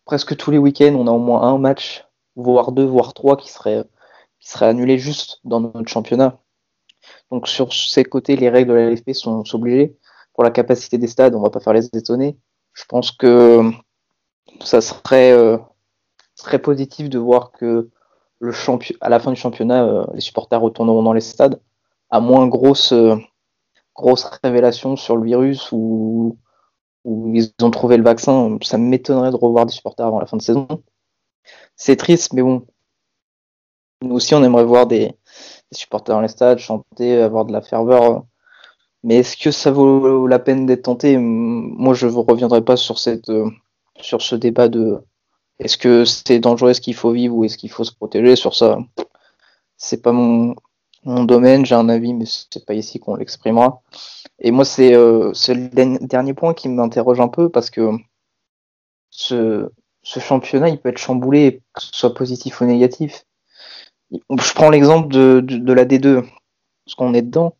presque 0.05 0.35
tous 0.35 0.51
les 0.51 0.57
week-ends, 0.57 0.95
on 0.95 1.07
a 1.07 1.11
au 1.11 1.19
moins 1.19 1.43
un 1.43 1.57
match, 1.57 2.05
voire 2.35 2.71
deux, 2.71 2.85
voire 2.85 3.13
trois 3.13 3.37
qui 3.37 3.49
seraient, 3.51 3.83
qui 4.39 4.63
annulés 4.63 4.97
juste 4.97 5.39
dans 5.43 5.61
notre 5.61 5.87
championnat. 5.87 6.39
Donc 7.29 7.47
sur 7.47 7.73
ces 7.73 8.03
côtés, 8.03 8.35
les 8.35 8.49
règles 8.49 8.71
de 8.71 8.75
la 8.75 8.89
LFP 8.89 9.13
sont, 9.13 9.43
obligées. 9.53 9.95
Pour 10.33 10.43
la 10.43 10.51
capacité 10.51 10.97
des 10.97 11.07
stades, 11.07 11.35
on 11.35 11.41
va 11.41 11.49
pas 11.49 11.59
faire 11.59 11.73
les 11.73 11.85
étonner. 11.93 12.37
Je 12.73 12.83
pense 12.85 13.11
que 13.11 13.69
ça 14.63 14.81
serait, 14.81 15.31
euh, 15.33 15.57
très 16.35 16.59
positif 16.59 17.09
de 17.09 17.19
voir 17.19 17.51
que 17.51 17.89
le 18.41 18.51
à 19.01 19.09
la 19.09 19.19
fin 19.19 19.31
du 19.31 19.39
championnat, 19.39 19.85
euh, 19.85 20.05
les 20.13 20.19
supporters 20.19 20.59
retourneront 20.59 21.03
dans 21.03 21.13
les 21.13 21.21
stades, 21.21 21.61
à 22.09 22.19
moins 22.19 22.47
grosse, 22.47 22.91
euh, 22.91 23.15
grosse 23.95 24.23
révélation 24.43 24.95
sur 24.95 25.15
le 25.15 25.23
virus 25.23 25.71
ou, 25.71 26.37
où 27.05 27.31
ils 27.35 27.53
ont 27.61 27.69
trouvé 27.69 27.97
le 27.97 28.03
vaccin. 28.03 28.57
Ça 28.63 28.79
m'étonnerait 28.79 29.31
de 29.31 29.35
revoir 29.35 29.67
des 29.67 29.71
supporters 29.73 30.07
avant 30.07 30.19
la 30.19 30.25
fin 30.25 30.37
de 30.37 30.41
saison. 30.41 30.67
C'est 31.75 31.95
triste, 31.95 32.33
mais 32.33 32.41
bon. 32.41 32.65
Nous 34.01 34.15
aussi, 34.15 34.33
on 34.33 34.43
aimerait 34.43 34.65
voir 34.65 34.87
des, 34.87 35.07
des 35.07 35.77
supporters 35.77 36.15
dans 36.15 36.21
les 36.21 36.27
stades, 36.27 36.57
chanter, 36.57 37.21
avoir 37.21 37.45
de 37.45 37.53
la 37.53 37.61
ferveur. 37.61 38.25
Mais 39.03 39.17
est-ce 39.17 39.37
que 39.37 39.51
ça 39.51 39.71
vaut 39.71 40.25
la 40.25 40.39
peine 40.39 40.65
d'être 40.65 40.83
tenté? 40.83 41.17
Moi, 41.17 41.93
je 41.93 42.07
ne 42.07 42.13
reviendrai 42.13 42.63
pas 42.63 42.77
sur, 42.77 42.97
cette, 42.97 43.29
euh, 43.29 43.49
sur 43.99 44.23
ce 44.23 44.35
débat 44.35 44.67
de 44.67 45.03
est-ce 45.61 45.77
que 45.77 46.05
c'est 46.05 46.39
dangereux, 46.39 46.71
est-ce 46.71 46.81
qu'il 46.81 46.95
faut 46.95 47.11
vivre 47.11 47.35
ou 47.35 47.45
est-ce 47.45 47.57
qu'il 47.57 47.69
faut 47.69 47.83
se 47.83 47.93
protéger? 47.93 48.35
Sur 48.35 48.55
ça, 48.55 48.79
c'est 49.77 50.01
pas 50.01 50.11
mon, 50.11 50.55
domaine, 51.03 51.65
j'ai 51.65 51.75
un 51.75 51.87
avis, 51.87 52.13
mais 52.13 52.25
c'est 52.25 52.65
pas 52.65 52.73
ici 52.73 52.99
qu'on 52.99 53.15
l'exprimera. 53.15 53.83
Et 54.39 54.49
moi, 54.49 54.65
c'est 54.65 54.95
euh, 54.95 55.31
le 55.49 56.05
dernier 56.07 56.33
point 56.33 56.55
qui 56.55 56.67
m'interroge 56.67 57.19
un 57.19 57.27
peu 57.27 57.49
parce 57.49 57.69
que 57.69 57.91
ce, 59.11 59.69
championnat, 60.03 60.69
il 60.69 60.79
peut 60.79 60.89
être 60.89 60.97
chamboulé, 60.97 61.61
que 61.73 61.81
ce 61.83 61.89
soit 61.93 62.13
positif 62.15 62.61
ou 62.61 62.65
négatif. 62.65 63.25
Je 64.11 64.53
prends 64.55 64.71
l'exemple 64.71 65.13
de, 65.13 65.41
de, 65.41 65.73
la 65.73 65.85
D2, 65.85 66.23
parce 66.85 66.95
qu'on 66.95 67.13
est 67.13 67.21
dedans. 67.21 67.55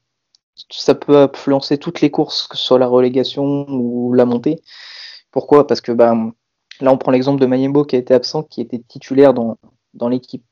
Ça 0.69 0.95
peut 0.95 1.17
influencer 1.17 1.77
toutes 1.77 2.01
les 2.01 2.09
courses, 2.09 2.47
que 2.47 2.57
ce 2.57 2.63
soit 2.65 2.79
la 2.79 2.87
relégation 2.87 3.67
ou 3.69 4.13
la 4.13 4.25
montée. 4.25 4.59
Pourquoi? 5.31 5.67
Parce 5.67 5.81
que 5.81 5.91
ben, 5.91 6.33
Là, 6.81 6.91
on 6.91 6.97
prend 6.97 7.11
l'exemple 7.11 7.39
de 7.39 7.45
Mayembo 7.45 7.85
qui 7.85 7.95
a 7.95 7.99
été 7.99 8.13
absent, 8.13 8.43
qui 8.43 8.61
était 8.61 8.79
titulaire 8.79 9.33
dans, 9.33 9.57
dans 9.93 10.09
l'équipe. 10.09 10.43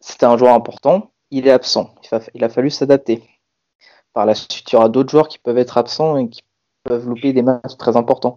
C'était 0.00 0.26
un 0.26 0.36
joueur 0.36 0.54
important, 0.54 1.12
il 1.30 1.46
est 1.46 1.50
absent. 1.50 1.94
Il 2.34 2.44
a, 2.44 2.48
fallu 2.48 2.70
s'adapter. 2.70 3.22
Par 4.12 4.26
la 4.26 4.34
suite, 4.34 4.70
il 4.70 4.74
y 4.74 4.76
aura 4.76 4.88
d'autres 4.88 5.10
joueurs 5.10 5.28
qui 5.28 5.38
peuvent 5.38 5.58
être 5.58 5.78
absents 5.78 6.16
et 6.16 6.28
qui 6.28 6.42
peuvent 6.84 7.08
louper 7.08 7.32
des 7.32 7.42
matchs 7.42 7.76
très 7.78 7.96
importants. 7.96 8.36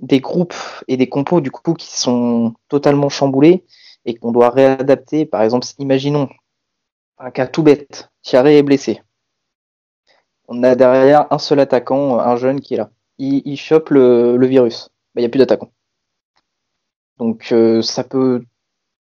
Des 0.00 0.20
groupes 0.20 0.54
et 0.88 0.96
des 0.96 1.08
compos, 1.08 1.40
du 1.40 1.50
coup, 1.50 1.74
qui 1.74 1.86
sont 1.86 2.54
totalement 2.68 3.08
chamboulés 3.08 3.64
et 4.04 4.14
qu'on 4.14 4.32
doit 4.32 4.50
réadapter. 4.50 5.26
Par 5.26 5.42
exemple, 5.42 5.66
imaginons 5.78 6.28
un 7.18 7.30
cas 7.30 7.46
tout 7.46 7.62
bête. 7.62 8.10
Thierry 8.22 8.56
est 8.56 8.62
blessé. 8.62 9.02
On 10.48 10.62
a 10.62 10.74
derrière 10.74 11.26
un 11.32 11.38
seul 11.38 11.60
attaquant, 11.60 12.18
un 12.18 12.36
jeune 12.36 12.60
qui 12.60 12.74
est 12.74 12.78
là. 12.78 12.90
Il, 13.18 13.56
chope 13.56 13.90
le, 13.90 14.46
virus. 14.46 14.90
Ben, 15.14 15.20
il 15.20 15.22
n'y 15.22 15.26
a 15.26 15.28
plus 15.28 15.38
d'attaquant. 15.38 15.70
Donc 17.20 17.52
euh, 17.52 17.82
ça 17.82 18.02
peut 18.02 18.42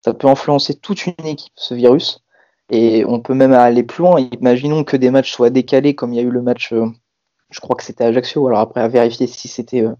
ça 0.07 0.15
peut 0.15 0.29
influencer 0.29 0.75
toute 0.75 1.05
une 1.07 1.27
équipe, 1.27 1.53
ce 1.57 1.75
virus. 1.75 2.23
Et 2.71 3.05
on 3.05 3.19
peut 3.19 3.35
même 3.35 3.53
aller 3.53 3.83
plus 3.83 4.03
loin. 4.03 4.21
Imaginons 4.41 4.85
que 4.85 4.97
des 4.97 5.11
matchs 5.11 5.33
soient 5.33 5.51
décalés, 5.51 5.97
comme 5.97 6.13
il 6.13 6.17
y 6.17 6.21
a 6.21 6.23
eu 6.23 6.31
le 6.31 6.43
match, 6.43 6.73
euh, 6.73 6.87
je 7.51 7.59
crois 7.59 7.75
que 7.75 7.83
c'était 7.83 8.05
Ajaccio. 8.05 8.47
Alors 8.47 8.61
après, 8.61 8.81
à 8.81 8.89
vérifier 8.89 9.27
si 9.27 9.49
c'était. 9.49 9.83
Euh, 9.83 9.95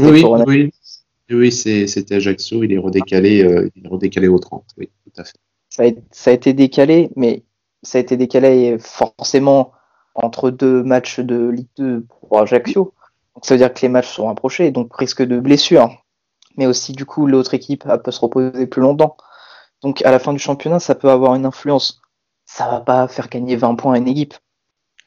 oui, 0.00 0.24
oui, 0.46 0.72
oui, 1.30 1.52
c'était 1.52 2.16
Ajaccio. 2.16 2.64
Il 2.64 2.72
est 2.72 2.78
redécalé, 2.78 3.44
euh, 3.44 3.70
il 3.76 3.86
est 3.86 3.88
redécalé 3.88 4.26
au 4.26 4.40
30. 4.40 4.64
Oui, 4.78 4.90
tout 5.04 5.20
à 5.20 5.24
fait. 5.24 5.38
Ça 5.68 5.84
a, 5.84 5.90
ça 6.10 6.30
a, 6.32 6.34
été 6.34 6.52
décalé, 6.52 7.10
mais 7.14 7.44
ça 7.84 7.98
a 7.98 8.00
été 8.00 8.16
décalé 8.16 8.76
forcément 8.80 9.70
entre 10.16 10.50
deux 10.50 10.82
matchs 10.82 11.20
de 11.20 11.50
Ligue 11.50 11.68
2 11.76 12.04
pour 12.08 12.40
Ajaccio. 12.40 12.94
Donc 13.36 13.46
ça 13.46 13.54
veut 13.54 13.58
dire 13.58 13.72
que 13.72 13.80
les 13.82 13.88
matchs 13.88 14.12
sont 14.12 14.26
rapprochés, 14.26 14.72
donc 14.72 14.92
risque 14.96 15.22
de 15.22 15.38
blessure. 15.38 15.96
Mais 16.56 16.66
aussi, 16.66 16.92
du 16.92 17.06
coup, 17.06 17.26
l'autre 17.26 17.54
équipe 17.54 17.84
peut 18.04 18.10
se 18.10 18.20
reposer 18.20 18.66
plus 18.66 18.82
longtemps. 18.82 19.16
Donc 19.82 20.02
à 20.02 20.10
la 20.10 20.18
fin 20.18 20.32
du 20.32 20.38
championnat, 20.38 20.78
ça 20.78 20.94
peut 20.94 21.10
avoir 21.10 21.34
une 21.34 21.46
influence. 21.46 22.00
Ça 22.44 22.68
va 22.68 22.80
pas 22.80 23.08
faire 23.08 23.28
gagner 23.28 23.56
20 23.56 23.76
points 23.76 23.94
à 23.94 23.98
une 23.98 24.08
équipe, 24.08 24.34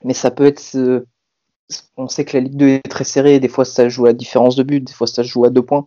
mais 0.03 0.13
ça 0.13 0.31
peut 0.31 0.45
être. 0.45 0.75
Euh, 0.75 1.05
on 1.97 2.07
sait 2.07 2.25
que 2.25 2.37
la 2.37 2.43
Ligue 2.43 2.57
2 2.57 2.67
est 2.67 2.89
très 2.89 3.03
serrée, 3.03 3.39
des 3.39 3.47
fois 3.47 3.65
ça 3.65 3.89
joue 3.89 4.05
à 4.05 4.13
différence 4.13 4.55
de 4.55 4.63
but, 4.63 4.81
des 4.81 4.93
fois 4.93 5.07
ça 5.07 5.23
joue 5.23 5.45
à 5.45 5.49
deux 5.49 5.63
points. 5.63 5.85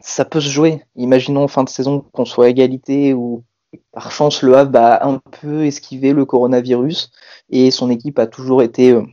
Ça 0.00 0.24
peut 0.24 0.40
se 0.40 0.48
jouer. 0.48 0.82
Imaginons 0.96 1.44
en 1.44 1.48
fin 1.48 1.64
de 1.64 1.68
saison 1.68 2.00
qu'on 2.12 2.24
soit 2.24 2.46
à 2.46 2.48
égalité 2.48 3.14
ou 3.14 3.44
par 3.92 4.10
chance 4.10 4.42
le 4.42 4.56
Havre 4.56 4.78
a 4.78 5.06
un 5.06 5.18
peu 5.18 5.66
esquivé 5.66 6.12
le 6.12 6.24
coronavirus 6.24 7.10
et 7.50 7.70
son 7.70 7.90
équipe 7.90 8.18
a 8.18 8.26
toujours 8.26 8.62
été 8.62 8.92
euh, 8.92 9.04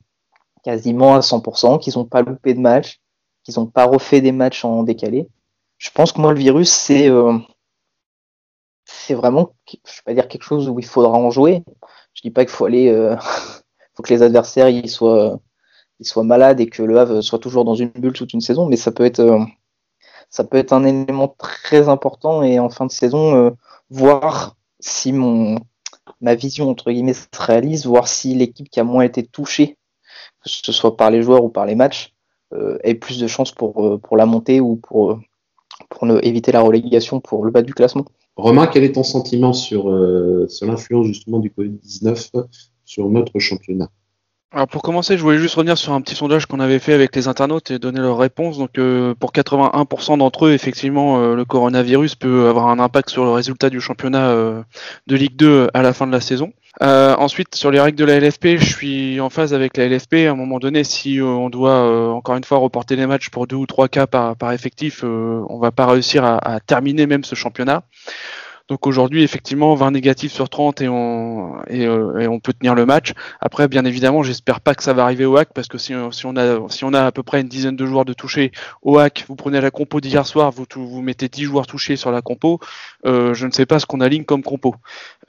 quasiment 0.64 1.16
à 1.16 1.20
100%, 1.20 1.80
qu'ils 1.80 1.94
n'ont 1.98 2.06
pas 2.06 2.22
loupé 2.22 2.54
de 2.54 2.60
match, 2.60 3.00
qu'ils 3.46 3.56
n'ont 3.58 3.68
pas 3.68 3.86
refait 3.86 4.22
des 4.22 4.34
matchs 4.34 4.66
en 4.66 4.84
décalé. 4.84 5.30
Je 5.78 5.90
pense 5.92 6.12
que 6.12 6.20
moi 6.20 6.34
le 6.34 6.40
virus 6.40 6.70
c'est 6.70 7.10
euh, 7.10 7.38
c'est 8.86 9.14
vraiment, 9.14 9.54
je 9.68 9.76
vais 9.76 10.04
pas 10.06 10.14
dire 10.14 10.28
quelque 10.28 10.44
chose 10.44 10.70
où 10.70 10.80
il 10.80 10.86
faudra 10.86 11.12
en 11.18 11.30
jouer. 11.32 11.64
Je 12.14 12.22
dis 12.22 12.32
pas 12.32 12.46
qu'il 12.46 12.54
faut 12.54 12.66
aller, 12.66 12.90
euh, 12.90 13.16
faut 13.96 14.04
que 14.04 14.14
les 14.14 14.22
adversaires 14.24 14.70
ils 14.70 14.90
soient, 14.90 15.40
ils 16.00 16.06
soient 16.06 16.24
malades 16.24 16.60
et 16.60 16.68
que 16.68 16.84
le 16.84 16.98
Havre 17.00 17.22
soit 17.22 17.40
toujours 17.40 17.66
dans 17.66 17.76
une 17.76 17.90
bulle 17.90 18.14
toute 18.14 18.34
une 18.34 18.42
saison, 18.42 18.68
mais 18.68 18.78
ça 18.78 18.92
peut 18.92 19.06
être, 19.06 19.20
euh, 19.20 19.40
ça 20.30 20.44
peut 20.44 20.58
être 20.58 20.74
un 20.74 20.84
élément 20.86 21.28
très 21.38 21.90
important 21.90 22.44
et 22.44 22.60
en 22.60 22.70
fin 22.70 22.86
de 22.86 22.92
saison, 22.92 23.36
euh, 23.36 23.52
voir 23.90 24.56
si 24.80 25.14
mon, 25.14 25.60
ma 26.22 26.36
vision 26.36 26.70
entre 26.70 26.92
guillemets 26.92 27.14
se 27.14 27.28
réalise, 27.38 27.86
voir 27.86 28.08
si 28.08 28.34
l'équipe 28.36 28.70
qui 28.70 28.80
a 28.80 28.84
moins 28.84 29.04
été 29.04 29.26
touchée, 29.26 29.78
que 30.44 30.50
ce 30.50 30.72
soit 30.72 30.98
par 30.98 31.12
les 31.12 31.22
joueurs 31.22 31.44
ou 31.44 31.50
par 31.50 31.66
les 31.66 31.76
matchs, 31.76 32.15
ait 32.84 32.96
plus 32.96 33.20
de 33.20 33.28
chances 33.28 33.52
pour, 33.52 34.00
pour 34.02 34.18
la 34.18 34.26
montée 34.26 34.60
ou 34.60 34.76
pour, 34.76 35.20
pour 35.90 36.06
ne, 36.06 36.20
éviter 36.24 36.52
la 36.52 36.62
relégation 36.62 37.20
pour 37.20 37.46
le 37.46 37.52
bas 37.52 37.62
du 37.62 37.74
classement. 37.74 38.06
Romain, 38.36 38.68
quel 38.68 38.84
est 38.84 38.94
ton 38.94 39.04
sentiment 39.04 39.54
sur, 39.54 39.90
euh, 39.90 40.48
sur 40.50 40.68
l'influence 40.68 41.08
justement 41.08 41.40
du 41.40 41.50
Covid-19 41.50 42.48
sur 42.84 43.10
notre 43.10 43.40
championnat? 43.40 43.90
Alors 44.52 44.68
pour 44.68 44.82
commencer, 44.82 45.18
je 45.18 45.24
voulais 45.24 45.38
juste 45.38 45.56
revenir 45.56 45.78
sur 45.78 45.94
un 45.94 46.02
petit 46.02 46.16
sondage 46.16 46.46
qu'on 46.46 46.60
avait 46.60 46.80
fait 46.80 46.94
avec 46.94 47.14
les 47.16 47.28
internautes 47.28 47.72
et 47.72 47.80
donner 47.80 48.00
leurs 48.00 48.18
réponses. 48.18 48.58
Donc 48.58 48.78
euh, 48.78 49.14
pour 49.16 49.32
81% 49.32 50.18
d'entre 50.18 50.48
eux, 50.48 50.52
effectivement, 50.52 51.20
euh, 51.20 51.36
le 51.36 51.46
coronavirus 51.46 52.16
peut 52.16 52.48
avoir 52.48 52.68
un 52.68 52.80
impact 52.80 53.10
sur 53.10 53.24
le 53.26 53.32
résultat 53.32 53.70
du 53.70 53.82
championnat 53.82 54.34
de 55.08 55.16
Ligue 55.16 55.36
2 55.36 55.70
à 55.74 55.82
la 55.82 55.94
fin 55.94 56.08
de 56.08 56.12
la 56.12 56.22
saison. 56.22 56.52
Euh, 56.82 57.16
ensuite, 57.16 57.56
sur 57.56 57.72
les 57.72 57.80
règles 57.80 57.98
de 57.98 58.06
la 58.06 58.20
LFP, 58.20 58.58
je 58.58 58.66
suis 58.66 59.20
en 59.22 59.30
phase 59.30 59.54
avec 59.54 59.78
la 59.78 59.88
LFP. 59.88 60.28
À 60.28 60.32
un 60.32 60.36
moment 60.36 60.60
donné, 60.60 60.84
si 60.84 61.20
euh, 61.20 61.26
on 61.26 61.50
doit 61.50 61.72
euh, 61.72 62.10
encore 62.10 62.36
une 62.36 62.44
fois 62.44 62.58
reporter 62.58 62.96
les 62.96 63.08
matchs 63.08 63.30
pour 63.30 63.48
deux 63.48 63.56
ou 63.56 63.66
trois 63.66 63.88
cas 63.88 64.08
par, 64.08 64.52
effectif, 64.52 65.04
on 65.04 65.60
va 65.60 65.72
pas 65.72 65.86
réussir 65.86 66.24
à, 66.26 66.60
terminer 66.60 67.08
même 67.08 67.24
ce 67.24 67.36
championnat. 67.36 67.84
Donc 68.68 68.88
aujourd'hui, 68.88 69.24
effectivement, 69.24 69.76
20 69.76 69.92
négatifs 69.92 70.34
sur 70.34 70.50
30 70.50 70.82
et 70.82 70.90
on, 70.90 71.58
euh, 71.70 72.20
et, 72.20 72.28
on 72.28 72.40
peut 72.40 72.52
tenir 72.52 72.74
le 72.74 72.86
match. 72.86 73.14
Après, 73.40 73.68
bien 73.68 73.86
évidemment, 73.86 74.24
j'espère 74.24 74.60
pas 74.60 74.74
que 74.74 74.82
ça 74.82 74.94
va 74.94 75.04
arriver 75.04 75.26
au 75.26 75.38
hack 75.38 75.50
parce 75.54 75.68
que 75.68 75.78
si, 75.78 75.94
si, 76.12 76.26
on 76.26 76.36
a, 76.36 76.68
si 76.70 76.84
on 76.84 76.94
a 76.94 77.06
à 77.06 77.12
peu 77.12 77.22
près 77.22 77.42
une 77.42 77.48
dizaine 77.48 77.76
de 77.76 77.86
joueurs 77.86 78.06
de 78.06 78.14
touchés 78.14 78.52
au 78.82 78.98
hack, 78.98 79.26
vous 79.28 79.36
prenez 79.36 79.62
la 79.62 79.70
compo 79.70 80.02
d'hier 80.02 80.26
soir, 80.26 80.52
vous, 80.52 80.66
vous 80.76 81.02
mettez 81.04 81.30
10 81.30 81.44
joueurs 81.44 81.68
touchés 81.68 81.96
sur 81.96 82.12
la 82.12 82.24
compo, 82.24 82.60
euh, 83.06 83.36
je 83.36 83.46
ne 83.46 83.52
sais 83.52 83.68
pas 83.68 83.78
ce 83.78 83.86
qu'on 83.86 84.02
aligne 84.02 84.26
comme 84.26 84.42
compo. 84.42 84.76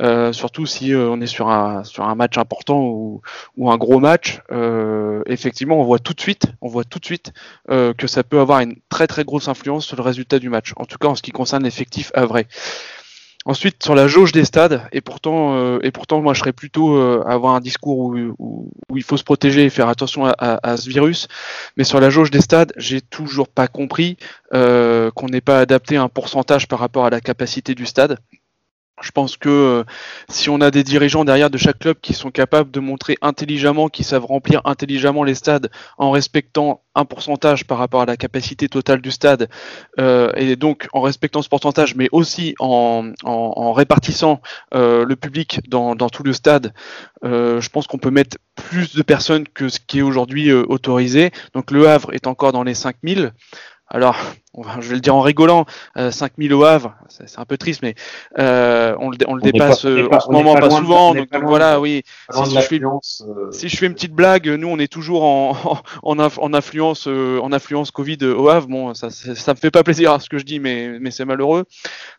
Euh, 0.03 0.33
surtout 0.33 0.67
si 0.67 0.93
euh, 0.93 1.09
on 1.09 1.21
est 1.21 1.27
sur 1.27 1.49
un, 1.49 1.83
sur 1.85 2.05
un 2.05 2.15
match 2.15 2.37
important 2.37 2.83
ou, 2.83 3.23
ou 3.57 3.71
un 3.71 3.77
gros 3.77 3.99
match, 3.99 4.41
euh, 4.53 5.23
effectivement, 5.27 5.81
on 5.81 5.85
voit 5.85 5.99
tout 5.99 6.13
de 6.13 6.21
suite, 6.21 6.47
on 6.61 6.69
voit 6.69 6.85
tout 6.85 6.99
de 6.99 7.05
suite 7.05 7.33
que 7.69 8.07
ça 8.07 8.23
peut 8.23 8.41
avoir 8.41 8.61
une 8.61 8.77
très 8.89 9.07
très 9.07 9.25
grosse 9.25 9.49
influence 9.49 9.87
sur 9.87 9.97
le 9.97 10.03
résultat 10.03 10.39
du 10.39 10.49
match. 10.49 10.73
En 10.77 10.85
tout 10.85 10.99
cas, 10.99 11.09
en 11.09 11.15
ce 11.15 11.23
qui 11.23 11.33
concerne 11.33 11.65
l'effectif 11.65 12.11
à 12.15 12.27
vrai. 12.27 12.47
Ensuite, 13.49 13.85
sur 13.85 13.95
la 13.95 14.09
jauge 14.09 14.33
des 14.33 14.45
stades, 14.45 14.83
et 14.91 15.01
pourtant, 15.01 15.55
euh, 15.55 15.79
et 15.85 15.93
pourtant, 15.93 16.21
moi, 16.21 16.35
je 16.35 16.41
serais 16.41 16.53
plutôt 16.53 16.97
euh, 16.97 17.23
à 17.27 17.35
avoir 17.35 17.55
un 17.55 17.61
discours 17.61 17.97
où, 17.97 18.73
il 18.93 19.05
faut 19.05 19.17
se 19.17 19.23
protéger 19.23 19.65
et 19.65 19.71
faire 19.71 19.89
attention 19.89 20.27
à, 20.27 20.33
à, 20.37 20.77
ce 20.77 20.89
virus. 20.89 21.29
Mais 21.77 21.85
sur 21.85 22.01
la 22.01 22.11
jauge 22.11 22.33
des 22.33 22.41
stades, 22.41 22.73
j'ai 22.77 23.01
toujours 23.01 23.47
pas 23.47 23.69
compris 23.69 24.17
euh, 24.53 25.13
qu'on 25.13 25.29
n'ait 25.29 25.41
pas 25.41 25.61
adapté 25.61 25.97
un 25.97 26.09
pourcentage 26.09 26.67
par 26.67 26.81
rapport 26.81 27.07
à 27.07 27.11
la 27.11 27.21
capacité 27.21 27.77
du 27.77 27.87
stade. 27.87 28.19
Je 29.03 29.11
pense 29.11 29.37
que 29.37 29.49
euh, 29.51 29.85
si 30.31 30.49
on 30.49 30.63
a 30.63 30.71
des 30.71 30.83
dirigeants 30.83 31.27
derrière 31.27 31.51
de 31.51 31.59
chaque 31.59 31.81
club 31.81 31.99
qui 32.01 32.15
sont 32.15 32.31
capables 32.31 32.71
de 32.71 32.81
montrer 32.81 33.19
intelligemment, 33.21 33.89
qui 33.89 34.05
savent 34.05 34.25
remplir 34.25 34.63
intelligemment 34.65 35.23
les 35.23 35.35
stades 35.35 35.71
en 35.99 36.11
respectant 36.11 36.81
un 36.95 37.05
pourcentage 37.05 37.67
par 37.67 37.77
rapport 37.77 38.01
à 38.01 38.07
la 38.07 38.17
capacité 38.17 38.71
totale 38.71 39.03
du 39.03 39.11
stade, 39.11 39.51
euh, 40.01 40.33
et 40.35 40.57
donc 40.57 40.89
en 40.95 41.03
respectant 41.03 41.43
ce 41.43 41.51
pourcentage, 41.51 41.95
mais 41.95 42.09
aussi 42.11 42.55
en, 42.59 43.13
en, 43.25 43.73
répartissant 43.75 44.41
euh, 44.75 45.05
le 45.05 45.15
public 45.15 45.61
dans, 45.69 45.95
dans, 45.95 46.09
tout 46.09 46.23
le 46.23 46.33
stade, 46.33 46.73
je 47.23 47.69
pense 47.69 47.87
qu'on 47.87 47.99
peut 47.99 48.11
mettre 48.11 48.39
plus 48.55 48.95
de 48.95 49.03
personnes 49.03 49.47
que 49.47 49.69
ce 49.69 49.79
qui 49.79 49.99
est 49.99 50.03
aujourd'hui 50.03 50.53
autorisé. 50.53 51.33
Donc 51.53 51.71
le 51.71 51.87
Havre 51.87 52.15
est 52.15 52.27
encore 52.27 52.53
dans 52.53 52.63
les 52.63 52.75
5000 52.75 53.33
alors, 53.89 54.17
je 54.81 54.89
vais 54.89 54.95
le 54.95 55.01
dire 55.01 55.15
en 55.15 55.21
rigolant, 55.21 55.67
5000 56.11 56.53
euh, 56.53 56.57
au 56.57 56.65
Havre, 56.65 56.95
c'est 57.09 57.39
un 57.39 57.45
peu 57.45 57.57
triste, 57.57 57.83
mais 57.83 57.95
euh, 58.39 58.95
on, 58.99 59.11
le, 59.11 59.17
on 59.27 59.35
le 59.35 59.43
dépasse 59.43 59.85
euh, 59.85 60.09
en 60.11 60.21
ce 60.21 60.31
moment 60.31 60.55
pas, 60.55 60.71
souvent. 60.71 61.15
Donc, 61.15 61.29
voilà, 61.43 61.81
oui. 61.81 62.03
Si, 62.31 62.51
je 62.51 62.61
fais, 62.61 62.81
si, 63.53 63.69
je 63.69 63.77
fais, 63.77 63.87
une 63.87 63.95
petite 63.95 64.13
blague, 64.13 64.49
nous 64.49 64.69
on 64.69 64.79
est 64.79 64.91
toujours 64.91 65.25
en, 65.25 65.57
en, 66.03 66.19
en 66.19 66.55
influence, 66.55 67.07
en 67.07 67.53
influence 67.53 67.91
Covid 67.91 68.19
au 68.25 68.49
Havre. 68.49 68.69
Bon, 68.69 68.95
ça, 68.95 69.11
ça 69.11 69.55
me 69.55 69.59
fait 69.59 69.71
pas 69.71 69.83
plaisir 69.83 70.13
à 70.13 70.21
ce 70.21 70.29
que 70.29 70.39
je 70.39 70.45
dis, 70.45 70.61
mais, 70.61 70.99
mais 71.01 71.11
c'est 71.11 71.25
malheureux. 71.25 71.65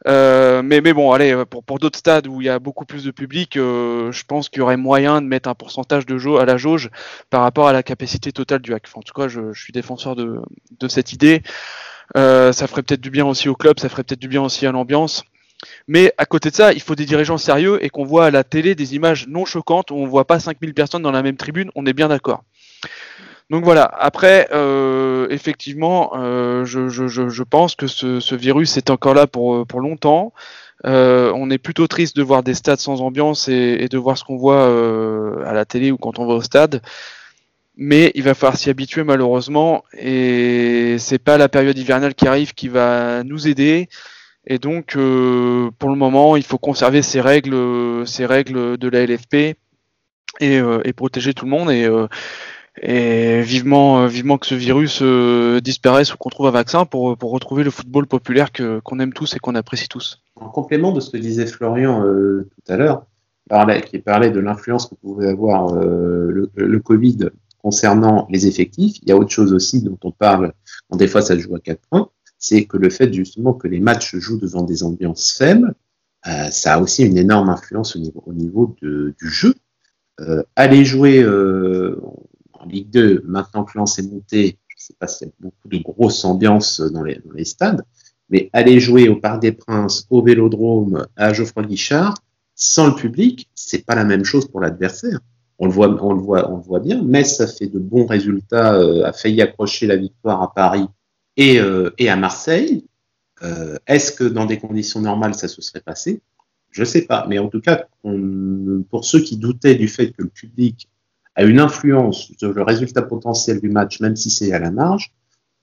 mais, 0.06 0.82
mais 0.82 0.94
bon, 0.94 1.12
allez, 1.12 1.44
pour, 1.50 1.64
pour 1.64 1.80
d'autres 1.80 2.00
stades 2.00 2.28
où 2.28 2.42
il 2.42 2.46
y 2.46 2.50
a 2.50 2.60
beaucoup 2.60 2.86
plus 2.86 3.04
de 3.04 3.12
public, 3.12 3.52
je 3.56 4.24
pense 4.28 4.50
qu'il 4.50 4.60
y 4.60 4.62
aurait 4.62 4.78
moyen 4.78 5.22
de 5.22 5.28
mettre 5.28 5.50
un 5.50 5.56
pourcentage 5.56 6.06
de 6.06 6.18
jauge 6.18 6.42
à 6.42 6.46
la 6.46 6.58
jauge 6.58 6.90
par 7.30 7.42
rapport 7.42 7.68
à 7.68 7.74
la 7.74 7.84
capacité 7.84 8.32
totale 8.32 8.60
du 8.60 8.74
hack. 8.74 8.88
en 8.94 9.02
tout 9.02 9.14
cas, 9.14 9.28
je, 9.28 9.54
je 9.54 9.62
suis 9.62 9.74
défenseur 9.74 10.16
de, 10.16 10.40
de 10.80 10.88
cette 10.88 11.14
idée. 11.14 11.42
Euh, 12.16 12.52
ça 12.54 12.68
ferait 12.68 12.84
peut-être 12.84 13.02
du 13.02 13.10
bien 13.10 13.26
aussi 13.26 13.50
au 13.50 13.56
club, 13.56 13.80
ça 13.80 13.90
ferait 13.90 14.04
peut-être 14.04 14.20
du 14.20 14.28
bien 14.28 14.42
aussi 14.42 14.66
à 14.66 14.72
l'ambiance. 14.72 15.24
Mais 15.88 16.14
à 16.18 16.26
côté 16.26 16.52
de 16.52 16.56
ça, 16.56 16.72
il 16.72 16.82
faut 16.82 16.96
des 16.96 17.06
dirigeants 17.06 17.38
sérieux 17.38 17.84
et 17.84 17.90
qu'on 17.90 18.06
voit 18.06 18.28
à 18.28 18.32
la 18.32 18.44
télé 18.44 18.76
des 18.76 18.96
images 18.96 19.28
non 19.28 19.44
choquantes 19.44 19.92
où 19.92 19.96
on 19.96 20.06
voit 20.06 20.26
pas 20.26 20.40
5000 20.40 20.74
personnes 20.74 21.02
dans 21.02 21.12
la 21.12 21.24
même 21.24 21.38
tribune, 21.38 21.72
on 21.76 21.86
est 21.86 21.94
bien 21.94 22.08
d'accord. 22.08 22.44
Donc 23.50 23.64
voilà, 23.64 23.86
après, 23.86 24.50
euh, 24.52 25.28
effectivement, 25.30 26.12
euh, 26.16 26.66
je, 26.66 27.44
pense 27.44 27.76
que 27.76 27.88
ce, 27.88 28.36
virus 28.36 28.78
est 28.78 28.90
encore 28.90 29.14
là 29.14 29.26
pour, 29.26 29.66
longtemps. 29.80 30.34
On 30.84 31.50
est 31.50 31.58
plutôt 31.58 31.88
triste 31.88 32.16
de 32.16 32.24
voir 32.24 32.44
des 32.44 32.54
stades 32.54 32.80
sans 32.80 33.02
ambiance 33.02 33.48
et, 33.48 33.88
de 33.90 33.98
voir 33.98 34.18
ce 34.18 34.26
qu'on 34.26 34.38
voit 34.38 34.66
à 35.46 35.54
la 35.54 35.66
télé 35.66 35.92
ou 35.92 35.98
quand 35.98 36.20
on 36.20 36.28
va 36.28 36.36
au 36.36 36.42
stade 36.42 36.82
mais 37.78 38.12
il 38.16 38.24
va 38.24 38.34
falloir 38.34 38.58
s'y 38.58 38.70
habituer 38.70 39.04
malheureusement 39.04 39.84
et 39.94 40.96
c'est 40.98 41.20
pas 41.20 41.38
la 41.38 41.48
période 41.48 41.78
hivernale 41.78 42.16
qui 42.16 42.28
arrive 42.28 42.54
qui 42.54 42.68
va 42.68 43.24
nous 43.24 43.48
aider 43.48 43.88
et 44.48 44.58
donc 44.58 44.96
euh, 44.96 45.70
pour 45.78 45.90
le 45.90 45.96
moment 45.96 46.36
il 46.36 46.44
faut 46.44 46.58
conserver 46.58 47.04
ces 47.04 47.22
règles 47.22 48.06
ces 48.08 48.26
règles 48.26 48.78
de 48.78 48.90
la 48.90 49.06
LFP 49.06 49.36
et, 50.40 50.60
euh, 50.60 50.82
et 50.86 50.94
protéger 50.94 51.36
tout 51.36 51.46
le 51.46 51.52
monde 51.52 51.70
et, 51.70 51.86
euh, 51.86 52.08
vivement 53.44 54.08
vivement 54.08 54.40
que 54.40 54.48
ce 54.48 54.56
virus 54.56 55.04
disparaisse 55.62 56.14
ou 56.14 56.18
qu'on 56.18 56.30
trouve 56.30 56.48
un 56.48 56.52
vaccin 56.52 56.86
pour, 56.86 57.16
pour 57.16 57.32
retrouver 57.32 57.64
le 57.64 57.72
football 57.72 58.08
populaire 58.08 58.52
que 58.52 58.80
qu'on 58.80 59.00
aime 59.00 59.14
tous 59.14 59.36
et 59.36 59.40
qu'on 59.40 59.56
apprécie 59.56 59.88
tous. 59.88 60.22
En 60.36 60.50
complément 60.50 60.92
de 60.92 61.00
ce 61.00 61.10
que 61.10 61.18
disait 61.18 61.48
Florian 61.48 62.04
tout 62.04 62.72
à 62.72 62.78
l'heure, 62.78 63.08
qui 63.84 63.98
parlait 63.98 64.30
de 64.30 64.40
l'influence 64.40 64.86
que 64.86 64.94
pouvait 64.94 65.30
avoir 65.30 65.74
le 65.74 66.78
Covid 66.78 67.30
concernant 67.68 68.28
les 68.30 68.48
effectifs, 68.48 68.96
il 69.02 69.10
y 69.10 69.12
a 69.12 69.18
autre 69.18 69.30
chose 69.30 69.52
aussi 69.52 69.82
dont 69.82 70.00
on 70.02 70.12
parle 70.12 70.54
quand 70.90 70.96
des 70.96 71.10
fois 71.10 71.22
ça 71.22 71.38
joue 71.38 71.54
à 71.54 71.60
quatre 71.60 71.82
points, 71.90 72.10
c'est 72.38 72.64
que 72.64 72.78
le 72.78 72.90
fait 72.90 73.12
justement 73.12 73.54
que 73.54 73.68
les 73.68 73.82
matchs 73.82 74.12
se 74.12 74.22
jouent 74.22 74.40
devant 74.40 74.64
des 74.64 74.84
ambiances 74.84 75.34
faibles, 75.34 75.76
euh, 76.28 76.50
ça 76.50 76.76
a 76.76 76.80
aussi 76.80 77.04
une 77.04 77.18
énorme 77.18 77.50
influence 77.50 77.98
au 77.98 78.34
niveau, 78.34 78.74
du 78.82 79.14
jeu. 79.20 79.54
Euh, 80.22 80.44
aller 80.56 80.86
jouer 80.86 81.22
euh, 81.22 82.02
en 82.54 82.66
Ligue 82.68 82.90
2, 82.90 83.24
maintenant 83.26 83.66
que 83.66 83.78
l'on 83.78 83.86
s'est 83.86 84.04
monté, 84.04 84.58
je 84.70 84.76
ne 84.76 84.80
sais 84.80 84.96
pas 84.98 85.08
s'il 85.10 85.28
y 85.28 85.30
a 85.30 85.34
beaucoup 85.38 85.68
de 85.68 85.80
grosses 85.80 86.24
ambiances 86.24 86.80
dans 86.80 87.04
les, 87.04 87.16
dans 87.16 87.34
les 87.34 87.44
stades, 87.44 87.84
Mais 88.30 88.50
aller 88.54 88.80
jouer 88.80 89.10
au 89.10 89.18
Parc 89.18 89.42
des 89.42 89.52
Princes, 89.52 90.08
au 90.10 90.22
Vélodrome, 90.22 91.06
à 91.18 91.34
Geoffroy 91.34 91.64
Guichard, 91.64 92.16
sans 92.56 92.88
le 92.88 92.96
public, 92.96 93.50
c'est 93.56 93.86
pas 93.86 93.96
la 93.96 94.06
même 94.06 94.24
chose 94.24 94.48
pour 94.48 94.62
l'adversaire. 94.62 95.20
On 95.60 95.66
le 95.66 95.72
voit, 95.72 96.04
on 96.04 96.14
le 96.14 96.22
voit, 96.22 96.52
on 96.52 96.58
le 96.58 96.62
voit 96.62 96.80
bien. 96.80 97.02
Metz 97.02 97.42
a 97.42 97.48
fait 97.48 97.68
de 97.68 97.80
bons 97.80 98.06
résultats, 98.06 98.76
euh, 98.76 99.06
a 99.06 99.14
failli 99.14 99.42
accrocher 99.42 99.88
la 99.88 99.96
victoire 99.96 100.42
à 100.42 100.54
Paris 100.54 100.86
et, 101.36 101.60
euh, 101.60 101.90
et 101.98 102.10
à 102.10 102.16
Marseille. 102.16 102.86
Euh, 103.44 103.78
Est-ce 103.88 104.12
que 104.12 104.24
dans 104.24 104.46
des 104.46 104.58
conditions 104.58 105.02
normales 105.02 105.36
ça 105.36 105.48
se 105.48 105.62
serait 105.62 105.82
passé? 105.82 106.22
Je 106.70 106.84
sais 106.84 107.04
pas. 107.04 107.26
Mais 107.28 107.40
en 107.40 107.50
tout 107.50 107.62
cas, 107.62 107.86
pour 108.90 109.06
ceux 109.06 109.22
qui 109.22 109.38
doutaient 109.38 109.76
du 109.76 109.88
fait 109.88 110.12
que 110.12 110.24
le 110.24 110.30
public 110.30 110.90
a 111.36 111.44
une 111.44 111.60
influence 111.60 112.32
sur 112.38 112.54
le 112.54 112.62
résultat 112.62 113.02
potentiel 113.02 113.60
du 113.62 113.70
match, 113.70 114.00
même 114.00 114.16
si 114.16 114.30
c'est 114.30 114.52
à 114.52 114.60
la 114.60 114.72
marge, 114.72 115.14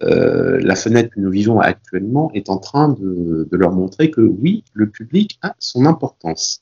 euh, 0.02 0.58
la 0.60 0.74
fenêtre 0.74 1.10
que 1.14 1.20
nous 1.20 1.30
vivons 1.30 1.60
actuellement 1.60 2.30
est 2.34 2.48
en 2.48 2.58
train 2.58 2.88
de, 2.88 3.48
de, 3.50 3.56
leur 3.56 3.72
montrer 3.72 4.10
que 4.10 4.20
oui, 4.20 4.64
le 4.72 4.90
public 4.90 5.38
a 5.42 5.54
son 5.58 5.86
importance. 5.86 6.60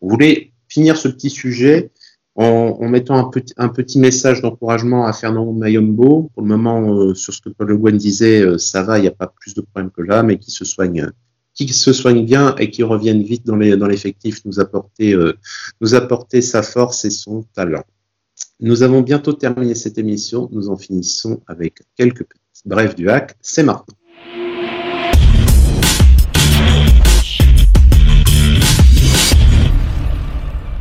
On 0.00 0.08
voulait 0.08 0.52
finir 0.68 0.96
ce 0.96 1.08
petit 1.08 1.30
sujet 1.30 1.90
en, 2.34 2.88
mettant 2.88 3.16
un 3.16 3.28
petit, 3.28 3.52
un 3.56 3.68
petit 3.68 3.98
message 3.98 4.40
d'encouragement 4.40 5.06
à 5.06 5.12
Fernand 5.12 5.52
Mayombo. 5.52 6.30
Pour 6.34 6.42
le 6.42 6.48
moment, 6.48 6.94
euh, 6.94 7.14
sur 7.14 7.34
ce 7.34 7.40
que 7.40 7.50
Paul 7.50 7.68
Le 7.68 7.76
Guen 7.76 7.96
disait, 7.96 8.40
euh, 8.40 8.58
ça 8.58 8.82
va, 8.82 8.98
il 8.98 9.02
n'y 9.02 9.08
a 9.08 9.12
pas 9.12 9.26
plus 9.26 9.54
de 9.54 9.60
problème 9.60 9.90
que 9.90 10.02
là, 10.02 10.22
mais 10.22 10.38
qui 10.38 10.50
se 10.50 10.64
soigne 10.64 11.10
qui 11.54 11.68
se 11.68 11.92
soigne 11.92 12.24
bien 12.24 12.54
et 12.56 12.70
qui 12.70 12.82
revienne 12.82 13.22
vite 13.22 13.44
dans 13.44 13.56
les 13.56 13.76
dans 13.76 13.86
l'effectif 13.86 14.42
nous 14.46 14.58
apporter 14.58 15.12
euh, 15.12 15.34
nous 15.82 15.94
apporter 15.94 16.40
sa 16.40 16.62
force 16.62 17.04
et 17.04 17.10
son 17.10 17.42
talent. 17.54 17.84
Nous 18.60 18.82
avons 18.82 19.02
bientôt 19.02 19.32
terminé 19.32 19.74
cette 19.74 19.98
émission. 19.98 20.48
Nous 20.52 20.70
en 20.70 20.76
finissons 20.76 21.42
avec 21.46 21.82
quelques 21.96 22.24
petits 22.24 22.62
brefs 22.64 22.94
du 22.94 23.10
hack. 23.10 23.36
C'est 23.42 23.64
maintenant. 23.64 23.94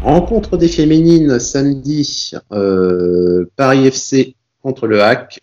Rencontre 0.02 0.58
des 0.58 0.68
féminines 0.68 1.40
samedi, 1.40 2.32
euh, 2.52 3.46
Paris 3.56 3.86
FC 3.86 4.36
contre 4.64 4.88
le 4.88 5.04
Hack. 5.04 5.42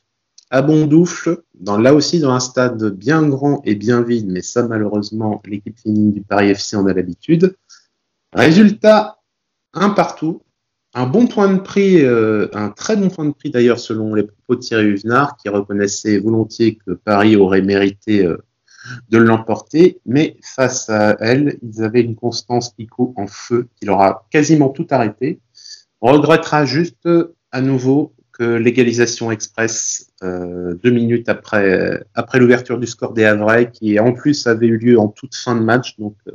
À 0.50 0.62
Bondoufle, 0.62 1.42
dans, 1.60 1.78
là 1.78 1.94
aussi 1.94 2.18
dans 2.18 2.32
un 2.32 2.40
stade 2.40 2.82
bien 2.90 3.22
grand 3.28 3.62
et 3.64 3.76
bien 3.76 4.02
vide, 4.02 4.26
mais 4.28 4.40
ça 4.40 4.66
malheureusement 4.66 5.40
l'équipe 5.44 5.78
féminine 5.78 6.12
du 6.12 6.22
Paris 6.22 6.48
FC 6.48 6.74
en 6.74 6.86
a 6.86 6.92
l'habitude. 6.92 7.54
Résultat, 8.32 9.18
un 9.74 9.90
partout. 9.90 10.42
Un 10.94 11.06
bon 11.06 11.26
point 11.26 11.52
de 11.52 11.60
prix, 11.60 12.04
euh, 12.04 12.48
un 12.54 12.70
très 12.70 12.96
bon 12.96 13.10
point 13.10 13.26
de 13.26 13.32
prix 13.32 13.50
d'ailleurs 13.50 13.78
selon 13.78 14.14
les 14.14 14.24
propos 14.24 14.56
de 14.56 14.60
Thierry 14.60 14.86
Huvenard, 14.86 15.36
qui 15.36 15.50
reconnaissait 15.50 16.18
volontiers 16.18 16.76
que 16.84 16.92
Paris 16.92 17.36
aurait 17.36 17.62
mérité 17.62 18.24
euh, 18.26 18.38
de 19.08 19.18
l'emporter, 19.18 20.00
mais 20.06 20.36
face 20.42 20.88
à 20.88 21.16
elle, 21.20 21.58
ils 21.62 21.82
avaient 21.82 22.02
une 22.02 22.16
constance 22.16 22.74
Pico 22.74 23.14
en 23.16 23.26
feu 23.26 23.68
qui 23.76 23.86
leur 23.86 24.00
a 24.00 24.26
quasiment 24.30 24.68
tout 24.68 24.86
arrêté. 24.90 25.40
On 26.00 26.12
regrettera 26.12 26.64
juste 26.64 27.08
à 27.52 27.60
nouveau 27.60 28.14
que 28.38 28.54
l'égalisation 28.54 29.32
express 29.32 30.12
euh, 30.22 30.74
deux 30.74 30.90
minutes 30.90 31.28
après 31.28 32.04
après 32.14 32.38
l'ouverture 32.38 32.78
du 32.78 32.86
score 32.86 33.12
des 33.12 33.24
Havrais, 33.24 33.70
qui 33.70 33.98
en 33.98 34.12
plus 34.12 34.46
avait 34.46 34.68
eu 34.68 34.78
lieu 34.78 34.98
en 34.98 35.08
toute 35.08 35.34
fin 35.34 35.56
de 35.56 35.60
match, 35.60 35.98
donc 35.98 36.16
euh, 36.28 36.32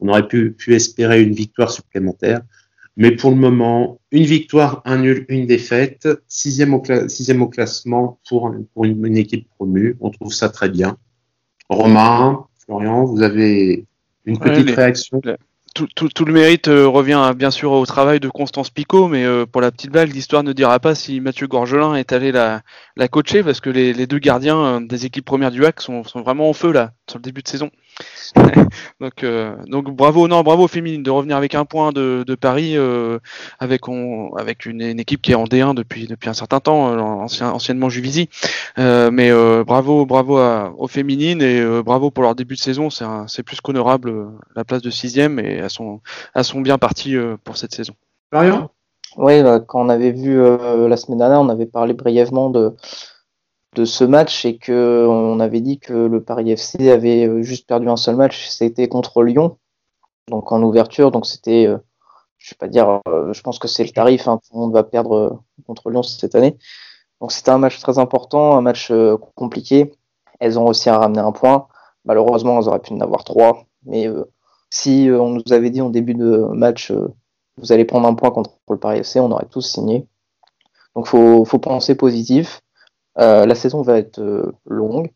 on 0.00 0.08
aurait 0.08 0.28
pu, 0.28 0.54
espérer 0.68 1.22
une 1.22 1.32
victoire 1.32 1.70
supplémentaire. 1.70 2.42
Mais 2.96 3.12
pour 3.12 3.30
le 3.30 3.36
moment, 3.36 4.00
une 4.10 4.24
victoire, 4.24 4.82
un 4.84 4.98
nul, 4.98 5.24
une 5.28 5.46
défaite, 5.46 6.08
sixième 6.26 6.74
au, 6.74 6.82
sixième 7.08 7.40
au 7.40 7.48
classement 7.48 8.20
pour, 8.28 8.54
pour 8.74 8.84
une 8.84 9.16
équipe 9.16 9.48
promue. 9.48 9.96
On 10.00 10.10
trouve 10.10 10.32
ça 10.32 10.48
très 10.48 10.68
bien. 10.68 10.98
Romain, 11.70 12.44
Florian, 12.64 13.04
vous 13.04 13.22
avez 13.22 13.86
une 14.24 14.38
petite 14.38 14.56
Ouais, 14.56 14.62
les- 14.64 14.74
réaction? 14.74 15.22
Tout, 15.72 16.24
le 16.26 16.32
mérite 16.32 16.66
euh, 16.66 16.88
revient 16.88 17.32
bien 17.36 17.52
sûr 17.52 17.70
au 17.70 17.86
travail 17.86 18.18
de 18.18 18.28
Constance 18.28 18.70
Picot, 18.70 19.06
mais 19.06 19.24
euh, 19.24 19.46
pour 19.46 19.60
la 19.60 19.70
petite 19.70 19.92
blague, 19.92 20.12
l'histoire 20.12 20.42
ne 20.42 20.52
dira 20.52 20.80
pas 20.80 20.96
si 20.96 21.20
Mathieu 21.20 21.46
Gorgelin 21.46 21.94
est 21.94 22.12
allé 22.12 22.32
la, 22.32 22.62
coacher, 23.08 23.44
parce 23.44 23.60
que 23.60 23.70
les, 23.70 24.06
deux 24.08 24.18
gardiens 24.18 24.58
euh, 24.58 24.80
des 24.80 25.06
équipes 25.06 25.24
premières 25.24 25.52
du 25.52 25.64
HAC 25.64 25.80
sont, 25.80 26.02
vraiment 26.16 26.50
en 26.50 26.54
feu 26.54 26.72
là, 26.72 26.90
sur 27.08 27.18
le 27.18 27.22
début 27.22 27.42
de 27.42 27.48
saison. 27.48 27.70
donc, 29.00 29.94
bravo, 29.94 30.26
non, 30.26 30.42
bravo 30.42 30.64
aux 30.64 30.68
féminines 30.68 31.02
de 31.02 31.10
revenir 31.10 31.36
avec 31.36 31.54
un 31.54 31.64
point 31.64 31.92
de, 31.92 32.24
Paris, 32.34 32.76
avec, 33.58 33.86
une, 33.86 34.82
équipe 34.82 35.22
qui 35.22 35.32
est 35.32 35.36
en 35.36 35.44
D1 35.44 35.74
depuis, 35.74 36.08
un 36.26 36.32
certain 36.32 36.60
temps, 36.60 36.98
ancien, 37.22 37.50
anciennement 37.50 37.90
Juvisy. 37.90 38.28
Mais 38.76 39.30
bravo, 39.64 40.06
bravo 40.06 40.40
aux 40.78 40.88
féminines 40.88 41.42
et 41.42 41.82
bravo 41.82 42.10
pour 42.10 42.22
leur 42.22 42.34
début 42.34 42.54
de 42.54 42.60
saison. 42.60 42.88
C'est 42.90 43.42
plus 43.42 43.60
qu'honorable 43.60 44.28
la 44.56 44.64
place 44.64 44.82
de 44.82 44.90
sixième 44.90 45.38
et 45.38 45.59
elles 45.60 45.70
sont, 45.70 46.00
elles 46.34 46.44
sont 46.44 46.60
bien 46.60 46.78
parties 46.78 47.16
euh, 47.16 47.36
pour 47.44 47.56
cette 47.56 47.74
saison. 47.74 47.94
Florian 48.30 48.70
Oui, 49.16 49.42
bah, 49.42 49.60
quand 49.60 49.84
on 49.84 49.88
avait 49.88 50.12
vu 50.12 50.40
euh, 50.40 50.88
la 50.88 50.96
semaine 50.96 51.18
dernière, 51.18 51.40
on 51.40 51.48
avait 51.48 51.66
parlé 51.66 51.94
brièvement 51.94 52.50
de, 52.50 52.74
de 53.74 53.84
ce 53.84 54.04
match 54.04 54.44
et 54.44 54.58
que 54.58 55.06
on 55.08 55.40
avait 55.40 55.60
dit 55.60 55.78
que 55.78 55.92
le 55.92 56.22
Paris 56.22 56.50
FC 56.50 56.90
avait 56.90 57.26
euh, 57.26 57.42
juste 57.42 57.66
perdu 57.68 57.88
un 57.88 57.96
seul 57.96 58.16
match, 58.16 58.48
c'était 58.48 58.88
contre 58.88 59.22
Lyon, 59.22 59.58
donc 60.28 60.50
en 60.52 60.62
ouverture, 60.62 61.10
donc 61.10 61.26
c'était, 61.26 61.66
euh, 61.66 61.78
je 62.38 62.50
vais 62.50 62.56
pas 62.58 62.68
dire, 62.68 63.00
euh, 63.08 63.32
je 63.32 63.40
pense 63.42 63.58
que 63.58 63.68
c'est 63.68 63.84
le 63.84 63.90
tarif, 63.90 64.26
hein, 64.26 64.38
tout 64.38 64.54
le 64.54 64.60
monde 64.60 64.72
va 64.72 64.82
perdre 64.82 65.14
euh, 65.14 65.30
contre 65.66 65.90
Lyon 65.90 66.02
cette 66.02 66.34
année. 66.34 66.56
Donc 67.20 67.32
c'était 67.32 67.50
un 67.50 67.58
match 67.58 67.78
très 67.80 67.98
important, 67.98 68.56
un 68.56 68.62
match 68.62 68.90
euh, 68.90 69.16
compliqué. 69.34 69.92
Elles 70.40 70.58
ont 70.58 70.64
réussi 70.64 70.88
à 70.88 70.98
ramener 70.98 71.20
un 71.20 71.32
point. 71.32 71.68
Malheureusement, 72.06 72.58
elles 72.58 72.68
auraient 72.68 72.80
pu 72.80 72.94
en 72.94 73.00
avoir 73.00 73.24
trois, 73.24 73.66
mais 73.84 74.08
euh, 74.08 74.24
si 74.70 75.08
euh, 75.08 75.20
on 75.20 75.30
nous 75.30 75.52
avait 75.52 75.70
dit 75.70 75.80
en 75.80 75.90
début 75.90 76.14
de 76.14 76.46
match 76.52 76.90
euh, 76.90 77.08
vous 77.56 77.72
allez 77.72 77.84
prendre 77.84 78.08
un 78.08 78.14
point 78.14 78.30
contre 78.30 78.52
le 78.70 78.78
Paris 78.78 79.00
FC, 79.00 79.20
on 79.20 79.30
aurait 79.30 79.48
tous 79.50 79.62
signé. 79.62 80.06
Donc 80.94 81.06
faut, 81.06 81.44
faut 81.44 81.58
penser 81.58 81.94
positif. 81.94 82.62
Euh, 83.18 83.44
la 83.44 83.54
saison 83.54 83.82
va 83.82 83.98
être 83.98 84.54
longue. 84.64 85.10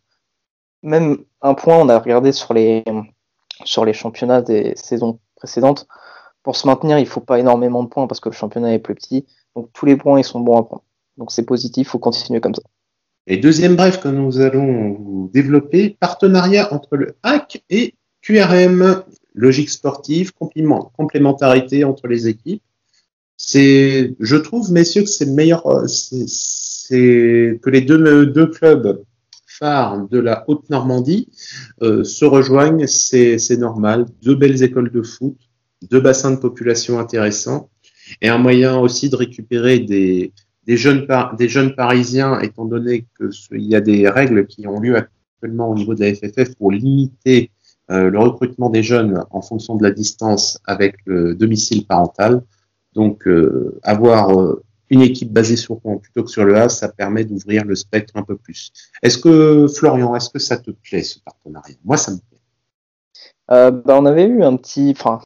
Même 0.83 1.19
un 1.41 1.55
point, 1.55 1.79
on 1.79 1.89
a 1.89 1.99
regardé 1.99 2.33
sur 2.33 2.53
les, 2.53 2.85
championnats 3.65 4.43
des 4.43 4.75
saisons 4.77 5.21
précédentes. 5.37 5.87
Pour 6.43 6.57
se 6.57 6.67
maintenir, 6.67 6.99
il 6.99 7.07
faut 7.07 7.21
pas 7.21 7.39
énormément 7.39 7.83
de 7.83 7.89
points 7.89 8.07
parce 8.07 8.21
que 8.21 8.29
le 8.29 8.35
championnat 8.35 8.75
est 8.75 8.79
plus 8.79 8.95
petit. 8.95 9.25
Donc 9.57 9.71
tous 9.73 9.87
les 9.87 9.97
points, 9.97 10.21
ils 10.21 10.25
sont 10.25 10.41
bons 10.41 10.59
à 10.59 10.65
prendre. 10.65 10.85
Donc 11.17 11.33
c'est 11.33 11.47
positif, 11.47 11.89
faut 11.89 11.99
continuer 11.99 12.43
comme 12.43 12.55
ça. 12.55 12.63
Et 13.27 13.39
deuxième 13.39 13.77
bref 13.77 14.01
que 14.01 14.09
nous 14.09 14.41
allons 14.41 15.31
développer, 15.33 15.97
partenariat 15.99 16.73
entre 16.75 16.97
le 16.97 17.17
HAC 17.23 17.65
et 17.71 17.95
QRM, 18.21 19.03
logique 19.35 19.71
sportive, 19.71 20.33
complémentarité 20.33 21.85
entre 21.85 22.07
les 22.07 22.29
équipes. 22.29 22.63
C'est, 23.37 24.15
je 24.21 24.37
trouve, 24.37 24.71
messieurs, 24.71 25.03
que 25.03 25.09
c'est 25.09 25.25
le 25.25 25.33
meilleur, 25.33 25.67
euh, 25.67 25.87
c'est, 25.87 27.59
que 27.61 27.71
les 27.71 27.81
deux, 27.81 28.27
deux 28.27 28.47
clubs 28.47 29.03
phares 29.47 30.09
de 30.09 30.19
la 30.19 30.45
Haute-Normandie 30.49 31.29
euh, 31.83 32.05
se 32.05 32.25
rejoignent, 32.25 32.87
c'est, 32.87 33.57
normal. 33.59 34.07
Deux 34.23 34.35
belles 34.35 34.63
écoles 34.63 34.91
de 34.91 35.03
foot, 35.03 35.37
deux 35.91 36.01
bassins 36.01 36.31
de 36.33 36.37
population 36.37 36.99
intéressants 36.99 37.71
et 38.21 38.29
un 38.29 38.39
moyen 38.39 38.79
aussi 38.79 39.09
de 39.09 39.17
récupérer 39.17 39.81
des, 39.81 40.33
des 40.67 40.77
jeunes, 40.77 41.07
des 41.39 41.49
jeunes 41.49 41.75
parisiens, 41.75 42.41
étant 42.41 42.65
donné 42.65 43.07
qu'il 43.17 43.63
y 43.63 43.75
a 43.75 43.81
des 43.81 44.09
règles 44.09 44.47
qui 44.47 44.67
ont 44.67 44.81
lieu 44.81 44.97
actuellement 44.97 45.71
au 45.71 45.75
niveau 45.75 45.95
de 45.95 46.05
la 46.05 46.15
FFF 46.15 46.55
pour 46.57 46.71
limiter 46.71 47.51
euh, 47.91 48.09
le 48.09 48.19
recrutement 48.19 48.71
des 48.71 48.83
jeunes 48.83 49.25
en 49.31 49.43
fonction 49.43 49.77
de 49.77 49.83
la 49.83 49.91
distance 49.91 50.59
avec 50.65 50.97
le 51.05 51.35
domicile 51.35 51.87
parental. 51.87 52.43
Donc, 52.95 53.29
euh, 53.29 53.79
avoir 53.83 54.41
euh, 54.41 54.65
une 54.89 55.03
équipe 55.03 55.33
basée 55.33 55.57
sur 55.57 55.75
Rouen 55.77 55.99
plutôt 55.99 56.25
que 56.25 56.31
sur 56.31 56.45
le 56.45 56.57
A, 56.57 56.71
ça 56.71 56.89
permet 56.89 57.25
d'ouvrir 57.25 57.65
le 57.65 57.75
spectre 57.75 58.15
un 58.17 58.23
peu 58.23 58.37
plus. 58.37 58.73
Est-ce 59.03 59.19
que, 59.19 59.67
Florian, 59.69 60.17
est-ce 60.17 60.31
que 60.31 60.39
ça 60.39 60.57
te 60.57 60.71
plaît, 60.71 61.03
ce 61.03 61.19
partenariat? 61.19 61.75
Moi, 61.85 61.99
ça 61.99 62.13
me 62.13 62.17
plaît. 62.17 62.39
Bah, 63.49 63.99
on 63.99 64.07
avait 64.07 64.25
eu 64.25 64.43
un 64.43 64.57
petit, 64.57 64.95
enfin, 64.97 65.21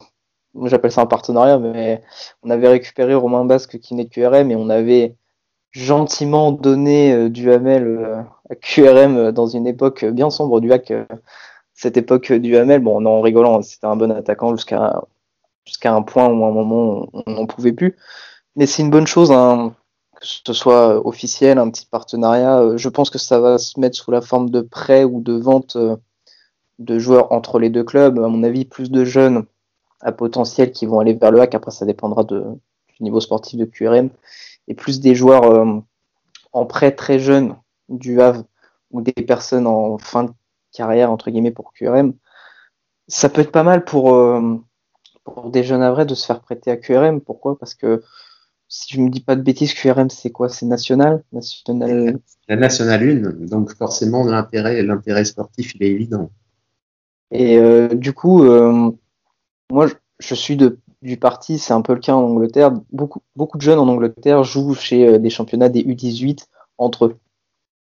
j'appelle 0.65 0.91
ça 0.91 1.01
un 1.01 1.05
partenariat, 1.05 1.57
mais 1.59 2.03
on 2.43 2.49
avait 2.49 2.67
récupéré 2.67 3.15
Romain 3.15 3.45
Basque 3.45 3.79
qui 3.79 3.93
n'est 3.93 4.07
QRM 4.07 4.51
et 4.51 4.55
on 4.57 4.69
avait 4.69 5.15
gentiment 5.71 6.51
donné 6.51 7.29
du 7.29 7.49
Hamel 7.51 8.25
à 8.49 8.55
QRM 8.55 9.31
dans 9.31 9.47
une 9.47 9.67
époque 9.67 10.03
bien 10.03 10.29
sombre 10.29 10.59
du 10.59 10.73
hack. 10.73 10.91
Cette 11.79 11.95
époque 11.95 12.33
du 12.33 12.57
Hamel, 12.57 12.81
bon, 12.81 13.05
en 13.05 13.21
rigolant, 13.21 13.61
c'était 13.61 13.87
un 13.87 13.95
bon 13.95 14.11
attaquant 14.11 14.53
jusqu'à 14.53 15.01
jusqu'à 15.65 15.93
un 15.93 16.01
point 16.01 16.27
où 16.27 16.43
à 16.43 16.47
un 16.49 16.51
moment 16.51 17.07
on 17.13 17.31
n'en 17.31 17.45
pouvait 17.45 17.71
plus. 17.71 17.95
Mais 18.57 18.65
c'est 18.65 18.83
une 18.83 18.89
bonne 18.89 19.07
chose, 19.07 19.31
hein, 19.31 19.73
que 20.19 20.25
ce 20.25 20.53
soit 20.53 21.05
officiel, 21.07 21.57
un 21.57 21.69
petit 21.69 21.85
partenariat. 21.85 22.59
Euh, 22.59 22.77
Je 22.77 22.89
pense 22.89 23.09
que 23.09 23.17
ça 23.17 23.39
va 23.39 23.57
se 23.57 23.79
mettre 23.79 23.95
sous 23.97 24.11
la 24.11 24.19
forme 24.21 24.49
de 24.49 24.59
prêt 24.61 25.05
ou 25.05 25.21
de 25.21 25.33
vente 25.33 25.77
euh, 25.77 25.95
de 26.79 26.99
joueurs 26.99 27.31
entre 27.31 27.59
les 27.59 27.69
deux 27.69 27.85
clubs. 27.85 28.19
À 28.19 28.27
mon 28.27 28.43
avis, 28.43 28.65
plus 28.65 28.91
de 28.91 29.05
jeunes 29.05 29.45
à 30.01 30.11
potentiel 30.11 30.73
qui 30.73 30.85
vont 30.85 30.99
aller 30.99 31.13
vers 31.13 31.31
le 31.31 31.39
hack. 31.39 31.55
Après, 31.55 31.71
ça 31.71 31.85
dépendra 31.85 32.25
du 32.25 32.41
niveau 32.99 33.21
sportif 33.21 33.57
de 33.57 33.65
QRM. 33.65 34.09
Et 34.67 34.73
plus 34.73 34.99
des 34.99 35.15
joueurs 35.15 35.45
euh, 35.45 35.79
en 36.51 36.65
prêt 36.65 36.91
très 36.93 37.19
jeunes 37.19 37.55
du 37.87 38.21
Havre 38.21 38.43
ou 38.91 39.01
des 39.01 39.13
personnes 39.13 39.67
en 39.67 39.97
fin 39.97 40.25
de 40.25 40.31
carrière 40.71 41.11
entre 41.11 41.31
guillemets 41.31 41.51
pour 41.51 41.73
QRM. 41.73 42.13
Ça 43.07 43.29
peut 43.29 43.41
être 43.41 43.51
pas 43.51 43.63
mal 43.63 43.85
pour, 43.85 44.15
pour 45.23 45.49
des 45.49 45.63
jeunes 45.63 45.81
à 45.81 45.91
vrai 45.91 46.05
de 46.05 46.13
se 46.13 46.25
faire 46.25 46.41
prêter 46.41 46.71
à 46.71 46.77
QRM. 46.77 47.21
Pourquoi? 47.21 47.57
Parce 47.57 47.73
que 47.73 48.03
si 48.69 48.93
je 48.93 49.01
me 49.01 49.09
dis 49.09 49.19
pas 49.19 49.35
de 49.35 49.41
bêtises, 49.41 49.73
QRM 49.73 50.09
c'est 50.09 50.31
quoi? 50.31 50.47
C'est 50.47 50.67
national, 50.67 51.23
national. 51.33 52.19
La 52.47 52.55
nationale 52.55 53.03
1, 53.03 53.47
donc 53.47 53.75
forcément 53.75 54.23
l'intérêt, 54.23 54.81
l'intérêt 54.83 55.25
sportif 55.25 55.73
il 55.75 55.83
est 55.83 55.89
évident. 55.89 56.29
Et 57.31 57.57
euh, 57.57 57.89
du 57.89 58.13
coup, 58.13 58.43
euh, 58.43 58.91
moi 59.71 59.87
je, 60.19 60.35
suis 60.35 60.55
de, 60.55 60.79
du 61.01 61.17
parti, 61.17 61.57
c'est 61.57 61.73
un 61.73 61.81
peu 61.81 61.93
le 61.93 61.99
cas 61.99 62.13
en 62.13 62.21
Angleterre. 62.21 62.71
Beaucoup, 62.91 63.21
beaucoup 63.35 63.57
de 63.57 63.63
jeunes 63.63 63.79
en 63.79 63.87
Angleterre 63.87 64.43
jouent 64.43 64.75
chez 64.75 65.07
euh, 65.07 65.19
des 65.19 65.29
championnats 65.29 65.69
des 65.69 65.83
U18 65.83 66.45
entre 66.77 67.05
eux. 67.05 67.17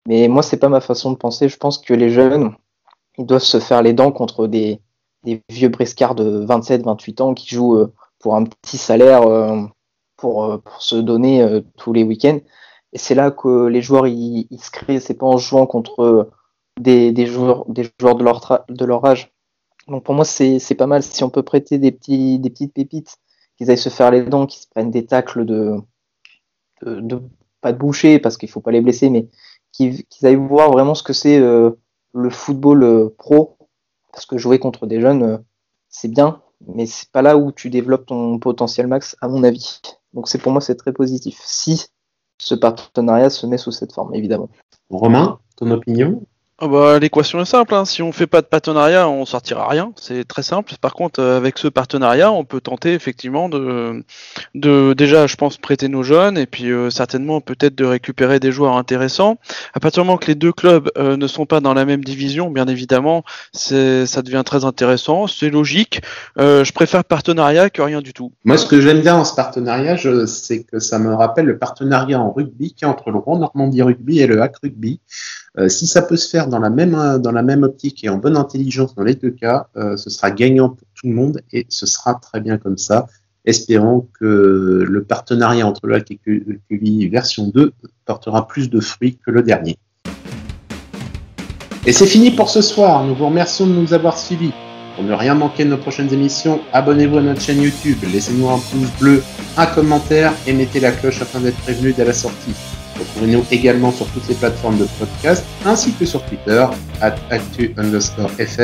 Mais 0.08 0.28
moi 0.28 0.44
c'est 0.44 0.58
pas 0.58 0.70
ma 0.70 0.82
façon 0.82 1.12
de 1.12 1.18
penser. 1.18 1.50
Je 1.50 1.58
pense 1.58 1.78
que 1.78 1.94
les 1.94 2.10
jeunes 2.10 2.56
ils 3.18 3.26
doivent 3.26 3.42
se 3.42 3.60
faire 3.60 3.82
les 3.82 3.94
dents 3.94 4.12
contre 4.12 4.48
des, 4.48 4.82
vieux 5.50 5.70
briscards 5.70 6.16
de 6.16 6.46
27-28 6.46 7.22
ans 7.22 7.34
qui 7.34 7.54
jouent 7.54 7.88
pour 8.22 8.36
un 8.36 8.46
petit 8.46 8.78
salaire 8.78 9.24
euh, 9.24 9.62
pour, 10.18 10.62
se 10.80 10.96
donner 10.96 11.42
euh, 11.42 11.62
tous 11.78 11.94
les 11.94 12.04
week-ends. 12.04 12.40
Et 12.94 12.98
c'est 12.98 13.16
là 13.16 13.32
que 13.32 13.68
les 13.68 13.82
joueurs 13.82 14.08
ils, 14.08 14.48
se 14.60 14.72
créent, 14.72 15.00
c'est 15.00 15.16
pas 15.16 15.26
en 15.26 15.38
jouant 15.38 15.66
contre 15.66 16.02
euh, 16.02 16.32
des, 16.80 17.26
joueurs, 17.26 17.66
de 17.68 17.90
leur, 18.02 18.66
de 18.70 19.06
âge. 19.06 19.32
Donc 19.88 20.04
pour 20.04 20.14
moi, 20.14 20.26
c'est 20.26 20.76
pas 20.76 20.88
mal 20.88 21.04
si 21.04 21.24
on 21.24 21.30
peut 21.30 21.44
prêter 21.44 21.78
des, 21.78 21.92
petits, 21.92 22.40
petites 22.44 22.74
pépites, 22.74 23.18
qu'ils 23.58 23.70
aillent 23.72 23.78
se 23.78 23.90
faire 23.90 24.12
les 24.12 24.24
dents, 24.24 24.46
qu'ils 24.46 24.62
se 24.62 24.68
prennent 24.68 24.92
des 24.92 25.06
tacles 25.06 25.46
de, 25.46 25.78
de, 26.82 27.22
pas 27.62 27.72
de 27.72 27.78
boucher 27.78 28.20
parce 28.20 28.38
qu'il 28.38 28.50
faut 28.50 28.62
pas 28.62 28.72
les 28.72 28.82
blesser, 28.82 29.10
mais 29.10 29.28
qu'ils 29.72 30.06
aillent 30.24 30.36
voir 30.36 30.72
vraiment 30.72 30.96
ce 30.96 31.04
que 31.04 31.14
c'est 31.14 31.40
le 31.40 32.30
football 32.30 33.12
pro. 33.18 33.58
Parce 34.14 34.26
que 34.26 34.38
jouer 34.38 34.60
contre 34.60 34.88
des 34.88 35.00
jeunes, 35.00 35.42
c'est 35.88 36.10
bien, 36.10 36.42
mais 36.68 36.86
c'est 36.86 37.10
pas 37.12 37.22
là 37.22 37.38
où 37.38 37.54
tu 37.54 37.70
développes 37.70 38.06
ton 38.06 38.40
potentiel 38.40 38.88
max, 38.88 39.16
à 39.22 39.30
mon 39.30 39.44
avis. 39.44 39.80
Donc 40.14 40.28
c'est 40.28 40.38
pour 40.38 40.52
moi 40.52 40.60
c'est 40.60 40.76
très 40.76 40.92
positif. 40.92 41.40
Si 41.46 41.86
ce 42.38 42.54
partenariat 42.56 43.30
se 43.30 43.46
met 43.46 43.58
sous 43.58 43.72
cette 43.72 43.94
forme, 43.94 44.14
évidemment. 44.14 44.50
Romain, 44.90 45.40
ton 45.56 45.72
opinion? 45.72 46.26
Ah 46.64 46.68
bah, 46.68 47.00
L'équation 47.00 47.42
est 47.42 47.46
simple. 47.46 47.74
Hein. 47.74 47.86
Si 47.86 48.04
on 48.04 48.12
fait 48.12 48.28
pas 48.28 48.42
de 48.42 48.46
partenariat, 48.46 49.10
on 49.10 49.26
sortira 49.26 49.68
rien. 49.68 49.94
C'est 49.96 50.28
très 50.28 50.44
simple. 50.44 50.74
Par 50.80 50.94
contre, 50.94 51.20
euh, 51.20 51.36
avec 51.36 51.58
ce 51.58 51.68
partenariat, 51.68 52.32
on 52.32 52.46
peut 52.46 52.62
tenter 52.62 52.94
effectivement 52.94 53.50
de, 53.50 54.04
de 54.54 54.94
déjà, 54.94 55.26
je 55.26 55.36
pense, 55.38 55.58
prêter 55.58 55.88
nos 55.88 56.04
jeunes 56.04 56.38
et 56.38 56.46
puis 56.46 56.72
euh, 56.72 56.92
certainement 56.92 57.42
peut-être 57.42 57.74
de 57.74 57.84
récupérer 57.84 58.40
des 58.40 58.52
joueurs 58.52 58.78
intéressants. 58.78 59.38
À 59.74 59.80
partir 59.80 60.04
du 60.04 60.08
moment 60.08 60.20
que 60.20 60.28
les 60.28 60.36
deux 60.36 60.52
clubs 60.52 60.92
euh, 61.00 61.18
ne 61.18 61.26
sont 61.26 61.48
pas 61.48 61.62
dans 61.62 61.74
la 61.74 61.84
même 61.84 62.04
division, 62.04 62.52
bien 62.52 62.68
évidemment, 62.68 63.24
ça 63.54 64.22
devient 64.22 64.44
très 64.46 64.64
intéressant. 64.64 65.26
C'est 65.26 65.50
logique. 65.50 66.02
je 66.38 66.72
préfère 66.74 67.04
partenariat 67.04 67.72
que 67.72 67.82
rien 67.82 68.02
du 68.02 68.14
tout. 68.14 68.34
Moi, 68.46 68.60
ce 68.60 68.68
que 68.68 68.80
j'aime 68.80 69.02
bien 69.02 69.18
dans 69.18 69.26
ce 69.26 69.34
partenariat, 69.34 69.98
c'est 70.28 70.64
que 70.64 70.78
ça 70.78 71.00
me 71.00 71.16
rappelle 71.16 71.46
le 71.46 71.58
partenariat 71.58 72.20
en 72.20 72.32
rugby 72.32 72.76
qui 72.76 72.86
est 72.86 72.88
entre 72.88 73.10
le 73.10 73.20
Grand 73.20 73.40
Normandie 73.40 73.82
Rugby 73.82 74.20
et 74.20 74.28
le 74.28 74.44
Hack 74.44 74.58
Rugby. 74.62 75.00
Euh, 75.60 75.68
si 75.68 75.86
ça 75.86 76.02
peut 76.02 76.16
se 76.16 76.30
faire 76.30 76.48
dans 76.48 76.60
la 76.60 76.70
même 76.70 76.96
euh, 76.96 77.18
dans 77.18 77.34
la 77.34 77.44
même 77.44 77.64
optique 77.64 78.06
et 78.06 78.10
en 78.10 78.18
bonne 78.18 78.38
intelligence 78.38 78.96
dans 78.96 79.04
les 79.04 79.16
deux 79.16 79.32
cas, 79.32 79.68
euh, 79.76 79.98
ce 79.98 80.10
sera 80.10 80.32
gagnant 80.32 80.70
pour 80.70 80.88
tout 80.96 81.08
le 81.08 81.14
monde 81.14 81.42
et 81.52 81.66
ce 81.68 81.86
sera 81.86 82.16
très 82.16 82.40
bien 82.40 82.58
comme 82.58 82.78
ça. 82.78 83.08
Espérons 83.44 84.08
que 84.18 84.86
le 84.88 85.04
partenariat 85.04 85.68
entre 85.68 85.88
le 85.88 85.98
et 85.98 86.20
QI 86.70 87.10
version 87.10 87.48
2 87.54 87.74
portera 88.06 88.48
plus 88.48 88.70
de 88.70 88.80
fruits 88.80 89.18
que 89.26 89.32
le 89.32 89.42
dernier. 89.42 89.78
Et 91.86 91.92
c'est 91.92 92.06
fini 92.06 92.32
pour 92.32 92.50
ce 92.50 92.62
soir. 92.62 93.04
Nous 93.04 93.16
vous 93.16 93.26
remercions 93.26 93.66
de 93.66 93.74
nous 93.74 93.94
avoir 93.94 94.18
suivis. 94.18 94.54
Pour 94.96 95.04
ne 95.04 95.14
rien 95.14 95.34
manquer 95.34 95.66
de 95.66 95.70
nos 95.70 95.78
prochaines 95.78 96.14
émissions, 96.14 96.62
abonnez-vous 96.72 97.18
à 97.18 97.22
notre 97.22 97.42
chaîne 97.42 97.62
YouTube, 97.62 97.98
laissez-nous 98.14 98.48
un 98.48 98.60
pouce 98.60 98.92
bleu, 99.00 99.24
un 99.58 99.66
commentaire 99.66 100.34
et 100.46 100.54
mettez 100.54 100.80
la 100.80 100.92
cloche 100.92 101.22
afin 101.22 101.40
d'être 101.40 101.58
prévenu 101.58 101.94
dès 101.94 102.06
la 102.06 102.14
sortie. 102.14 102.54
Retrouvez-nous 103.02 103.44
également 103.52 103.92
sur 103.92 104.06
toutes 104.08 104.28
les 104.28 104.36
plateformes 104.36 104.78
de 104.78 104.86
podcast 105.00 105.44
ainsi 105.66 105.92
que 105.94 106.06
sur 106.06 106.24
Twitter, 106.26 106.66
at 107.02 107.16
actu 107.32 107.74
fr, 107.76 108.62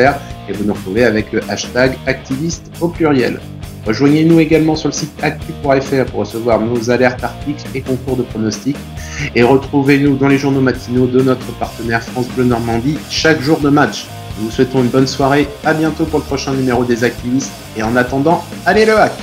et 0.48 0.54
vous 0.54 0.64
nous 0.64 0.74
retrouvez 0.74 1.06
avec 1.06 1.32
le 1.32 1.42
hashtag 1.50 1.98
activiste 2.06 2.72
au 2.80 2.88
pluriel. 2.88 3.40
Rejoignez-nous 3.88 4.40
également 4.40 4.76
sur 4.76 4.90
le 4.90 4.94
site 4.94 5.12
actu.fr 5.24 6.12
pour 6.12 6.20
recevoir 6.20 6.60
nos 6.60 6.92
alertes 6.92 7.24
articles 7.24 7.64
et 7.74 7.82
concours 7.82 8.18
de 8.18 8.24
pronostics. 8.24 8.78
Et 9.34 9.42
retrouvez-nous 9.42 10.18
dans 10.18 10.28
les 10.28 10.38
journaux 10.38 10.62
matinaux 10.62 11.08
de 11.08 11.22
notre 11.22 11.52
partenaire 11.54 12.04
France 12.04 12.28
Bleu 12.36 12.44
Normandie 12.44 12.98
chaque 13.10 13.42
jour 13.42 13.60
de 13.60 13.70
match. 13.70 14.06
Nous 14.38 14.46
vous 14.46 14.52
souhaitons 14.52 14.84
une 14.84 14.90
bonne 14.90 15.08
soirée, 15.08 15.48
à 15.66 15.74
bientôt 15.74 16.06
pour 16.06 16.20
le 16.20 16.26
prochain 16.26 16.54
numéro 16.54 16.84
des 16.84 17.04
activistes 17.04 17.54
et 17.76 17.82
en 17.82 17.96
attendant, 17.96 18.44
allez 18.66 18.86
le 18.86 18.96
hack 19.00 19.14